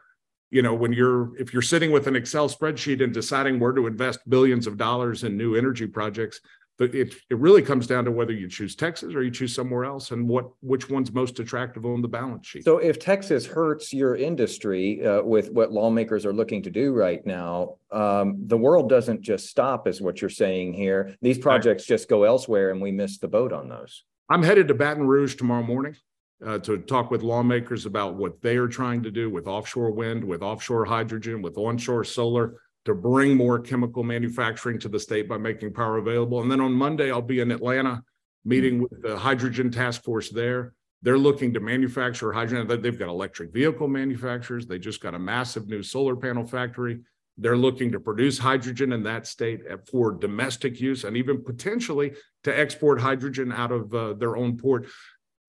you 0.51 0.63
know, 0.63 0.75
when 0.75 0.93
you're 0.93 1.37
if 1.39 1.53
you're 1.53 1.63
sitting 1.63 1.91
with 1.91 2.07
an 2.07 2.17
Excel 2.17 2.49
spreadsheet 2.49 3.03
and 3.03 3.13
deciding 3.13 3.59
where 3.59 3.73
to 3.73 3.87
invest 3.87 4.21
billions 4.29 4.67
of 4.67 4.77
dollars 4.77 5.25
in 5.25 5.37
new 5.37 5.57
energy 5.57 5.87
projects, 5.87 6.41
it 6.79 7.15
it 7.29 7.39
really 7.39 7.61
comes 7.61 7.87
down 7.87 8.05
to 8.05 8.11
whether 8.11 8.33
you 8.33 8.49
choose 8.49 8.75
Texas 8.75 9.15
or 9.15 9.23
you 9.23 9.31
choose 9.31 9.55
somewhere 9.55 9.85
else, 9.85 10.11
and 10.11 10.29
what 10.29 10.51
which 10.61 10.89
one's 10.89 11.13
most 11.13 11.39
attractive 11.41 11.85
on 11.85 12.01
the 12.01 12.09
balance 12.09 12.47
sheet. 12.47 12.65
So, 12.65 12.79
if 12.79 12.99
Texas 12.99 13.45
hurts 13.45 13.93
your 13.93 14.17
industry 14.17 15.05
uh, 15.05 15.23
with 15.23 15.51
what 15.51 15.73
lawmakers 15.73 16.25
are 16.25 16.33
looking 16.33 16.63
to 16.63 16.71
do 16.71 16.93
right 16.93 17.25
now, 17.27 17.77
um, 17.91 18.37
the 18.47 18.57
world 18.57 18.89
doesn't 18.89 19.23
just 19.23 19.49
stop, 19.49 19.87
is 19.89 20.01
what 20.01 20.21
you're 20.21 20.31
saying 20.31 20.73
here. 20.73 21.15
These 21.21 21.39
projects 21.39 21.85
just 21.85 22.09
go 22.09 22.25
elsewhere, 22.25 22.71
and 22.71 22.81
we 22.81 22.93
miss 22.93 23.19
the 23.19 23.29
boat 23.29 23.53
on 23.53 23.69
those. 23.69 24.05
I'm 24.31 24.43
headed 24.43 24.69
to 24.69 24.75
Baton 24.75 25.07
Rouge 25.07 25.35
tomorrow 25.37 25.63
morning 25.63 25.97
uh, 26.45 26.59
to 26.59 26.79
talk 26.79 27.11
with 27.11 27.23
lawmakers 27.23 27.87
about 27.87 28.15
what 28.15 28.41
they 28.41 28.57
are 28.57 28.69
trying 28.69 29.03
to 29.03 29.11
do 29.11 29.29
with 29.29 29.47
offshore 29.47 29.91
wind, 29.91 30.23
with 30.23 30.43
offshore 30.43 30.85
hydrogen, 30.85 31.43
with 31.43 31.57
onshore 31.59 32.05
solar 32.05 32.61
to 32.85 32.95
bring 32.95 33.37
more 33.37 33.59
chemical 33.59 34.03
manufacturing 34.03 34.79
to 34.79 34.89
the 34.89 34.99
state 35.01 35.29
by 35.29 35.37
making 35.37 35.73
power 35.73 35.99
available. 35.99 36.41
And 36.41 36.51
then 36.51 36.61
on 36.61 36.73
Monday, 36.73 37.11
I'll 37.11 37.21
be 37.21 37.41
in 37.41 37.51
Atlanta 37.51 38.03
meeting 38.45 38.81
with 38.81 39.03
the 39.03 39.17
hydrogen 39.17 39.71
task 39.71 40.05
force 40.05 40.31
there. 40.31 40.73
They're 41.03 41.19
looking 41.19 41.53
to 41.55 41.61
manufacture 41.61 42.33
hydrogen. 42.33 42.83
They've 42.83 42.99
got 42.99 43.09
electric 43.09 43.53
vehicle 43.53 43.89
manufacturers. 43.89 44.67
They 44.67 44.79
just 44.79 45.01
got 45.01 45.15
a 45.15 45.19
massive 45.19 45.69
new 45.69 45.83
solar 45.83 46.17
panel 46.17 46.47
factory. 46.47 47.01
They're 47.37 47.57
looking 47.57 47.93
to 47.93 48.01
produce 48.01 48.37
hydrogen 48.39 48.93
in 48.93 49.05
that 49.05 49.27
state 49.27 49.61
for 49.89 50.11
domestic 50.13 50.81
use 50.81 51.05
and 51.05 51.17
even 51.17 51.45
potentially 51.45 52.13
to 52.43 52.59
export 52.59 53.01
hydrogen 53.01 53.53
out 53.53 53.71
of 53.71 53.95
uh, 53.95 54.15
their 54.15 54.37
own 54.37 54.57
port. 54.57 54.87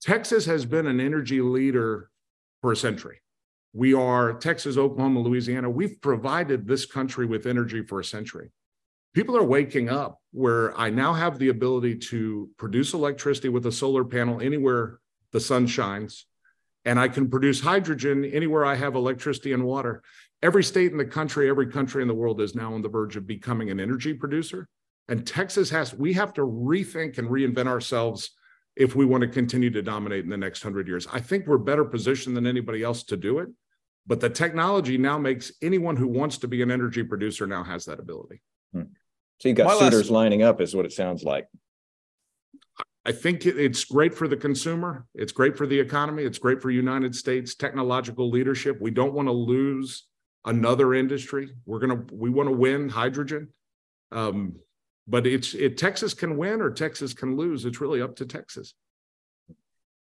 Texas 0.01 0.45
has 0.45 0.65
been 0.65 0.87
an 0.87 1.01
energy 1.01 1.41
leader 1.41 2.09
for 2.61 2.71
a 2.71 2.75
century. 2.75 3.19
We 3.73 3.93
are 3.93 4.33
Texas, 4.33 4.77
Oklahoma, 4.77 5.19
Louisiana. 5.19 5.69
We've 5.69 6.01
provided 6.01 6.65
this 6.65 6.85
country 6.85 7.25
with 7.25 7.45
energy 7.45 7.83
for 7.83 7.99
a 7.99 8.05
century. 8.05 8.51
People 9.13 9.35
are 9.35 9.43
waking 9.43 9.89
up 9.89 10.21
where 10.31 10.77
I 10.79 10.89
now 10.89 11.13
have 11.13 11.37
the 11.37 11.49
ability 11.49 11.97
to 11.97 12.49
produce 12.57 12.93
electricity 12.93 13.49
with 13.49 13.65
a 13.65 13.71
solar 13.71 14.05
panel 14.05 14.39
anywhere 14.39 14.99
the 15.31 15.39
sun 15.39 15.67
shines, 15.67 16.25
and 16.85 16.99
I 16.99 17.09
can 17.09 17.29
produce 17.29 17.59
hydrogen 17.59 18.23
anywhere 18.23 18.65
I 18.65 18.75
have 18.75 18.95
electricity 18.95 19.51
and 19.51 19.65
water. 19.65 20.01
Every 20.41 20.63
state 20.63 20.91
in 20.91 20.97
the 20.97 21.05
country, 21.05 21.49
every 21.49 21.67
country 21.67 22.01
in 22.01 22.07
the 22.07 22.15
world 22.15 22.39
is 22.39 22.55
now 22.55 22.73
on 22.73 22.81
the 22.81 22.89
verge 22.89 23.17
of 23.17 23.27
becoming 23.27 23.69
an 23.69 23.79
energy 23.79 24.13
producer. 24.13 24.67
And 25.09 25.27
Texas 25.27 25.69
has, 25.71 25.93
we 25.93 26.13
have 26.13 26.33
to 26.35 26.41
rethink 26.41 27.17
and 27.17 27.27
reinvent 27.27 27.67
ourselves 27.67 28.31
if 28.79 28.95
we 28.95 29.05
want 29.05 29.21
to 29.21 29.27
continue 29.27 29.69
to 29.69 29.81
dominate 29.81 30.23
in 30.23 30.29
the 30.29 30.37
next 30.37 30.63
hundred 30.63 30.87
years. 30.87 31.05
I 31.11 31.19
think 31.19 31.45
we're 31.45 31.57
better 31.57 31.83
positioned 31.83 32.35
than 32.35 32.47
anybody 32.47 32.81
else 32.81 33.03
to 33.03 33.17
do 33.17 33.39
it. 33.39 33.49
But 34.07 34.21
the 34.21 34.29
technology 34.29 34.97
now 34.97 35.19
makes 35.19 35.51
anyone 35.61 35.97
who 35.97 36.07
wants 36.07 36.37
to 36.39 36.47
be 36.47 36.61
an 36.61 36.71
energy 36.71 37.03
producer 37.03 37.45
now 37.45 37.63
has 37.63 37.85
that 37.85 37.99
ability. 37.99 38.41
Hmm. 38.73 38.83
So 39.39 39.49
you've 39.49 39.57
got 39.57 39.67
My 39.67 39.77
suitors 39.77 40.09
last- 40.09 40.11
lining 40.11 40.41
up, 40.41 40.61
is 40.61 40.73
what 40.73 40.85
it 40.85 40.93
sounds 40.93 41.23
like. 41.23 41.47
I 43.05 43.11
think 43.11 43.45
it's 43.45 43.85
great 43.85 44.13
for 44.13 44.27
the 44.27 44.37
consumer. 44.37 45.05
It's 45.13 45.31
great 45.31 45.57
for 45.57 45.67
the 45.67 45.79
economy. 45.79 46.23
It's 46.23 46.39
great 46.39 46.61
for 46.61 46.69
United 46.69 47.15
States 47.15 47.55
technological 47.55 48.29
leadership. 48.29 48.79
We 48.79 48.91
don't 48.91 49.13
want 49.13 49.27
to 49.27 49.31
lose 49.33 50.05
another 50.45 50.93
industry. 50.93 51.49
We're 51.65 51.79
gonna 51.79 52.03
we 52.11 52.29
want 52.29 52.47
to 52.47 52.55
win 52.55 52.87
hydrogen. 52.89 53.49
Um, 54.11 54.55
but 55.09 55.25
it's 55.25 55.55
it 55.55 55.77
Texas 55.77 56.13
can 56.13 56.37
win 56.37 56.61
or 56.61 56.69
Texas 56.69 57.13
can 57.13 57.35
lose. 57.35 57.65
It's 57.65 57.81
really 57.81 58.01
up 58.01 58.15
to 58.17 58.25
Texas. 58.25 58.75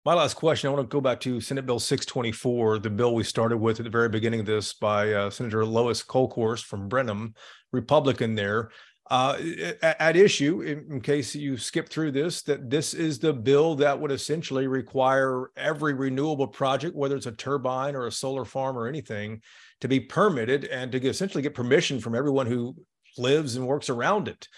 My 0.04 0.12
last 0.12 0.34
question, 0.34 0.68
I 0.68 0.72
want 0.74 0.88
to 0.88 0.94
go 0.94 1.00
back 1.00 1.20
to 1.20 1.40
Senate 1.40 1.64
Bill 1.64 1.78
624, 1.78 2.78
the 2.78 2.90
bill 2.90 3.14
we 3.14 3.24
started 3.24 3.56
with 3.56 3.80
at 3.80 3.84
the 3.84 3.90
very 3.90 4.10
beginning 4.10 4.40
of 4.40 4.46
this 4.46 4.74
by 4.74 5.12
uh, 5.12 5.30
Senator 5.30 5.64
Lois 5.64 6.02
Kolkhorst 6.02 6.64
from 6.64 6.88
Brenham, 6.88 7.34
Republican 7.72 8.34
there. 8.34 8.70
Uh, 9.10 9.38
at, 9.82 10.00
at 10.00 10.16
issue, 10.16 10.60
in, 10.60 10.86
in 10.90 11.00
case 11.00 11.34
you 11.34 11.56
skip 11.56 11.88
through 11.88 12.10
this, 12.10 12.42
that 12.42 12.68
this 12.68 12.92
is 12.92 13.18
the 13.18 13.32
bill 13.32 13.74
that 13.76 13.98
would 13.98 14.10
essentially 14.10 14.66
require 14.66 15.50
every 15.56 15.94
renewable 15.94 16.48
project, 16.48 16.94
whether 16.94 17.16
it's 17.16 17.26
a 17.26 17.32
turbine 17.32 17.94
or 17.94 18.06
a 18.06 18.12
solar 18.12 18.44
farm 18.44 18.76
or 18.76 18.86
anything, 18.86 19.40
to 19.80 19.88
be 19.88 20.00
permitted 20.00 20.64
and 20.66 20.92
to 20.92 20.98
essentially 21.06 21.42
get 21.42 21.54
permission 21.54 21.98
from 21.98 22.14
everyone 22.14 22.46
who 22.46 22.74
lives 23.16 23.56
and 23.56 23.66
works 23.66 23.88
around 23.88 24.28
it. 24.28 24.48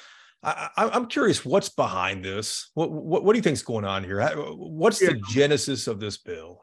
I, 0.42 0.68
I- 0.76 0.90
I'm 0.90 1.06
curious 1.06 1.44
what's 1.44 1.68
behind 1.68 2.24
this. 2.24 2.70
What, 2.74 2.90
what 2.90 3.24
what 3.24 3.32
do 3.32 3.38
you 3.38 3.42
think's 3.42 3.62
going 3.62 3.84
on 3.84 4.04
here? 4.04 4.20
What's 4.56 5.00
the 5.00 5.20
genesis 5.30 5.86
of 5.86 6.00
this 6.00 6.16
bill? 6.18 6.60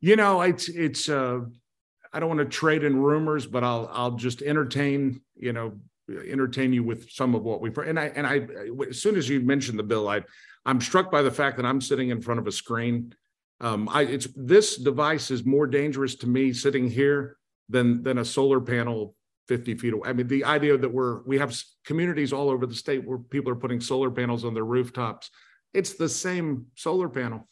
You 0.00 0.16
know, 0.16 0.42
it's 0.42 0.68
it's 0.68 1.08
uh 1.08 1.40
I 2.12 2.20
don't 2.20 2.28
want 2.28 2.40
to 2.40 2.46
trade 2.46 2.84
in 2.84 2.96
rumors, 2.96 3.46
but 3.46 3.64
I'll 3.64 3.88
I'll 3.92 4.12
just 4.12 4.42
entertain, 4.42 5.22
you 5.34 5.52
know, 5.52 5.78
entertain 6.08 6.72
you 6.72 6.84
with 6.84 7.10
some 7.10 7.34
of 7.34 7.42
what 7.42 7.60
we've 7.60 7.76
and 7.78 7.98
I 7.98 8.06
and 8.14 8.26
I 8.26 8.46
as 8.88 9.00
soon 9.00 9.16
as 9.16 9.28
you 9.28 9.40
mentioned 9.40 9.78
the 9.78 9.82
bill, 9.82 10.08
I 10.08 10.22
I'm 10.64 10.80
struck 10.80 11.10
by 11.10 11.22
the 11.22 11.30
fact 11.30 11.56
that 11.56 11.66
I'm 11.66 11.80
sitting 11.80 12.10
in 12.10 12.20
front 12.20 12.40
of 12.40 12.46
a 12.46 12.52
screen. 12.52 13.14
Um, 13.60 13.88
I 13.90 14.02
it's 14.02 14.28
this 14.36 14.76
device 14.76 15.30
is 15.30 15.44
more 15.44 15.66
dangerous 15.66 16.14
to 16.16 16.26
me 16.26 16.52
sitting 16.52 16.90
here 16.90 17.38
than 17.70 18.02
than 18.02 18.18
a 18.18 18.24
solar 18.24 18.60
panel 18.60 19.15
50 19.48 19.76
feet 19.76 19.92
away. 19.92 20.08
I 20.08 20.12
mean, 20.12 20.28
the 20.28 20.44
idea 20.44 20.76
that 20.76 20.92
we're 20.92 21.22
we 21.22 21.38
have 21.38 21.56
communities 21.84 22.32
all 22.32 22.50
over 22.50 22.66
the 22.66 22.74
state 22.74 23.06
where 23.06 23.18
people 23.18 23.52
are 23.52 23.56
putting 23.56 23.80
solar 23.80 24.10
panels 24.10 24.44
on 24.44 24.54
their 24.54 24.64
rooftops. 24.64 25.30
It's 25.74 25.94
the 25.94 26.08
same 26.08 26.66
solar 26.74 27.08
panel 27.08 27.48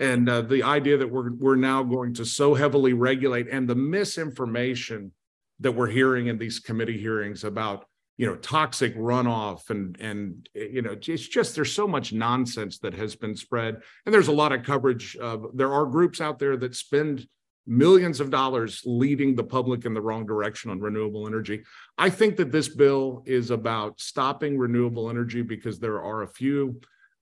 and 0.00 0.28
uh, 0.28 0.42
the 0.42 0.62
idea 0.62 0.96
that 0.96 1.10
we're 1.10 1.32
we're 1.34 1.56
now 1.56 1.82
going 1.82 2.14
to 2.14 2.24
so 2.24 2.54
heavily 2.54 2.92
regulate 2.92 3.48
and 3.50 3.68
the 3.68 3.74
misinformation 3.74 5.12
that 5.60 5.72
we're 5.72 5.88
hearing 5.88 6.26
in 6.26 6.38
these 6.38 6.58
committee 6.58 6.98
hearings 6.98 7.44
about 7.44 7.86
you 8.16 8.26
know 8.26 8.36
toxic 8.36 8.96
runoff 8.96 9.70
and 9.70 9.96
and 10.00 10.48
you 10.54 10.82
know 10.82 10.96
it's 11.00 11.28
just 11.28 11.54
there's 11.54 11.72
so 11.72 11.86
much 11.86 12.12
nonsense 12.12 12.78
that 12.78 12.94
has 12.94 13.14
been 13.14 13.36
spread 13.36 13.80
and 14.04 14.14
there's 14.14 14.28
a 14.28 14.32
lot 14.32 14.52
of 14.52 14.62
coverage 14.62 15.16
uh, 15.20 15.38
there 15.54 15.72
are 15.72 15.86
groups 15.86 16.20
out 16.20 16.38
there 16.38 16.56
that 16.56 16.74
spend 16.74 17.26
millions 17.66 18.20
of 18.20 18.30
dollars 18.30 18.82
leading 18.84 19.34
the 19.34 19.42
public 19.42 19.84
in 19.86 19.94
the 19.94 20.00
wrong 20.00 20.26
direction 20.26 20.70
on 20.70 20.78
renewable 20.80 21.26
energy 21.26 21.62
i 21.96 22.10
think 22.10 22.36
that 22.36 22.52
this 22.52 22.68
bill 22.68 23.22
is 23.26 23.50
about 23.50 23.98
stopping 23.98 24.58
renewable 24.58 25.08
energy 25.08 25.40
because 25.40 25.78
there 25.78 26.02
are 26.02 26.22
a 26.22 26.28
few 26.28 26.78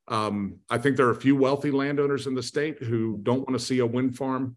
um, 0.09 0.59
I 0.69 0.79
think 0.79 0.97
there 0.97 1.07
are 1.07 1.13
a 1.13 1.21
few 1.21 1.37
wealthy 1.37 1.71
landowners 1.71 2.27
in 2.27 2.35
the 2.35 2.43
state 2.43 2.83
who 2.83 3.19
don't 3.23 3.49
want 3.49 3.59
to 3.59 3.65
see 3.65 3.79
a 3.79 3.87
wind 3.87 4.17
farm 4.17 4.57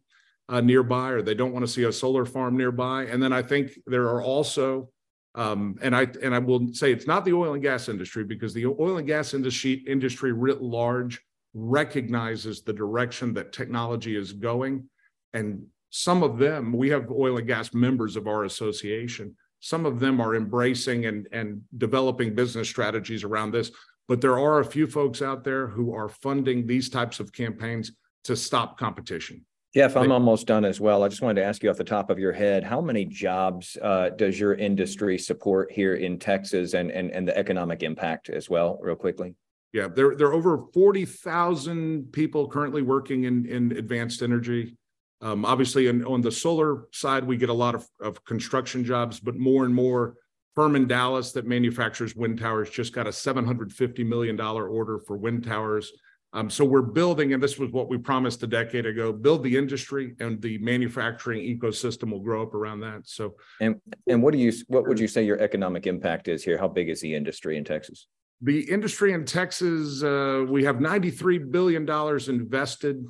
uh, 0.50 0.62
nearby, 0.62 1.10
or 1.10 1.22
they 1.22 1.34
don't 1.34 1.54
want 1.54 1.66
to 1.66 1.72
see 1.72 1.84
a 1.84 1.92
solar 1.92 2.26
farm 2.26 2.58
nearby. 2.58 3.04
And 3.04 3.22
then 3.22 3.34
I 3.34 3.42
think 3.42 3.72
there 3.86 4.06
are 4.10 4.22
also, 4.22 4.90
um, 5.34 5.78
and 5.82 5.96
I 5.96 6.08
and 6.22 6.34
I 6.34 6.40
will 6.40 6.74
say 6.74 6.92
it's 6.92 7.08
not 7.08 7.26
the 7.26 7.34
oil 7.34 7.54
and 7.54 7.62
gas 7.62 7.90
industry 7.90 8.24
because 8.24 8.54
the 8.54 8.66
oil 8.66 8.98
and 8.98 9.08
gas 9.08 9.34
industry 9.34 9.84
industry 9.88 10.34
writ 10.34 10.62
large 10.62 11.22
recognizes 11.54 12.62
the 12.62 12.74
direction 12.74 13.34
that 13.36 13.54
technology 13.54 14.16
is 14.16 14.34
going, 14.34 14.90
and 15.34 15.66
some 15.96 16.24
of 16.24 16.38
them 16.38 16.74
we 16.74 16.90
have 16.90 17.10
oil 17.10 17.38
and 17.38 17.48
gas 17.48 17.74
members 17.74 18.16
of 18.16 18.28
our 18.28 18.44
association. 18.44 19.36
Some 19.60 19.86
of 19.86 20.00
them 20.00 20.20
are 20.20 20.36
embracing 20.36 21.06
and 21.06 21.28
and 21.32 21.62
developing 21.78 22.36
business 22.36 22.68
strategies 22.68 23.24
around 23.24 23.52
this 23.52 23.72
but 24.08 24.22
there 24.22 24.38
are 24.38 24.60
a 24.60 24.66
few 24.66 24.88
folks 24.88 25.22
out 25.22 25.44
there 25.44 25.68
who 25.68 25.94
are 25.94 26.10
funding 26.10 26.68
these 26.68 26.90
types 26.90 27.20
of 27.20 27.34
campaigns 27.34 27.92
to 28.24 28.36
stop 28.36 28.78
competition. 28.78 29.44
Jeff, 29.74 29.98
I'm 29.98 30.12
almost 30.12 30.48
done 30.48 30.64
as 30.64 30.80
well. 30.80 31.04
I 31.04 31.10
just 31.10 31.22
wanted 31.22 31.42
to 31.42 31.46
ask 31.46 31.62
you 31.62 31.70
off 31.70 31.76
the 31.76 31.84
top 31.84 32.10
of 32.10 32.18
your 32.18 32.32
head, 32.32 32.64
how 32.64 32.80
many 32.80 33.04
jobs 33.04 33.78
uh, 33.82 34.10
does 34.10 34.40
your 34.40 34.54
industry 34.54 35.18
support 35.18 35.70
here 35.70 35.96
in 35.96 36.18
Texas 36.18 36.76
and, 36.76 36.92
and, 36.92 37.12
and 37.12 37.28
the 37.28 37.38
economic 37.38 37.84
impact 37.84 38.30
as 38.30 38.50
well, 38.50 38.80
real 38.82 38.96
quickly? 38.96 39.36
Yeah, 39.74 39.90
there, 39.90 40.16
there 40.16 40.28
are 40.28 40.34
over 40.34 40.64
40,000 40.74 42.14
people 42.14 42.48
currently 42.48 42.84
working 42.84 43.26
in, 43.26 43.46
in 43.48 43.74
advanced 43.74 44.22
energy. 44.22 44.78
Um, 45.22 45.46
obviously, 45.46 45.88
in, 45.88 46.04
on 46.06 46.22
the 46.22 46.32
solar 46.32 46.88
side, 46.92 47.24
we 47.24 47.38
get 47.38 47.50
a 47.50 47.54
lot 47.54 47.76
of, 47.76 47.88
of 48.02 48.24
construction 48.26 48.84
jobs, 48.84 49.20
but 49.20 49.36
more 49.36 49.66
and 49.66 49.74
more 49.74 50.16
firm 50.56 50.76
in 50.76 50.88
Dallas 50.88 51.32
that 51.34 51.46
manufactures 51.46 52.16
wind 52.16 52.40
towers 52.40 52.70
just 52.70 52.94
got 52.94 53.08
a 53.08 53.12
$750 53.12 54.06
million 54.06 54.40
order 54.40 55.00
for 55.00 55.18
wind 55.18 55.44
towers. 55.44 55.92
Um, 56.34 56.50
so 56.50 56.66
we're 56.66 56.82
building, 56.82 57.34
and 57.34 57.42
this 57.42 57.58
was 57.58 57.72
what 57.72 57.90
we 57.90 57.98
promised 57.98 58.44
a 58.44 58.48
decade 58.48 58.86
ago, 58.86 59.14
build 59.14 59.44
the 59.44 59.56
industry 59.56 60.16
and 60.20 60.42
the 60.42 60.58
manufacturing 60.58 61.42
ecosystem 61.42 62.12
will 62.12 62.20
grow 62.20 62.44
up 62.44 62.54
around 62.54 62.82
that. 62.82 63.08
So 63.08 63.36
And, 63.62 63.80
and 64.08 64.22
what 64.22 64.34
do 64.34 64.40
you, 64.40 64.52
what 64.68 64.86
would 64.88 65.00
you 65.00 65.08
say 65.08 65.24
your 65.24 65.40
economic 65.40 65.88
impact 65.88 66.28
is 66.28 66.44
here? 66.44 66.58
How 66.58 66.68
big 66.68 66.90
is 66.90 67.00
the 67.00 67.16
industry 67.16 67.58
in 67.58 67.64
Texas? 67.64 68.08
the 68.42 68.70
industry 68.70 69.14
in 69.14 69.26
Texas, 69.26 70.04
uh, 70.04 70.46
we 70.48 70.64
have 70.64 70.78
$93 70.78 71.52
billion 71.52 71.90
invested 72.30 73.06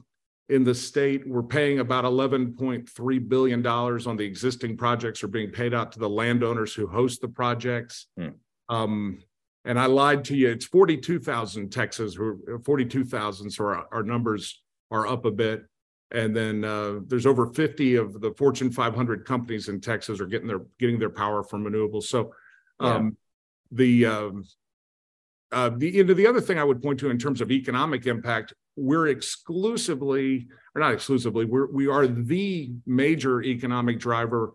in 0.49 0.63
the 0.63 0.75
state. 0.75 1.27
We're 1.27 1.43
paying 1.43 1.79
about 1.79 2.03
$11.3 2.05 3.29
billion 3.29 3.65
on 3.65 4.17
the 4.17 4.25
existing 4.25 4.77
projects 4.77 5.23
are 5.23 5.27
being 5.27 5.51
paid 5.51 5.73
out 5.73 5.91
to 5.93 5.99
the 5.99 6.09
landowners 6.09 6.73
who 6.73 6.87
host 6.87 7.21
the 7.21 7.27
projects. 7.27 8.07
Hmm. 8.17 8.29
Um, 8.69 9.19
and 9.63 9.79
I 9.79 9.87
lied 9.87 10.23
to 10.25 10.35
you. 10.35 10.49
It's 10.49 10.65
42,000 10.65 11.71
Texas, 11.71 12.13
who 12.13 12.61
42,000. 12.63 13.49
So 13.49 13.65
our, 13.65 13.87
our 13.91 14.03
numbers 14.03 14.61
are 14.91 15.07
up 15.07 15.25
a 15.25 15.31
bit. 15.31 15.65
And 16.11 16.35
then 16.35 16.63
uh, 16.63 16.99
there's 17.07 17.25
over 17.25 17.47
50 17.47 17.95
of 17.95 18.21
the 18.21 18.31
Fortune 18.37 18.71
500 18.71 19.25
companies 19.25 19.69
in 19.69 19.81
Texas 19.81 20.21
are 20.21 20.27
getting 20.27 20.47
their 20.47 20.61
getting 20.79 20.99
their 20.99 21.09
power 21.09 21.43
from 21.43 21.65
renewables. 21.65 22.03
So 22.03 22.31
um, 22.79 23.17
the 23.71 24.05
um, 24.05 24.43
uh, 25.51 25.69
the 25.69 25.89
you 25.89 26.03
know, 26.03 26.13
the 26.13 26.27
other 26.27 26.41
thing 26.41 26.59
I 26.59 26.63
would 26.63 26.81
point 26.81 26.99
to 26.99 27.09
in 27.09 27.17
terms 27.17 27.41
of 27.41 27.51
economic 27.51 28.05
impact, 28.05 28.53
we're 28.75 29.07
exclusively 29.07 30.47
or 30.75 30.81
not 30.81 30.93
exclusively, 30.93 31.45
we're 31.45 31.67
we 31.71 31.87
are 31.87 32.07
the 32.07 32.71
major 32.85 33.41
economic 33.41 33.99
driver. 33.99 34.53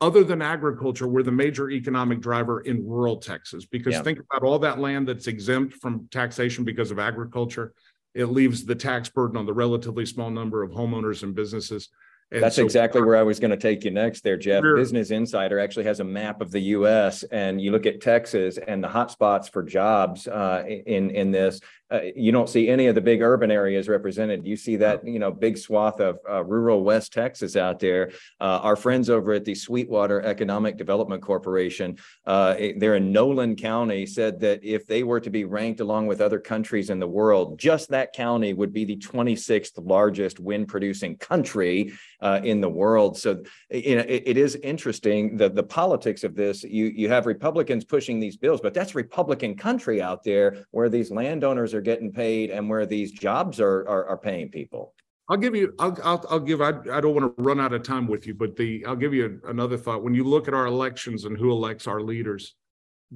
Other 0.00 0.22
than 0.22 0.42
agriculture, 0.42 1.08
we're 1.08 1.22
the 1.22 1.32
major 1.32 1.70
economic 1.70 2.20
driver 2.20 2.60
in 2.60 2.86
rural 2.86 3.16
Texas 3.16 3.64
because 3.64 3.94
Yeah. 3.94 4.02
think 4.02 4.18
about 4.20 4.46
all 4.46 4.58
that 4.60 4.78
land 4.78 5.08
that's 5.08 5.26
exempt 5.26 5.74
from 5.74 6.08
taxation 6.10 6.64
because 6.64 6.90
of 6.90 6.98
agriculture. 6.98 7.72
It 8.14 8.26
leaves 8.26 8.64
the 8.64 8.74
tax 8.74 9.08
burden 9.08 9.36
on 9.36 9.46
the 9.46 9.52
relatively 9.54 10.06
small 10.06 10.30
number 10.30 10.62
of 10.62 10.70
homeowners 10.72 11.22
and 11.22 11.34
businesses. 11.34 11.88
And 12.30 12.42
That's 12.42 12.56
so- 12.56 12.64
exactly 12.64 13.02
where 13.02 13.16
I 13.16 13.22
was 13.22 13.38
going 13.38 13.50
to 13.50 13.56
take 13.56 13.84
you 13.84 13.90
next 13.90 14.22
there, 14.24 14.36
Jeff. 14.36 14.62
Business 14.62 15.10
Insider 15.10 15.58
actually 15.58 15.84
has 15.84 16.00
a 16.00 16.04
map 16.04 16.40
of 16.40 16.50
the 16.50 16.60
US 16.60 17.22
and 17.24 17.60
you 17.60 17.70
look 17.70 17.86
at 17.86 18.00
Texas 18.00 18.58
and 18.58 18.82
the 18.82 18.88
hotspots 18.88 19.50
for 19.50 19.62
jobs 19.62 20.26
uh, 20.26 20.64
in, 20.66 21.10
in 21.10 21.30
this. 21.30 21.60
Uh, 21.94 22.00
you 22.16 22.32
don't 22.32 22.48
see 22.48 22.68
any 22.68 22.88
of 22.88 22.96
the 22.96 23.00
big 23.00 23.22
urban 23.22 23.52
areas 23.52 23.88
represented. 23.88 24.44
You 24.44 24.56
see 24.56 24.74
that, 24.76 25.06
you 25.06 25.20
know, 25.20 25.30
big 25.30 25.56
swath 25.56 26.00
of 26.00 26.18
uh, 26.28 26.42
rural 26.42 26.82
West 26.82 27.12
Texas 27.12 27.54
out 27.54 27.78
there. 27.78 28.10
Uh, 28.40 28.58
our 28.62 28.74
friends 28.74 29.08
over 29.08 29.32
at 29.34 29.44
the 29.44 29.54
Sweetwater 29.54 30.20
Economic 30.22 30.76
Development 30.76 31.22
Corporation, 31.22 31.96
uh, 32.26 32.56
they're 32.78 32.96
in 32.96 33.12
Nolan 33.12 33.54
County, 33.54 34.06
said 34.06 34.40
that 34.40 34.64
if 34.64 34.88
they 34.88 35.04
were 35.04 35.20
to 35.20 35.30
be 35.30 35.44
ranked 35.44 35.78
along 35.78 36.08
with 36.08 36.20
other 36.20 36.40
countries 36.40 36.90
in 36.90 36.98
the 36.98 37.06
world, 37.06 37.60
just 37.60 37.90
that 37.90 38.12
county 38.12 38.54
would 38.54 38.72
be 38.72 38.84
the 38.84 38.96
26th 38.96 39.72
largest 39.76 40.40
wind 40.40 40.66
producing 40.66 41.16
country 41.18 41.92
uh, 42.24 42.40
in 42.42 42.60
the 42.60 42.68
world. 42.68 43.16
So 43.18 43.42
you 43.70 43.96
know, 43.96 44.04
it, 44.08 44.22
it 44.26 44.36
is 44.36 44.56
interesting 44.56 45.36
the 45.36 45.50
the 45.50 45.62
politics 45.62 46.24
of 46.24 46.34
this. 46.34 46.64
You 46.64 46.86
you 46.86 47.08
have 47.10 47.26
Republicans 47.26 47.84
pushing 47.84 48.18
these 48.18 48.36
bills, 48.36 48.60
but 48.60 48.72
that's 48.72 48.94
Republican 48.94 49.54
country 49.54 50.00
out 50.00 50.24
there 50.24 50.64
where 50.70 50.88
these 50.88 51.10
landowners 51.10 51.74
are 51.74 51.82
getting 51.84 52.12
paid 52.12 52.50
and 52.50 52.68
where 52.68 52.86
these 52.86 53.12
jobs 53.12 53.60
are 53.60 53.88
are, 53.88 54.06
are 54.06 54.18
paying 54.18 54.48
people. 54.50 54.94
I'll 55.28 55.38
give 55.38 55.56
you, 55.56 55.72
I'll, 55.78 55.96
I'll, 56.04 56.24
I'll 56.28 56.40
give, 56.40 56.60
I, 56.60 56.74
I 56.92 57.00
don't 57.00 57.14
want 57.14 57.34
to 57.34 57.42
run 57.42 57.58
out 57.58 57.72
of 57.72 57.82
time 57.82 58.06
with 58.06 58.26
you, 58.26 58.34
but 58.34 58.56
the, 58.56 58.84
I'll 58.84 58.94
give 58.94 59.14
you 59.14 59.40
another 59.48 59.78
thought. 59.78 60.04
When 60.04 60.14
you 60.14 60.22
look 60.22 60.48
at 60.48 60.54
our 60.54 60.66
elections 60.66 61.24
and 61.24 61.34
who 61.38 61.50
elects 61.50 61.86
our 61.86 62.02
leaders, 62.02 62.56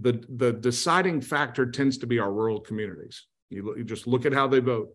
the 0.00 0.24
the 0.28 0.52
deciding 0.52 1.20
factor 1.20 1.66
tends 1.66 1.98
to 1.98 2.06
be 2.06 2.18
our 2.18 2.32
rural 2.32 2.60
communities. 2.60 3.26
You, 3.50 3.74
you 3.76 3.84
just 3.84 4.06
look 4.06 4.26
at 4.26 4.32
how 4.32 4.46
they 4.46 4.60
vote, 4.60 4.90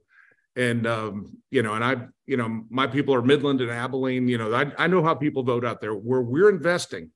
and 0.56 0.88
um, 0.88 1.38
you 1.52 1.62
know, 1.62 1.74
and 1.74 1.84
I, 1.84 2.08
you 2.26 2.38
know, 2.38 2.64
my 2.70 2.88
people 2.88 3.14
are 3.14 3.22
Midland 3.22 3.62
and 3.62 3.72
Abilene. 3.72 4.28
You 4.28 4.38
know, 4.38 4.54
I, 4.54 4.72
I 4.78 4.88
know 4.88 5.04
how 5.04 5.14
people 5.14 5.44
vote 5.44 5.66
out 5.66 5.82
there. 5.82 5.94
Where 5.94 6.22
we're 6.22 6.50
investing, 6.50 7.12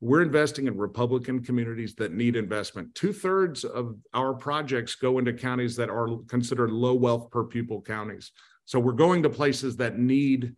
we're 0.00 0.22
investing 0.22 0.66
in 0.68 0.76
Republican 0.76 1.42
communities 1.42 1.94
that 1.96 2.12
need 2.12 2.36
investment. 2.36 2.94
Two 2.94 3.12
thirds 3.12 3.64
of 3.64 3.96
our 4.14 4.32
projects 4.32 4.94
go 4.94 5.18
into 5.18 5.32
counties 5.32 5.74
that 5.76 5.90
are 5.90 6.18
considered 6.28 6.70
low 6.70 6.94
wealth 6.94 7.30
per 7.30 7.44
pupil 7.44 7.82
counties. 7.82 8.30
So 8.64 8.78
we're 8.78 8.92
going 8.92 9.22
to 9.24 9.30
places 9.30 9.76
that 9.78 9.98
need 9.98 10.54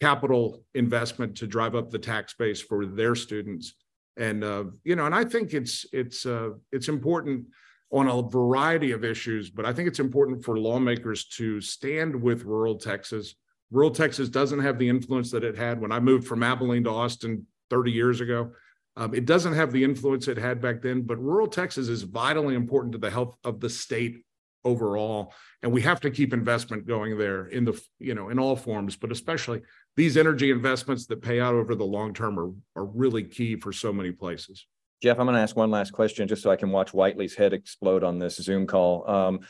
capital 0.00 0.62
investment 0.74 1.36
to 1.38 1.46
drive 1.46 1.74
up 1.74 1.90
the 1.90 1.98
tax 1.98 2.34
base 2.34 2.60
for 2.60 2.86
their 2.86 3.14
students 3.14 3.74
and 4.16 4.44
uh, 4.44 4.64
you 4.84 4.96
know 4.96 5.06
and 5.06 5.14
i 5.14 5.24
think 5.24 5.54
it's 5.54 5.86
it's 5.92 6.26
uh, 6.26 6.50
it's 6.72 6.88
important 6.88 7.46
on 7.90 8.08
a 8.08 8.22
variety 8.28 8.92
of 8.92 9.04
issues 9.04 9.50
but 9.50 9.64
i 9.64 9.72
think 9.72 9.88
it's 9.88 10.00
important 10.00 10.44
for 10.44 10.58
lawmakers 10.58 11.26
to 11.26 11.60
stand 11.60 12.14
with 12.14 12.44
rural 12.44 12.76
texas 12.76 13.36
rural 13.70 13.90
texas 13.90 14.28
doesn't 14.28 14.60
have 14.60 14.78
the 14.78 14.88
influence 14.88 15.30
that 15.30 15.44
it 15.44 15.56
had 15.56 15.80
when 15.80 15.92
i 15.92 16.00
moved 16.00 16.26
from 16.26 16.42
abilene 16.42 16.84
to 16.84 16.90
austin 16.90 17.46
30 17.70 17.90
years 17.90 18.20
ago 18.20 18.50
um, 18.96 19.14
it 19.14 19.26
doesn't 19.26 19.54
have 19.54 19.72
the 19.72 19.84
influence 19.84 20.28
it 20.28 20.38
had 20.38 20.60
back 20.60 20.82
then 20.82 21.02
but 21.02 21.18
rural 21.22 21.46
texas 21.46 21.88
is 21.88 22.02
vitally 22.02 22.54
important 22.54 22.92
to 22.92 22.98
the 22.98 23.10
health 23.10 23.36
of 23.44 23.60
the 23.60 23.70
state 23.70 24.22
overall 24.64 25.32
and 25.62 25.70
we 25.70 25.80
have 25.80 26.00
to 26.00 26.10
keep 26.10 26.32
investment 26.32 26.86
going 26.86 27.16
there 27.16 27.46
in 27.46 27.64
the 27.64 27.80
you 27.98 28.14
know 28.14 28.30
in 28.30 28.38
all 28.38 28.56
forms 28.56 28.96
but 28.96 29.12
especially 29.12 29.62
these 29.96 30.18
energy 30.18 30.50
investments 30.50 31.06
that 31.06 31.22
pay 31.22 31.40
out 31.40 31.54
over 31.54 31.74
the 31.74 31.84
long 31.84 32.12
term 32.12 32.38
are, 32.38 32.52
are 32.76 32.84
really 32.84 33.24
key 33.24 33.56
for 33.56 33.72
so 33.72 33.92
many 33.92 34.12
places. 34.12 34.66
Jeff, 35.02 35.18
I'm 35.18 35.26
going 35.26 35.34
to 35.34 35.42
ask 35.42 35.54
one 35.54 35.70
last 35.70 35.92
question 35.92 36.26
just 36.26 36.42
so 36.42 36.50
I 36.50 36.56
can 36.56 36.70
watch 36.70 36.92
Whitely's 36.92 37.34
head 37.34 37.52
explode 37.52 38.02
on 38.02 38.18
this 38.18 38.36
Zoom 38.36 38.66
call. 38.66 39.08
Um, 39.08 39.40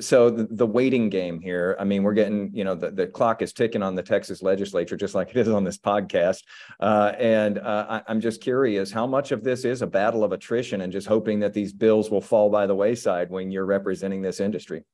so 0.00 0.30
the, 0.30 0.46
the, 0.48 0.66
waiting 0.66 1.08
game 1.08 1.40
here, 1.40 1.76
I 1.80 1.84
mean, 1.84 2.04
we're 2.04 2.14
getting, 2.14 2.50
you 2.54 2.62
know, 2.62 2.76
the, 2.76 2.92
the 2.92 3.08
clock 3.08 3.42
is 3.42 3.52
ticking 3.52 3.82
on 3.82 3.96
the 3.96 4.02
Texas 4.02 4.42
legislature, 4.42 4.96
just 4.96 5.14
like 5.14 5.30
it 5.30 5.36
is 5.36 5.48
on 5.48 5.64
this 5.64 5.78
podcast. 5.78 6.44
Uh, 6.78 7.12
and 7.18 7.58
uh, 7.58 8.00
I, 8.06 8.12
am 8.12 8.20
just 8.20 8.40
curious, 8.40 8.92
how 8.92 9.08
much 9.08 9.32
of 9.32 9.42
this 9.42 9.64
is 9.64 9.82
a 9.82 9.88
battle 9.88 10.22
of 10.22 10.30
attrition 10.30 10.82
and 10.82 10.92
just 10.92 11.08
hoping 11.08 11.40
that 11.40 11.52
these 11.52 11.72
bills 11.72 12.08
will 12.08 12.20
fall 12.20 12.48
by 12.48 12.66
the 12.66 12.76
wayside 12.76 13.30
when 13.30 13.50
you're 13.50 13.66
representing 13.66 14.22
this 14.22 14.38
industry? 14.38 14.84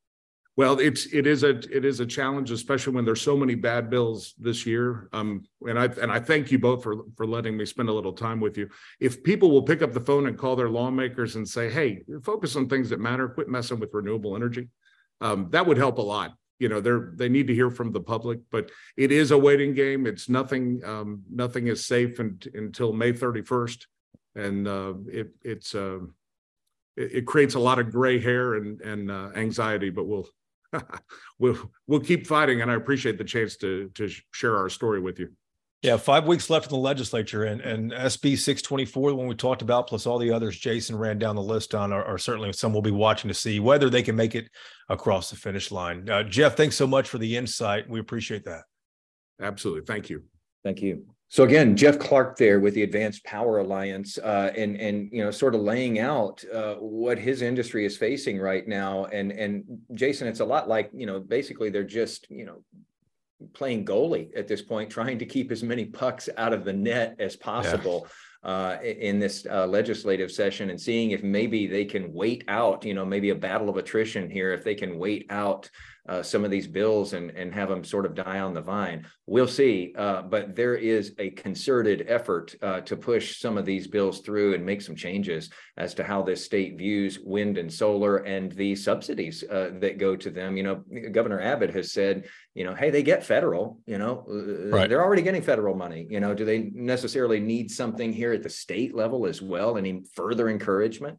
Well, 0.60 0.78
it's 0.78 1.06
it 1.06 1.26
is 1.26 1.42
a 1.42 1.56
it 1.74 1.86
is 1.86 2.00
a 2.00 2.06
challenge, 2.06 2.50
especially 2.50 2.92
when 2.92 3.06
there's 3.06 3.22
so 3.22 3.34
many 3.34 3.54
bad 3.54 3.88
bills 3.88 4.34
this 4.38 4.66
year. 4.66 5.08
Um, 5.14 5.42
and 5.66 5.78
I 5.78 5.86
and 5.86 6.12
I 6.12 6.20
thank 6.20 6.52
you 6.52 6.58
both 6.58 6.82
for 6.82 7.04
for 7.16 7.26
letting 7.26 7.56
me 7.56 7.64
spend 7.64 7.88
a 7.88 7.94
little 7.94 8.12
time 8.12 8.40
with 8.40 8.58
you. 8.58 8.68
If 9.00 9.24
people 9.24 9.50
will 9.50 9.62
pick 9.62 9.80
up 9.80 9.94
the 9.94 10.02
phone 10.02 10.26
and 10.26 10.36
call 10.36 10.56
their 10.56 10.68
lawmakers 10.68 11.36
and 11.36 11.48
say, 11.48 11.70
"Hey, 11.70 12.02
focus 12.22 12.56
on 12.56 12.68
things 12.68 12.90
that 12.90 13.00
matter. 13.00 13.26
Quit 13.26 13.48
messing 13.48 13.80
with 13.80 13.94
renewable 13.94 14.36
energy," 14.36 14.68
um, 15.22 15.48
that 15.48 15.64
would 15.64 15.78
help 15.78 15.96
a 15.96 16.02
lot. 16.02 16.34
You 16.58 16.68
know, 16.68 16.82
they're 16.82 17.12
they 17.14 17.30
need 17.30 17.46
to 17.46 17.54
hear 17.54 17.70
from 17.70 17.90
the 17.92 18.00
public, 18.02 18.40
but 18.50 18.70
it 18.98 19.10
is 19.10 19.30
a 19.30 19.38
waiting 19.38 19.72
game. 19.72 20.06
It's 20.06 20.28
nothing. 20.28 20.82
Um, 20.84 21.22
nothing 21.32 21.68
is 21.68 21.86
safe 21.86 22.18
until 22.18 22.92
May 22.92 23.14
31st, 23.14 23.86
and 24.34 24.68
uh, 24.68 24.92
it 25.06 25.30
it's. 25.42 25.74
Uh, 25.74 26.00
it 26.96 27.24
creates 27.24 27.54
a 27.54 27.58
lot 27.58 27.78
of 27.78 27.90
gray 27.90 28.20
hair 28.20 28.56
and 28.56 28.82
and 28.82 29.10
uh, 29.10 29.30
anxiety, 29.34 29.88
but 29.88 30.04
we'll 30.06 30.28
we'll 31.38 31.70
we'll 31.86 32.00
keep 32.00 32.26
fighting, 32.26 32.62
and 32.62 32.70
I 32.70 32.74
appreciate 32.74 33.18
the 33.18 33.24
chance 33.24 33.56
to 33.58 33.88
to 33.94 34.08
share 34.32 34.56
our 34.56 34.68
story 34.68 35.00
with 35.00 35.18
you. 35.18 35.30
Yeah, 35.82 35.96
five 35.96 36.26
weeks 36.26 36.50
left 36.50 36.66
in 36.66 36.72
the 36.72 36.78
legislature, 36.78 37.44
and 37.44 37.60
and 37.60 37.92
SB 37.92 38.36
six 38.38 38.60
twenty 38.62 38.84
four, 38.84 39.10
the 39.10 39.16
one 39.16 39.26
we 39.26 39.34
talked 39.34 39.62
about, 39.62 39.86
plus 39.86 40.06
all 40.06 40.18
the 40.18 40.30
others 40.30 40.58
Jason 40.58 40.96
ran 40.96 41.18
down 41.18 41.36
the 41.36 41.42
list 41.42 41.74
on, 41.74 41.92
are, 41.92 42.04
are, 42.04 42.18
certainly 42.18 42.52
some 42.52 42.72
we'll 42.72 42.82
be 42.82 42.90
watching 42.90 43.28
to 43.28 43.34
see 43.34 43.60
whether 43.60 43.88
they 43.88 44.02
can 44.02 44.16
make 44.16 44.34
it 44.34 44.48
across 44.88 45.30
the 45.30 45.36
finish 45.36 45.70
line. 45.70 46.08
Uh, 46.08 46.22
Jeff, 46.22 46.56
thanks 46.56 46.76
so 46.76 46.86
much 46.86 47.08
for 47.08 47.18
the 47.18 47.36
insight. 47.36 47.88
We 47.88 47.98
appreciate 47.98 48.44
that. 48.44 48.62
Absolutely, 49.40 49.86
thank 49.86 50.10
you. 50.10 50.24
Thank 50.62 50.82
you. 50.82 51.06
So 51.30 51.44
again, 51.44 51.76
Jeff 51.76 52.00
Clark 52.00 52.36
there 52.36 52.58
with 52.58 52.74
the 52.74 52.82
Advanced 52.82 53.22
Power 53.22 53.58
Alliance, 53.60 54.18
uh, 54.18 54.52
and 54.56 54.76
and 54.80 55.08
you 55.12 55.22
know, 55.22 55.30
sort 55.30 55.54
of 55.54 55.60
laying 55.60 56.00
out 56.00 56.44
uh, 56.52 56.74
what 56.74 57.20
his 57.20 57.40
industry 57.40 57.86
is 57.86 57.96
facing 57.96 58.36
right 58.40 58.66
now. 58.66 59.04
And 59.04 59.30
and 59.30 59.62
Jason, 59.94 60.26
it's 60.26 60.40
a 60.40 60.44
lot 60.44 60.68
like 60.68 60.90
you 60.92 61.06
know, 61.06 61.20
basically 61.20 61.70
they're 61.70 61.84
just 61.84 62.28
you 62.30 62.44
know 62.44 62.64
playing 63.52 63.84
goalie 63.84 64.36
at 64.36 64.48
this 64.48 64.60
point, 64.60 64.90
trying 64.90 65.20
to 65.20 65.24
keep 65.24 65.52
as 65.52 65.62
many 65.62 65.84
pucks 65.84 66.28
out 66.36 66.52
of 66.52 66.64
the 66.64 66.72
net 66.72 67.14
as 67.20 67.36
possible. 67.36 68.02
Yeah. 68.04 68.14
Uh, 68.42 68.78
in 68.82 69.18
this 69.18 69.46
uh, 69.50 69.66
legislative 69.66 70.32
session 70.32 70.70
and 70.70 70.80
seeing 70.80 71.10
if 71.10 71.22
maybe 71.22 71.66
they 71.66 71.84
can 71.84 72.10
wait 72.10 72.42
out, 72.48 72.86
you 72.86 72.94
know, 72.94 73.04
maybe 73.04 73.28
a 73.28 73.34
battle 73.34 73.68
of 73.68 73.76
attrition 73.76 74.30
here, 74.30 74.54
if 74.54 74.64
they 74.64 74.74
can 74.74 74.98
wait 74.98 75.26
out 75.28 75.68
uh, 76.08 76.22
some 76.22 76.44
of 76.44 76.50
these 76.50 76.66
bills 76.66 77.12
and, 77.12 77.30
and 77.30 77.52
have 77.52 77.68
them 77.68 77.84
sort 77.84 78.06
of 78.06 78.14
die 78.14 78.40
on 78.40 78.54
the 78.54 78.60
vine. 78.60 79.06
We'll 79.26 79.46
see. 79.46 79.94
Uh, 79.96 80.22
but 80.22 80.56
there 80.56 80.74
is 80.74 81.14
a 81.18 81.30
concerted 81.30 82.06
effort 82.08 82.54
uh, 82.62 82.80
to 82.82 82.96
push 82.96 83.40
some 83.40 83.58
of 83.58 83.64
these 83.64 83.86
bills 83.86 84.20
through 84.20 84.54
and 84.54 84.64
make 84.64 84.80
some 84.80 84.96
changes 84.96 85.50
as 85.76 85.94
to 85.94 86.04
how 86.04 86.22
this 86.22 86.44
state 86.44 86.76
views 86.76 87.18
wind 87.20 87.58
and 87.58 87.72
solar 87.72 88.18
and 88.18 88.52
the 88.52 88.74
subsidies 88.74 89.44
uh, 89.50 89.70
that 89.80 89.98
go 89.98 90.16
to 90.16 90.30
them. 90.30 90.56
You 90.56 90.62
know, 90.62 90.84
Governor 91.12 91.40
Abbott 91.40 91.74
has 91.74 91.92
said, 91.92 92.24
you 92.54 92.64
know, 92.64 92.74
hey, 92.74 92.90
they 92.90 93.02
get 93.02 93.24
federal, 93.24 93.78
you 93.86 93.98
know, 93.98 94.24
uh, 94.28 94.68
right. 94.68 94.88
they're 94.88 95.04
already 95.04 95.22
getting 95.22 95.42
federal 95.42 95.76
money. 95.76 96.06
You 96.10 96.20
know, 96.20 96.34
do 96.34 96.44
they 96.44 96.70
necessarily 96.74 97.40
need 97.40 97.70
something 97.70 98.12
here 98.12 98.32
at 98.32 98.42
the 98.42 98.50
state 98.50 98.94
level 98.94 99.26
as 99.26 99.40
well? 99.40 99.78
Any 99.78 100.02
further 100.14 100.48
encouragement? 100.48 101.18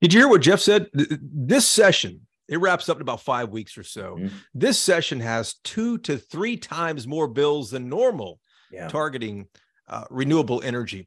Did 0.00 0.12
you 0.12 0.20
hear 0.20 0.28
what 0.28 0.40
Jeff 0.40 0.60
said? 0.60 0.88
This 0.94 1.68
session, 1.68 2.26
it 2.50 2.60
wraps 2.60 2.88
up 2.88 2.96
in 2.98 3.02
about 3.02 3.22
five 3.22 3.50
weeks 3.50 3.78
or 3.78 3.84
so. 3.84 4.16
Mm-hmm. 4.16 4.36
This 4.52 4.78
session 4.78 5.20
has 5.20 5.54
two 5.64 5.98
to 5.98 6.18
three 6.18 6.56
times 6.56 7.06
more 7.06 7.28
bills 7.28 7.70
than 7.70 7.88
normal 7.88 8.40
yeah. 8.72 8.88
targeting 8.88 9.46
uh, 9.88 10.04
renewable 10.10 10.60
energy. 10.62 11.06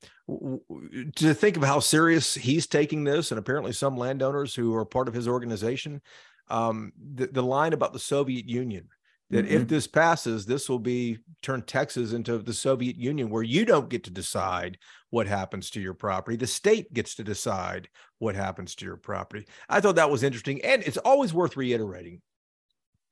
To 1.16 1.34
think 1.34 1.58
of 1.58 1.64
how 1.64 1.80
serious 1.80 2.34
he's 2.34 2.66
taking 2.66 3.04
this, 3.04 3.32
and 3.32 3.40
apparently 3.40 3.74
some 3.74 3.98
landowners 3.98 4.56
who 4.56 4.74
are 4.74 4.86
part 4.86 5.08
of 5.08 5.14
his 5.14 5.28
organization, 5.28 6.02
um, 6.50 6.94
the, 7.14 7.28
the 7.28 7.44
line 7.44 7.74
about 7.74 7.94
the 7.94 8.00
Soviet 8.00 8.48
Union 8.48 8.88
that 9.34 9.46
mm-hmm. 9.46 9.56
if 9.56 9.68
this 9.68 9.88
passes, 9.88 10.46
this 10.46 10.70
will 10.70 10.80
be 10.80 11.18
turn 11.42 11.64
Texas 11.64 12.14
into 12.14 12.38
the 12.38 12.54
Soviet 12.54 12.96
Union, 12.96 13.30
where 13.30 13.44
you 13.44 13.66
don't 13.66 13.90
get 13.90 14.04
to 14.04 14.12
decide 14.12 14.78
what 15.10 15.28
happens 15.28 15.70
to 15.72 15.82
your 15.82 15.96
property. 15.96 16.38
The 16.38 16.48
state 16.48 16.94
gets 16.94 17.16
to 17.16 17.24
decide 17.24 17.90
what 18.20 18.36
happens 18.36 18.76
to 18.76 18.86
your 18.86 18.98
property. 18.98 19.48
I 19.68 19.82
thought 19.82 19.96
that 19.96 20.12
was 20.12 20.24
interesting. 20.24 20.64
And 20.64 20.84
it's 20.84 20.98
always 20.98 21.34
worth 21.34 21.58
reiterating 21.58 22.22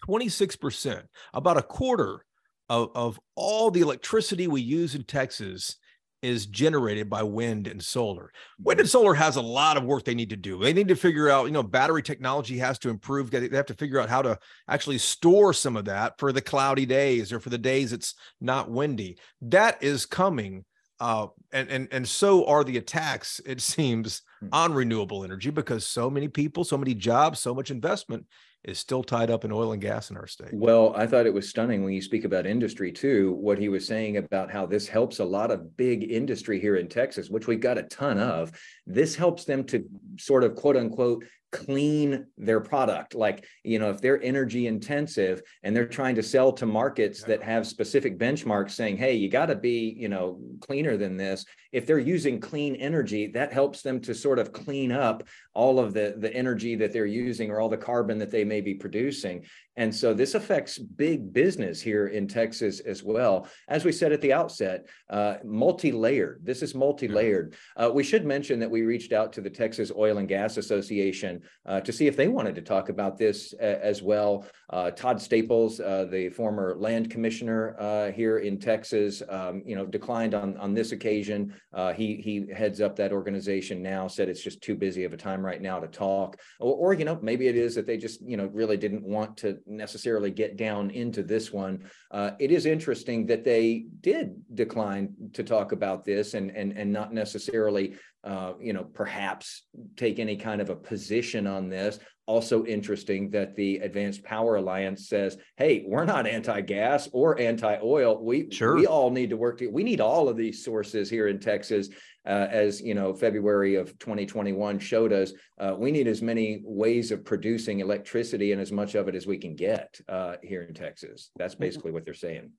26%, 0.08 1.04
about 1.34 1.58
a 1.58 1.64
quarter 1.64 2.24
of, 2.70 2.92
of 2.96 3.20
all 3.36 3.72
the 3.72 3.82
electricity 3.82 4.48
we 4.48 4.62
use 4.62 4.96
in 4.96 5.04
Texas 5.04 5.78
is 6.22 6.46
generated 6.46 7.10
by 7.10 7.24
wind 7.24 7.68
and 7.68 7.84
solar. 7.84 8.32
Wind 8.60 8.80
and 8.80 8.90
solar 8.90 9.14
has 9.14 9.36
a 9.36 9.42
lot 9.42 9.78
of 9.78 9.84
work 9.84 10.06
they 10.06 10.14
need 10.14 10.30
to 10.30 10.36
do. 10.36 10.60
They 10.60 10.74
need 10.74 10.88
to 10.90 10.96
figure 10.96 11.30
out, 11.30 11.46
you 11.46 11.52
know, 11.52 11.64
battery 11.64 12.04
technology 12.04 12.58
has 12.60 12.78
to 12.80 12.90
improve. 12.90 13.32
They 13.32 13.50
have 13.50 13.66
to 13.68 13.74
figure 13.74 14.00
out 14.00 14.10
how 14.10 14.22
to 14.22 14.38
actually 14.68 15.00
store 15.00 15.54
some 15.54 15.76
of 15.76 15.86
that 15.86 16.20
for 16.20 16.32
the 16.32 16.42
cloudy 16.42 16.86
days 16.86 17.34
or 17.34 17.40
for 17.40 17.50
the 17.50 17.58
days 17.58 17.92
it's 17.94 18.16
not 18.40 18.70
windy. 18.70 19.18
That 19.42 19.82
is 19.82 20.06
coming. 20.06 20.66
Uh, 21.00 21.28
and 21.52 21.68
and 21.70 21.88
and 21.92 22.08
so 22.08 22.46
are 22.46 22.64
the 22.64 22.78
attacks, 22.78 23.42
it 23.44 23.60
seems, 23.62 24.22
hmm. 24.40 24.50
on 24.52 24.74
renewable 24.74 25.24
energy 25.24 25.50
because 25.50 25.86
so 25.86 26.10
many 26.12 26.28
people, 26.28 26.64
so 26.64 26.78
many 26.78 26.94
jobs, 26.94 27.40
so 27.40 27.56
much 27.56 27.72
investment 27.72 28.26
is 28.64 28.78
still 28.78 29.04
tied 29.04 29.32
up 29.32 29.44
in 29.44 29.52
oil 29.52 29.72
and 29.72 29.82
gas 29.82 30.12
in 30.12 30.18
our 30.18 30.28
state. 30.28 30.54
Well, 30.54 30.94
I 30.96 31.08
thought 31.08 31.26
it 31.26 31.34
was 31.34 31.50
stunning 31.50 31.84
when 31.84 31.94
you 31.94 32.02
speak 32.02 32.26
about 32.26 32.46
industry 32.46 32.92
too, 32.92 33.34
what 33.34 33.58
he 33.58 33.70
was 33.70 33.88
saying 33.88 34.18
about 34.18 34.52
how 34.52 34.66
this 34.66 34.88
helps 34.88 35.20
a 35.20 35.26
lot 35.26 35.50
of 35.50 35.76
big 35.78 36.12
industry 36.12 36.60
here 36.60 36.76
in 36.76 36.88
Texas, 36.88 37.30
which 37.30 37.48
we've 37.48 37.60
got 37.60 37.80
a 37.80 37.84
ton 37.84 38.20
of. 38.20 38.52
This 38.86 39.16
helps 39.16 39.46
them 39.46 39.64
to 39.66 39.86
sort 40.20 40.44
of 40.44 40.56
quote 40.56 40.78
unquote 40.78 41.26
clean 41.52 42.26
their 42.38 42.60
product. 42.60 43.14
Like 43.14 43.46
you 43.64 43.80
know 43.80 43.90
if 43.90 44.02
they're 44.02 44.22
energy 44.22 44.68
intensive 44.68 45.42
and 45.64 45.76
they're 45.76 45.88
trying 45.88 46.16
to 46.16 46.24
sell 46.24 46.52
to 46.54 46.66
markets 46.66 47.24
that 47.24 47.44
have 47.44 47.68
specific 47.68 48.18
benchmarks 48.18 48.72
saying 48.72 48.98
hey 48.98 49.14
you 49.16 49.30
got 49.30 49.48
to 49.48 49.56
be 49.56 49.94
you 49.98 50.10
know 50.10 50.40
cleaner 50.62 50.98
than 50.98 51.18
this 51.18 51.46
if 51.72 51.86
they're 51.86 52.00
using 52.00 52.40
clean 52.40 52.76
energy 52.76 53.28
that 53.28 53.54
helps 53.54 53.82
them 53.82 54.00
to 54.02 54.14
sort 54.14 54.40
of 54.40 54.52
clean 54.52 54.92
up 54.92 55.24
all 55.54 55.80
of 55.80 55.94
the 55.94 56.16
the 56.18 56.34
energy 56.34 56.76
that 56.76 56.92
they're 56.94 57.06
using 57.06 57.52
or 57.52 57.60
all 57.60 57.70
the 57.70 57.78
carbon 57.78 58.18
that 58.18 58.32
they 58.32 58.44
may 58.44 58.62
be 58.62 58.74
producing 58.74 59.44
And 59.78 59.94
so 59.94 60.14
this 60.14 60.36
affects 60.36 60.78
big 60.78 61.32
business 61.32 61.82
here 61.82 62.08
in 62.08 62.28
Texas 62.28 62.82
as 62.82 63.04
well. 63.04 63.48
As 63.70 63.86
we 63.86 63.92
said 63.94 64.12
at 64.12 64.20
the 64.20 64.34
outset, 64.34 64.88
uh, 65.10 65.36
multi-layered. 65.46 66.42
This 66.44 66.62
is 66.62 66.76
multi-layered. 66.76 67.56
Uh, 67.78 67.90
we 67.94 68.04
should 68.04 68.26
mention 68.26 68.60
that 68.60 68.70
we 68.70 68.82
reached 68.82 69.14
out 69.14 69.32
to 69.34 69.42
the 69.42 69.50
Texas 69.50 69.92
Oil 69.96 70.18
and 70.18 70.28
Gas 70.28 70.58
Association 70.58 71.42
uh, 71.66 71.80
to 71.82 71.94
see 71.94 72.08
if 72.08 72.18
they 72.18 72.28
wanted 72.28 72.56
to 72.56 72.62
talk 72.62 72.90
about 72.90 73.18
this 73.18 73.54
uh, 73.62 73.64
as 73.64 74.02
well. 74.02 74.46
Uh, 74.70 74.92
Todd 74.92 75.22
Staples, 75.22 75.80
uh, 75.80 76.06
the 76.10 76.30
former 76.30 76.76
land 76.78 77.10
commissioner 77.10 78.12
here 78.14 78.40
in 78.40 78.60
Texas, 78.60 79.24
um, 79.30 79.62
you 79.66 79.76
know, 79.76 79.86
declined 79.86 80.34
on 80.34 80.58
on 80.58 80.74
this 80.74 80.92
occasion. 80.92 81.54
he 81.96 82.16
he 82.16 82.46
heads 82.54 82.82
up 82.82 82.96
that 82.98 83.14
organization 83.14 83.82
now. 83.82 84.08
Said 84.08 84.28
it's 84.28 84.44
just 84.44 84.62
too 84.62 84.76
busy 84.76 85.06
of 85.06 85.14
a 85.14 85.18
time 85.18 85.46
right 85.46 85.62
now 85.62 85.80
to 85.80 85.88
talk, 85.88 86.40
or, 86.60 86.76
or 86.76 86.94
you 86.94 87.06
know, 87.06 87.18
maybe 87.22 87.48
it 87.48 87.56
is 87.56 87.76
that 87.76 87.86
they 87.86 87.98
just 87.98 88.22
you 88.22 88.38
know 88.38 88.48
really 88.48 88.78
didn't 88.78 89.04
want 89.04 89.38
to 89.38 89.61
necessarily 89.66 90.32
get 90.32 90.58
down 90.58 90.90
into 90.92 91.24
this 91.24 91.52
one. 91.52 91.84
Uh, 92.12 92.32
it 92.40 92.52
is 92.52 92.66
interesting 92.66 93.26
that 93.28 93.44
they 93.44 93.86
did 94.02 94.36
decline 94.54 95.14
to 95.34 95.44
talk 95.44 95.72
about 95.72 96.06
this 96.06 96.34
and 96.34 96.52
and 96.52 96.78
and 96.78 96.92
not 96.92 97.14
necessarily 97.14 97.96
uh, 98.24 98.54
you 98.60 98.74
know 98.74 98.84
perhaps 98.84 99.64
take 99.96 100.20
any 100.20 100.36
kind 100.36 100.62
of 100.62 100.70
a 100.70 100.76
position 100.76 101.48
on 101.48 101.70
this. 101.70 102.00
Also 102.28 102.66
interesting 102.66 103.30
that 103.32 103.56
the 103.56 103.78
Advanced 103.78 104.24
Power 104.24 104.56
Alliance 104.56 105.10
says, 105.10 105.38
"Hey, 105.58 105.84
we're 105.88 106.06
not 106.06 106.28
anti-gas 106.28 107.10
or 107.12 107.40
anti-oil. 107.40 108.24
We 108.24 108.50
sure. 108.52 108.76
we 108.76 108.86
all 108.86 109.10
need 109.10 109.32
to 109.32 109.38
work. 109.38 109.58
To, 109.58 109.68
we 109.68 109.84
need 109.84 110.00
all 110.00 110.30
of 110.30 110.38
these 110.38 110.64
sources 110.64 111.10
here 111.10 111.28
in 111.28 111.40
Texas." 111.40 111.90
Uh, 112.26 112.48
as 112.52 112.82
you 112.82 112.94
know, 112.94 113.14
February 113.14 113.76
of 113.76 113.98
2021 114.00 114.80
showed 114.80 115.12
us, 115.12 115.34
uh, 115.60 115.76
we 115.78 115.92
need 115.92 116.08
as 116.08 116.22
many 116.22 116.62
ways 116.64 117.12
of 117.12 117.26
producing 117.26 117.80
electricity 117.80 118.52
and 118.52 118.62
as 118.62 118.72
much 118.72 118.96
of 118.96 119.08
it 119.08 119.16
as 119.16 119.26
we 119.26 119.38
can 119.38 119.56
get 119.56 120.00
uh, 120.08 120.36
here 120.44 120.64
in 120.64 120.74
Texas. 120.74 121.32
That's 121.36 121.56
mm-hmm. 121.56 121.64
basically 121.64 121.92
what 121.92 122.06
they're 122.06 122.14
saying. 122.14 122.52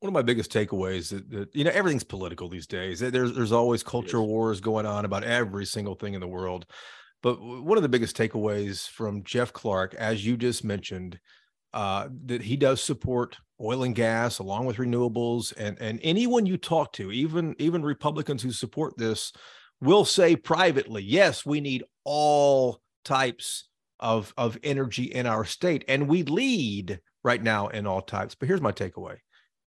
One 0.00 0.08
of 0.08 0.14
my 0.14 0.22
biggest 0.22 0.52
takeaways 0.52 1.10
that, 1.10 1.30
that 1.30 1.54
you 1.54 1.64
know 1.64 1.70
everything's 1.70 2.04
political 2.04 2.48
these 2.48 2.66
days. 2.66 3.00
There's 3.00 3.34
there's 3.34 3.52
always 3.52 3.82
culture 3.82 4.20
wars 4.20 4.60
going 4.60 4.84
on 4.84 5.06
about 5.06 5.24
every 5.24 5.64
single 5.64 5.94
thing 5.94 6.12
in 6.12 6.20
the 6.20 6.28
world. 6.28 6.66
But 7.22 7.40
one 7.40 7.78
of 7.78 7.82
the 7.82 7.88
biggest 7.88 8.14
takeaways 8.14 8.86
from 8.86 9.24
Jeff 9.24 9.50
Clark, 9.54 9.94
as 9.94 10.26
you 10.26 10.36
just 10.36 10.62
mentioned, 10.62 11.18
uh, 11.74 12.08
that 12.26 12.40
he 12.40 12.56
does 12.56 12.80
support 12.80 13.36
oil 13.60 13.82
and 13.82 13.94
gas 13.94 14.38
along 14.38 14.64
with 14.64 14.76
renewables. 14.76 15.52
And 15.56 15.76
and 15.80 16.00
anyone 16.02 16.46
you 16.46 16.56
talk 16.56 16.92
to 16.94 17.12
even 17.12 17.54
even 17.58 17.82
republicans 17.82 18.42
who 18.42 18.52
support 18.52 18.96
this 18.96 19.32
will 19.80 20.04
say 20.04 20.36
privately 20.36 21.02
yes 21.02 21.44
we 21.44 21.60
need 21.60 21.84
all 22.04 22.80
types 23.04 23.68
of 24.00 24.32
of 24.38 24.56
energy 24.62 25.04
in 25.04 25.26
our 25.26 25.44
state. 25.44 25.84
And 25.88 26.08
we 26.08 26.22
lead 26.22 27.00
right 27.24 27.42
now 27.42 27.68
in 27.68 27.86
all 27.86 28.02
types. 28.02 28.34
But 28.34 28.46
here's 28.48 28.60
my 28.60 28.72
takeaway. 28.72 29.16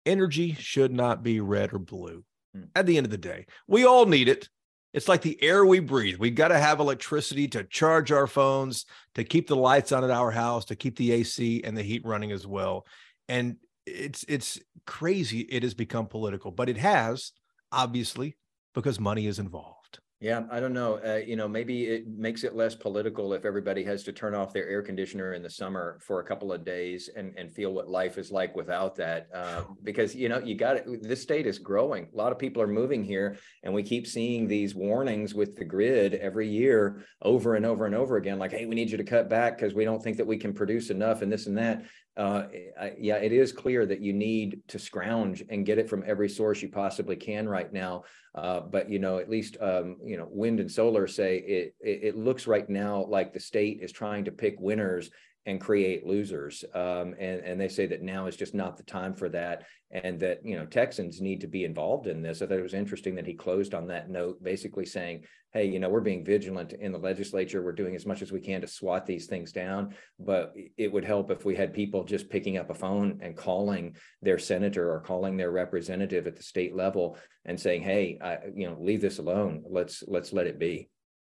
Energy 0.06 0.54
should 0.54 0.92
not 0.92 1.22
be 1.22 1.40
red 1.40 1.72
or 1.72 1.78
blue. 1.78 2.24
Hmm. 2.54 2.64
at 2.74 2.84
the 2.84 2.96
end 2.96 3.06
of 3.06 3.12
the 3.12 3.16
day 3.18 3.46
we 3.68 3.84
all 3.84 4.06
need 4.06 4.28
it 4.28 4.48
it's 4.92 5.08
like 5.08 5.22
the 5.22 5.40
air 5.42 5.64
we 5.64 5.78
breathe. 5.78 6.18
We've 6.18 6.34
got 6.34 6.48
to 6.48 6.58
have 6.58 6.80
electricity 6.80 7.46
to 7.48 7.64
charge 7.64 8.10
our 8.10 8.26
phones, 8.26 8.86
to 9.14 9.24
keep 9.24 9.46
the 9.46 9.56
lights 9.56 9.92
on 9.92 10.02
at 10.02 10.10
our 10.10 10.30
house, 10.30 10.64
to 10.66 10.76
keep 10.76 10.96
the 10.96 11.12
AC 11.12 11.62
and 11.64 11.76
the 11.76 11.82
heat 11.82 12.02
running 12.04 12.32
as 12.32 12.46
well. 12.46 12.86
And 13.28 13.56
it's 13.86 14.24
it's 14.28 14.58
crazy 14.86 15.40
it 15.40 15.62
has 15.62 15.74
become 15.74 16.06
political, 16.06 16.50
but 16.50 16.68
it 16.68 16.76
has 16.76 17.32
obviously 17.72 18.36
because 18.74 18.98
money 18.98 19.26
is 19.26 19.38
involved. 19.38 19.79
Yeah, 20.20 20.42
I 20.50 20.60
don't 20.60 20.74
know. 20.74 21.00
Uh, 21.02 21.22
you 21.26 21.34
know, 21.34 21.48
maybe 21.48 21.86
it 21.86 22.06
makes 22.06 22.44
it 22.44 22.54
less 22.54 22.74
political 22.74 23.32
if 23.32 23.46
everybody 23.46 23.82
has 23.84 24.02
to 24.02 24.12
turn 24.12 24.34
off 24.34 24.52
their 24.52 24.68
air 24.68 24.82
conditioner 24.82 25.32
in 25.32 25.42
the 25.42 25.48
summer 25.48 25.98
for 26.02 26.20
a 26.20 26.24
couple 26.24 26.52
of 26.52 26.62
days 26.62 27.08
and, 27.16 27.32
and 27.38 27.50
feel 27.50 27.72
what 27.72 27.88
life 27.88 28.18
is 28.18 28.30
like 28.30 28.54
without 28.54 28.94
that. 28.96 29.28
Uh, 29.32 29.62
because, 29.82 30.14
you 30.14 30.28
know, 30.28 30.38
you 30.38 30.54
got 30.54 30.76
it. 30.76 31.02
This 31.02 31.22
state 31.22 31.46
is 31.46 31.58
growing. 31.58 32.06
A 32.12 32.16
lot 32.16 32.32
of 32.32 32.38
people 32.38 32.60
are 32.60 32.66
moving 32.66 33.02
here, 33.02 33.38
and 33.62 33.72
we 33.72 33.82
keep 33.82 34.06
seeing 34.06 34.46
these 34.46 34.74
warnings 34.74 35.34
with 35.34 35.56
the 35.56 35.64
grid 35.64 36.12
every 36.16 36.46
year 36.46 37.02
over 37.22 37.54
and 37.54 37.64
over 37.64 37.86
and 37.86 37.94
over 37.94 38.18
again 38.18 38.38
like, 38.38 38.52
hey, 38.52 38.66
we 38.66 38.74
need 38.74 38.90
you 38.90 38.98
to 38.98 39.04
cut 39.04 39.30
back 39.30 39.56
because 39.56 39.72
we 39.72 39.86
don't 39.86 40.02
think 40.02 40.18
that 40.18 40.26
we 40.26 40.36
can 40.36 40.52
produce 40.52 40.90
enough 40.90 41.22
and 41.22 41.32
this 41.32 41.46
and 41.46 41.56
that 41.56 41.84
uh, 42.16 42.48
I, 42.78 42.92
yeah, 42.98 43.16
it 43.16 43.32
is 43.32 43.52
clear 43.52 43.86
that 43.86 44.00
you 44.00 44.12
need 44.12 44.60
to 44.68 44.78
scrounge 44.78 45.42
and 45.48 45.64
get 45.64 45.78
it 45.78 45.88
from 45.88 46.04
every 46.06 46.28
source 46.28 46.60
you 46.60 46.68
possibly 46.68 47.16
can 47.16 47.48
right 47.48 47.72
now. 47.72 48.02
Uh, 48.34 48.60
but 48.60 48.88
you 48.88 48.98
know, 48.98 49.18
at 49.18 49.28
least 49.28 49.56
um, 49.60 49.96
you 50.04 50.16
know, 50.16 50.28
wind 50.30 50.60
and 50.60 50.70
solar 50.70 51.06
say 51.06 51.38
it, 51.38 51.74
it. 51.80 52.00
It 52.02 52.16
looks 52.16 52.46
right 52.46 52.68
now 52.68 53.04
like 53.08 53.32
the 53.32 53.40
state 53.40 53.80
is 53.82 53.92
trying 53.92 54.24
to 54.26 54.32
pick 54.32 54.60
winners 54.60 55.10
and 55.46 55.60
create 55.60 56.06
losers. 56.06 56.64
Um, 56.74 57.14
and, 57.18 57.40
and 57.40 57.60
they 57.60 57.68
say 57.68 57.86
that 57.86 58.02
now 58.02 58.26
is 58.26 58.36
just 58.36 58.54
not 58.54 58.76
the 58.76 58.82
time 58.82 59.14
for 59.14 59.28
that. 59.30 59.64
And 59.90 60.20
that, 60.20 60.44
you 60.44 60.56
know, 60.56 60.66
Texans 60.66 61.20
need 61.20 61.40
to 61.40 61.48
be 61.48 61.64
involved 61.64 62.06
in 62.06 62.22
this. 62.22 62.42
I 62.42 62.46
thought 62.46 62.58
it 62.58 62.62
was 62.62 62.74
interesting 62.74 63.16
that 63.16 63.26
he 63.26 63.34
closed 63.34 63.74
on 63.74 63.88
that 63.88 64.10
note, 64.10 64.40
basically 64.42 64.86
saying, 64.86 65.24
hey, 65.52 65.64
you 65.64 65.80
know, 65.80 65.88
we're 65.88 66.00
being 66.00 66.24
vigilant 66.24 66.74
in 66.74 66.92
the 66.92 66.98
legislature. 66.98 67.62
We're 67.62 67.72
doing 67.72 67.96
as 67.96 68.06
much 68.06 68.22
as 68.22 68.30
we 68.30 68.40
can 68.40 68.60
to 68.60 68.68
swat 68.68 69.04
these 69.04 69.26
things 69.26 69.50
down. 69.50 69.94
But 70.20 70.54
it 70.76 70.92
would 70.92 71.04
help 71.04 71.30
if 71.32 71.44
we 71.44 71.56
had 71.56 71.74
people 71.74 72.04
just 72.04 72.30
picking 72.30 72.56
up 72.56 72.70
a 72.70 72.74
phone 72.74 73.18
and 73.20 73.36
calling 73.36 73.96
their 74.22 74.38
senator 74.38 74.92
or 74.92 75.00
calling 75.00 75.36
their 75.36 75.50
representative 75.50 76.28
at 76.28 76.36
the 76.36 76.42
state 76.42 76.76
level 76.76 77.18
and 77.44 77.58
saying, 77.58 77.82
hey, 77.82 78.18
I, 78.22 78.38
you 78.54 78.68
know, 78.68 78.76
leave 78.80 79.00
this 79.00 79.18
alone. 79.18 79.64
Let's 79.68 80.02
let's 80.06 80.32
let 80.32 80.46
it 80.46 80.58
be. 80.58 80.88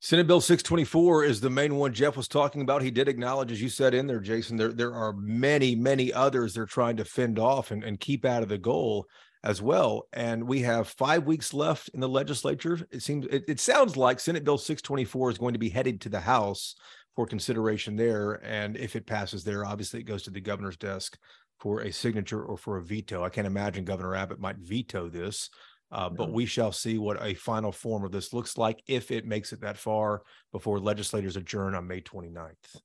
Senate 0.04 0.26
Bill 0.26 0.42
624 0.42 1.26
is 1.26 1.40
the 1.40 1.50
main 1.52 1.76
one 1.76 1.94
Jeff 1.94 2.18
was 2.18 2.28
talking 2.28 2.62
about. 2.62 2.82
He 2.82 2.90
did 2.90 3.08
acknowledge, 3.08 3.52
as 3.52 3.62
you 3.62 3.70
said 3.70 3.94
in 3.94 4.08
there, 4.08 4.20
Jason, 4.20 4.58
there, 4.58 4.74
there 4.74 4.96
are 4.96 5.14
many, 5.14 5.76
many 5.76 6.12
others 6.12 6.56
they're 6.56 6.66
trying 6.66 6.98
to 6.98 7.06
fend 7.06 7.38
off 7.38 7.70
and, 7.70 7.84
and 7.84 8.00
keep 8.00 8.26
out 8.26 8.42
of 8.42 8.50
the 8.50 8.58
goal 8.58 9.06
as 9.44 9.62
well. 9.62 10.08
And 10.12 10.48
we 10.48 10.62
have 10.62 10.88
five 10.88 11.26
weeks 11.26 11.54
left 11.54 11.90
in 11.90 12.00
the 12.00 12.10
legislature. 12.10 12.80
It 12.90 13.04
seems 13.04 13.28
it, 13.28 13.44
it 13.48 13.60
sounds 13.60 13.96
like 13.96 14.20
Senate 14.20 14.44
Bill 14.44 14.58
624 14.58 15.32
is 15.32 15.38
going 15.38 15.54
to 15.54 15.60
be 15.60 15.70
headed 15.70 16.02
to 16.02 16.10
the 16.10 16.20
House 16.20 16.76
for 17.16 17.28
consideration 17.28 17.96
there. 17.96 18.44
And 18.44 18.78
if 18.78 18.96
it 18.96 19.06
passes 19.06 19.44
there, 19.44 19.66
obviously 19.66 20.00
it 20.00 20.06
goes 20.08 20.24
to 20.24 20.32
the 20.32 20.42
governor's 20.42 20.78
desk 20.78 21.16
for 21.60 21.82
a 21.82 21.92
signature 21.92 22.44
or 22.44 22.58
for 22.58 22.78
a 22.78 22.84
veto. 22.84 23.24
I 23.24 23.30
can't 23.30 23.46
imagine 23.46 23.86
Governor 23.86 24.16
Abbott 24.16 24.40
might 24.40 24.58
veto 24.58 25.10
this. 25.10 25.50
Uh. 25.92 26.10
But 26.10 26.32
we 26.32 26.46
shall 26.46 26.72
see 26.72 26.98
what 26.98 27.22
a 27.22 27.34
final 27.34 27.72
form 27.72 28.04
of 28.04 28.12
this 28.12 28.34
looks 28.34 28.58
like 28.58 28.82
if 28.88 29.12
it 29.12 29.26
makes 29.26 29.54
it 29.54 29.62
that 29.62 29.78
far 29.78 30.24
before 30.52 30.80
legislators 30.80 31.38
adjourn 31.38 31.76
on 31.76 31.88
May 31.88 32.02
29th. 32.02 32.82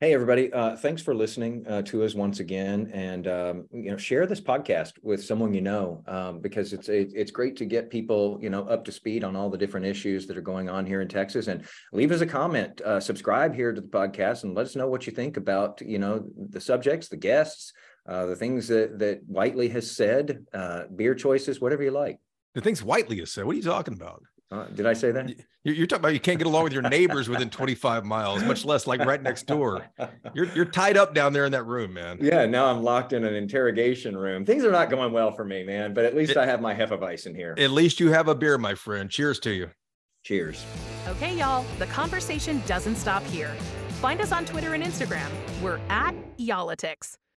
Hey, 0.00 0.14
everybody. 0.14 0.52
Uh, 0.52 0.76
thanks 0.76 1.02
for 1.02 1.12
listening 1.12 1.66
uh, 1.66 1.82
to 1.82 2.04
us 2.04 2.14
once 2.14 2.38
again. 2.38 2.88
And, 2.94 3.26
um, 3.26 3.66
you 3.72 3.90
know, 3.90 3.96
share 3.96 4.28
this 4.28 4.40
podcast 4.40 4.92
with 5.02 5.24
someone 5.24 5.52
you 5.52 5.60
know, 5.60 6.04
um, 6.06 6.38
because 6.38 6.72
it's 6.72 6.88
it, 6.88 7.10
it's 7.16 7.32
great 7.32 7.56
to 7.56 7.64
get 7.64 7.90
people, 7.90 8.38
you 8.40 8.48
know, 8.48 8.62
up 8.68 8.84
to 8.84 8.92
speed 8.92 9.24
on 9.24 9.34
all 9.34 9.50
the 9.50 9.58
different 9.58 9.86
issues 9.86 10.28
that 10.28 10.36
are 10.36 10.40
going 10.40 10.68
on 10.68 10.86
here 10.86 11.00
in 11.00 11.08
Texas. 11.08 11.48
And 11.48 11.66
leave 11.92 12.12
us 12.12 12.20
a 12.20 12.26
comment, 12.26 12.80
uh, 12.82 13.00
subscribe 13.00 13.56
here 13.56 13.72
to 13.72 13.80
the 13.80 13.88
podcast 13.88 14.44
and 14.44 14.54
let 14.54 14.66
us 14.66 14.76
know 14.76 14.86
what 14.86 15.04
you 15.04 15.12
think 15.12 15.36
about, 15.36 15.80
you 15.80 15.98
know, 15.98 16.24
the 16.48 16.60
subjects, 16.60 17.08
the 17.08 17.16
guests, 17.16 17.72
uh, 18.08 18.26
the 18.26 18.36
things 18.36 18.68
that, 18.68 19.00
that 19.00 19.22
Whitely 19.26 19.68
has 19.70 19.90
said, 19.90 20.46
uh, 20.54 20.84
beer 20.94 21.16
choices, 21.16 21.60
whatever 21.60 21.82
you 21.82 21.90
like. 21.90 22.20
The 22.58 22.62
things 22.62 22.82
Whitely 22.82 23.20
has 23.20 23.30
said. 23.30 23.44
What 23.44 23.52
are 23.52 23.56
you 23.56 23.62
talking 23.62 23.94
about? 23.94 24.24
Uh, 24.50 24.64
did 24.74 24.84
I 24.84 24.92
say 24.92 25.12
that? 25.12 25.32
You're, 25.62 25.76
you're, 25.76 25.86
talking 25.86 26.00
about 26.00 26.12
you 26.12 26.18
can't 26.18 26.38
get 26.38 26.48
along 26.48 26.64
with 26.64 26.72
your 26.72 26.82
neighbors 26.82 27.28
within 27.28 27.50
25 27.50 28.04
miles, 28.04 28.42
much 28.42 28.64
less 28.64 28.84
like 28.84 28.98
right 29.04 29.22
next 29.22 29.46
door. 29.46 29.86
You're 30.34 30.46
you're 30.46 30.64
tied 30.64 30.96
up 30.96 31.14
down 31.14 31.32
there 31.32 31.44
in 31.44 31.52
that 31.52 31.62
room, 31.66 31.92
man. 31.94 32.18
Yeah, 32.20 32.46
now 32.46 32.66
I'm 32.66 32.82
locked 32.82 33.12
in 33.12 33.24
an 33.24 33.32
interrogation 33.32 34.16
room. 34.16 34.44
Things 34.44 34.64
are 34.64 34.72
not 34.72 34.90
going 34.90 35.12
well 35.12 35.30
for 35.30 35.44
me, 35.44 35.62
man. 35.62 35.94
But 35.94 36.04
at 36.04 36.16
least 36.16 36.32
it, 36.32 36.36
I 36.36 36.46
have 36.46 36.60
my 36.60 36.74
Hefeweizen 36.74 37.36
here. 37.36 37.54
At 37.56 37.70
least 37.70 38.00
you 38.00 38.10
have 38.10 38.26
a 38.26 38.34
beer, 38.34 38.58
my 38.58 38.74
friend. 38.74 39.08
Cheers 39.08 39.38
to 39.40 39.52
you. 39.52 39.70
Cheers. 40.24 40.64
Okay, 41.06 41.38
y'all. 41.38 41.64
The 41.78 41.86
conversation 41.86 42.60
doesn't 42.66 42.96
stop 42.96 43.22
here. 43.26 43.54
Find 44.00 44.20
us 44.20 44.32
on 44.32 44.44
Twitter 44.44 44.74
and 44.74 44.82
Instagram. 44.82 45.28
We're 45.62 45.78
at 45.90 46.14
Y'all-itics. 46.38 47.18